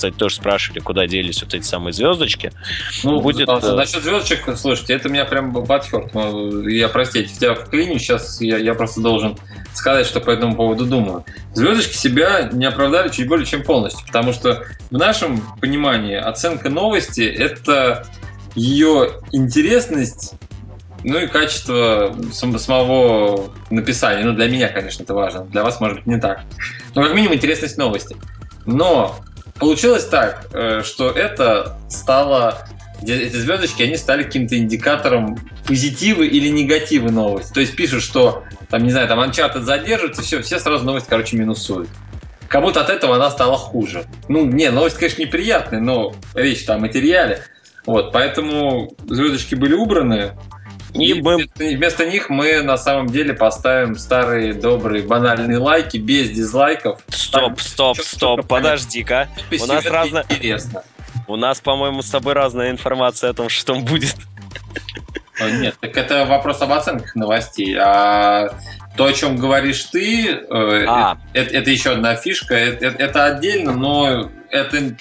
Кстати, 0.05 0.18
тоже 0.18 0.34
спрашивали, 0.34 0.80
куда 0.80 1.07
делись 1.07 1.42
вот 1.42 1.55
эти 1.55 1.64
самые 1.64 1.94
звездочки. 1.94 2.52
Ну, 3.05 3.20
будет... 3.20 3.48
А, 3.48 3.59
э, 3.62 3.74
насчет 3.74 4.02
звездочек, 4.02 4.57
слушайте, 4.57 4.92
это 4.92 5.09
меня 5.09 5.24
прям 5.24 5.64
подхерт. 5.64 6.12
Я, 6.66 6.88
простите, 6.88 7.34
тебя 7.34 7.55
вклиню, 7.55 7.98
сейчас 7.98 8.38
я, 8.42 8.59
я 8.59 8.74
просто 8.74 9.00
должен 9.00 9.38
сказать, 9.72 10.07
что 10.07 10.20
по 10.20 10.30
этому 10.30 10.57
поводу 10.57 10.84
думаю. 10.84 11.24
Звездочки 11.55 11.96
себя 11.96 12.50
не 12.52 12.66
оправдали 12.66 13.09
чуть 13.09 13.26
более 13.26 13.46
чем 13.46 13.62
полностью, 13.62 14.07
потому 14.07 14.34
что 14.34 14.64
в 14.90 14.96
нашем 14.98 15.40
понимании 15.59 16.16
оценка 16.16 16.68
новости— 16.68 17.22
это 17.22 18.07
ее 18.55 19.20
интересность 19.32 20.34
ну 21.07 21.18
и 21.18 21.26
качество 21.26 22.16
самого 22.32 23.50
написания. 23.68 24.24
Ну, 24.24 24.32
для 24.32 24.48
меня, 24.48 24.68
конечно, 24.68 25.02
это 25.02 25.12
важно. 25.12 25.44
Для 25.44 25.62
вас, 25.62 25.78
может 25.78 25.98
быть, 25.98 26.07
не 26.07 26.18
так. 26.18 26.44
Но 26.94 27.02
как 27.02 27.14
минимум 27.14 27.34
интересность 27.34 27.76
новости. 27.76 28.16
Но 28.64 29.14
Получилось 29.59 30.07
так, 30.07 30.46
э, 30.52 30.82
что 30.82 31.11
это 31.11 31.78
стало 31.88 32.66
эти 33.02 33.36
звездочки, 33.36 33.82
они 33.82 33.96
стали 33.96 34.22
каким-то 34.22 34.57
индикатором 34.57 35.38
позитивы 35.66 36.26
или 36.26 36.48
негативы 36.48 37.11
новости. 37.11 37.52
То 37.52 37.61
есть 37.61 37.76
пишут, 37.76 38.02
что 38.02 38.44
там, 38.68 38.84
не 38.84 38.90
знаю, 38.90 39.09
там 39.09 39.20
Uncharted 39.20 39.62
задерживается, 39.62 40.22
все, 40.22 40.42
все 40.42 40.59
сразу 40.59 40.84
новость, 40.84 41.07
короче, 41.09 41.36
минусуют. 41.36 41.88
Как 42.48 42.62
будто 42.62 42.80
от 42.80 42.90
этого 42.90 43.16
она 43.16 43.30
стала 43.30 43.57
хуже. 43.57 44.05
Ну, 44.28 44.44
не, 44.44 44.70
новость, 44.70 44.96
конечно, 44.96 45.22
неприятная, 45.22 45.80
но 45.80 46.14
речь 46.34 46.64
там 46.64 46.76
о 46.76 46.80
материале. 46.80 47.42
Вот, 47.86 48.12
поэтому 48.12 48.94
звездочки 49.07 49.55
были 49.55 49.74
убраны, 49.74 50.32
и, 50.95 51.11
и 51.11 51.22
мы... 51.22 51.36
вместо, 51.36 51.64
вместо 51.64 52.07
них 52.07 52.30
мы 52.30 52.62
на 52.62 52.76
самом 52.76 53.09
деле 53.09 53.34
поставим 53.34 53.97
старые 53.97 54.55
добрые 54.55 55.03
банальные 55.03 55.59
лайки 55.59 55.97
без 55.97 56.30
дизлайков. 56.30 57.01
Стоп, 57.09 57.61
стоп, 57.61 57.99
стоп, 57.99 58.47
подожди-ка. 58.47 59.28
У 59.61 59.66
нас 59.66 59.84
разная... 59.86 60.24
Интересно. 60.28 60.84
У 61.26 61.36
нас, 61.36 61.61
по-моему, 61.61 62.03
с 62.03 62.11
тобой 62.11 62.34
разная 62.34 62.70
информация 62.70 63.30
о 63.30 63.34
том, 63.34 63.49
что 63.49 63.74
там 63.74 63.84
будет. 63.84 64.16
Нет, 65.40 65.76
так 65.80 65.97
это 65.97 66.26
вопрос 66.26 66.62
об 66.62 66.72
оценках 66.72 67.14
новостей. 67.16 67.76
А 67.76 68.57
то, 68.97 69.07
о 69.07 69.12
чем 69.12 69.36
говоришь 69.36 69.84
ты, 69.84 70.28
э, 70.28 70.84
а. 70.86 71.18
это, 71.32 71.57
это 71.57 71.70
еще 71.70 71.92
одна 71.92 72.14
фишка. 72.14 72.55
Это, 72.55 72.86
это 72.86 73.24
отдельно, 73.24 73.72
но 73.72 74.30
это 74.51 74.95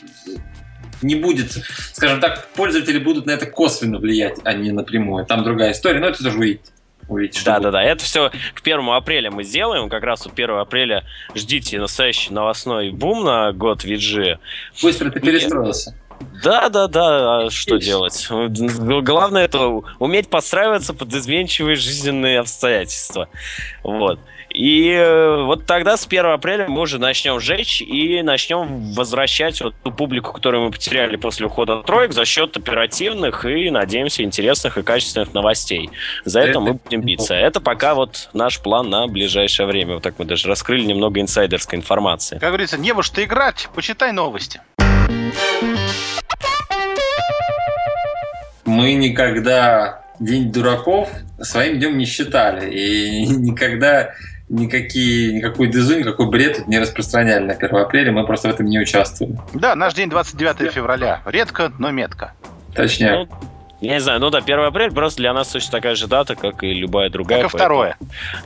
не 1.04 1.16
будет, 1.16 1.52
скажем 1.94 2.20
так, 2.20 2.48
пользователи 2.56 2.98
будут 2.98 3.26
на 3.26 3.32
это 3.32 3.46
косвенно 3.46 4.00
влиять, 4.00 4.40
а 4.44 4.54
не 4.54 4.72
напрямую. 4.72 5.26
Там 5.26 5.44
другая 5.44 5.72
история, 5.74 6.00
но 6.00 6.08
это 6.08 6.24
тоже 6.24 6.38
увидите. 6.38 6.72
Увидите, 7.10 7.42
да, 7.44 7.60
да, 7.60 7.70
да. 7.72 7.84
Это 7.84 8.04
все 8.04 8.32
к 8.54 8.62
первому 8.62 8.94
апреля 8.94 9.30
мы 9.30 9.44
сделаем. 9.44 9.90
Как 9.90 10.04
раз 10.04 10.26
у 10.26 10.30
1 10.30 10.52
апреля 10.52 11.04
ждите 11.36 11.78
настоящий 11.80 12.34
новостной 12.34 12.92
бум 12.92 13.26
на 13.26 13.52
год 13.52 13.84
VG. 13.84 14.38
Быстро 14.82 15.12
ты 15.12 15.20
перестроился. 15.20 15.96
Да, 16.42 16.70
да, 16.70 16.88
да, 16.88 17.46
а 17.46 17.50
что 17.50 17.78
делать? 17.78 18.28
Главное 18.30 19.44
это 19.44 19.68
уметь 20.00 20.30
подстраиваться 20.30 20.94
под 20.94 21.14
изменчивые 21.14 21.76
жизненные 21.76 22.40
обстоятельства. 22.40 23.28
Вот. 23.84 24.20
И 24.54 24.92
э, 24.92 25.44
вот 25.44 25.66
тогда 25.66 25.98
с 25.98 26.06
1 26.06 26.26
апреля 26.26 26.68
мы 26.68 26.82
уже 26.82 27.00
начнем 27.00 27.40
жечь 27.40 27.82
и 27.82 28.22
начнем 28.22 28.94
возвращать 28.94 29.60
вот 29.62 29.74
ту 29.84 29.92
публику, 29.92 30.32
которую 30.32 30.66
мы 30.66 30.72
потеряли 30.72 31.16
после 31.16 31.48
ухода 31.48 31.82
троек 31.82 32.14
за 32.14 32.24
счет 32.26 32.56
оперативных 32.56 33.46
и, 33.46 33.72
надеемся, 33.72 34.24
интересных 34.24 34.78
и 34.78 34.84
качественных 34.84 35.34
новостей. 35.34 35.90
За 36.24 36.42
это 36.42 36.60
мы 36.60 36.74
будем 36.74 37.02
биться. 37.02 37.34
Это 37.34 37.60
пока 37.60 37.96
вот 37.96 38.30
наш 38.34 38.62
план 38.62 38.90
на 38.90 39.08
ближайшее 39.08 39.66
время. 39.66 39.96
Вот 39.96 40.04
так 40.04 40.16
мы 40.20 40.26
даже 40.26 40.48
раскрыли 40.48 40.86
немного 40.86 41.20
инсайдерской 41.20 41.80
информации. 41.80 42.38
Как 42.38 42.50
говорится, 42.50 42.78
не 42.78 42.92
во 42.92 43.02
что 43.02 43.24
играть, 43.24 43.70
почитай 43.74 44.12
новости. 44.12 44.62
Мы 48.66 48.94
никогда 48.94 50.04
День 50.20 50.52
дураков 50.52 51.10
своим 51.42 51.80
днем 51.80 51.98
не 51.98 52.06
считали. 52.06 52.72
И 52.72 53.26
никогда 53.28 54.14
никакие, 54.54 55.34
никакой 55.34 55.68
дезу, 55.68 55.98
никакой 55.98 56.30
бред 56.30 56.58
тут 56.58 56.68
не 56.68 56.80
распространяли 56.80 57.44
на 57.44 57.54
1 57.54 57.76
апреля, 57.76 58.12
мы 58.12 58.26
просто 58.26 58.50
в 58.50 58.52
этом 58.52 58.68
не 58.68 58.80
участвовали. 58.80 59.38
Да, 59.54 59.76
наш 59.76 59.94
день 59.94 60.10
29 60.10 60.72
февраля. 60.72 61.22
Редко, 61.26 61.72
но 61.80 61.92
метко. 61.92 62.34
Точнее. 62.76 63.12
Ну, 63.12 63.28
я 63.82 63.96
не 63.96 64.00
знаю, 64.00 64.22
ну 64.22 64.30
да, 64.30 64.38
1 64.38 64.60
апреля 64.60 64.92
просто 64.92 65.18
для 65.18 65.34
нас 65.34 65.50
точно 65.50 65.72
такая 65.72 65.96
же 65.96 66.08
дата, 66.08 66.36
как 66.36 66.64
и 66.64 66.74
любая 66.74 67.10
другая. 67.10 67.44
Как 67.44 67.54
и 67.54 67.58
второе. 67.58 67.98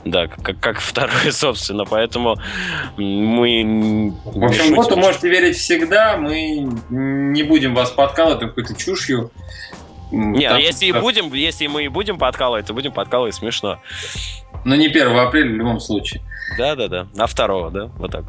Да, 0.04 0.26
как, 0.26 0.58
как 0.58 0.80
второе, 0.80 1.30
собственно, 1.30 1.84
поэтому 1.84 2.36
мы... 2.96 4.12
В 4.24 4.44
общем, 4.44 4.74
боту 4.74 4.96
можете 4.96 5.28
верить 5.28 5.56
всегда, 5.56 6.16
мы 6.16 6.68
не 6.90 7.42
будем 7.44 7.74
вас 7.74 7.90
подкалывать 7.90 8.40
какой-то 8.40 8.74
чушью. 8.74 9.30
Не, 10.10 10.48
Там, 10.48 10.58
если, 10.58 10.86
и 10.86 10.92
будем, 10.92 11.32
если 11.32 11.66
мы 11.66 11.84
и 11.84 11.88
будем 11.88 12.18
подкалывать, 12.18 12.66
то 12.66 12.74
будем 12.74 12.92
подкалывать 12.92 13.34
смешно. 13.34 13.80
Но 14.64 14.74
не 14.74 14.86
1 14.86 15.16
апреля 15.16 15.50
в 15.52 15.56
любом 15.56 15.80
случае. 15.80 16.22
Да-да-да. 16.56 17.08
А 17.16 17.26
второго, 17.26 17.70
да? 17.70 17.86
Вот 17.98 18.12
так. 18.12 18.24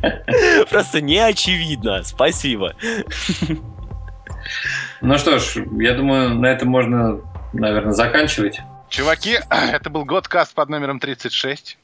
Просто 0.70 1.00
не 1.00 1.18
очевидно. 1.18 2.02
Спасибо. 2.02 2.74
Ну 5.00 5.18
что 5.18 5.38
ж, 5.38 5.64
я 5.78 5.94
думаю, 5.94 6.34
на 6.34 6.46
этом 6.46 6.68
можно, 6.68 7.20
наверное, 7.52 7.92
заканчивать. 7.92 8.60
Чуваки, 8.88 9.38
это 9.50 9.90
был 9.90 10.04
Годкаст 10.04 10.54
под 10.54 10.68
номером 10.68 10.98
36. 11.00 11.78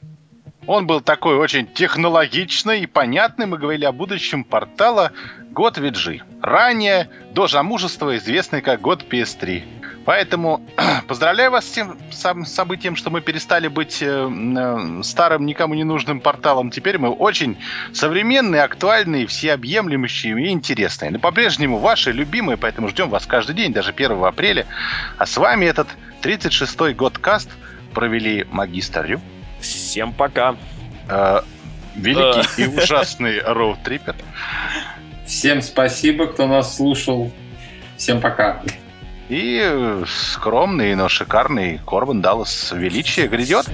Он 0.67 0.85
был 0.85 0.99
такой 0.99 1.37
очень 1.37 1.65
технологичный 1.65 2.81
и 2.81 2.87
понятный. 2.87 3.45
Мы 3.45 3.57
говорили 3.57 3.85
о 3.85 3.93
будущем 3.93 4.43
портала 4.43 5.13
Год 5.51 5.77
VG. 5.77 6.21
Ранее, 6.41 7.09
до 7.31 7.47
замужества, 7.47 8.17
известный 8.17 8.61
как 8.61 8.81
Год 8.81 9.05
PS3. 9.09 9.63
Поэтому 10.03 10.61
поздравляю 11.07 11.51
вас 11.51 11.65
с 11.65 11.71
тем 11.71 11.97
сам, 12.11 12.45
событием, 12.45 12.97
что 12.97 13.09
мы 13.09 13.21
перестали 13.21 13.69
быть 13.69 14.01
э, 14.01 14.07
э, 14.07 15.03
старым, 15.03 15.45
никому 15.45 15.73
не 15.73 15.85
нужным 15.85 16.19
порталом. 16.19 16.69
Теперь 16.69 16.97
мы 16.97 17.11
очень 17.11 17.57
современные, 17.93 18.63
актуальные, 18.63 19.25
всеобъемлющие 19.25 20.37
и 20.37 20.49
интересные. 20.49 21.11
Но 21.11 21.19
по-прежнему 21.19 21.77
ваши 21.77 22.11
любимые, 22.11 22.57
поэтому 22.57 22.89
ждем 22.89 23.09
вас 23.09 23.25
каждый 23.25 23.55
день, 23.55 23.71
даже 23.71 23.91
1 23.91 24.21
апреля. 24.21 24.65
А 25.17 25.25
с 25.25 25.37
вами 25.37 25.65
этот 25.65 25.87
36-й 26.23 26.93
год 26.93 27.17
каст 27.17 27.49
провели 27.93 28.45
магистр 28.51 29.05
Рю. 29.05 29.21
Всем 29.67 30.13
пока. 30.13 30.55
Э, 31.09 31.41
великий 31.95 32.63
и 32.63 32.67
ужасный 32.67 33.41
Роуд 33.41 33.81
Триппер. 33.83 34.15
Всем 35.25 35.61
спасибо, 35.61 36.27
кто 36.27 36.47
нас 36.47 36.75
слушал. 36.75 37.31
Всем 37.97 38.21
пока. 38.21 38.61
И 39.29 40.03
скромный, 40.07 40.95
но 40.95 41.09
шикарный 41.09 41.79
Корбан 41.85 42.21
Даллас 42.21 42.71
величие 42.71 43.27
грядет. 43.27 43.67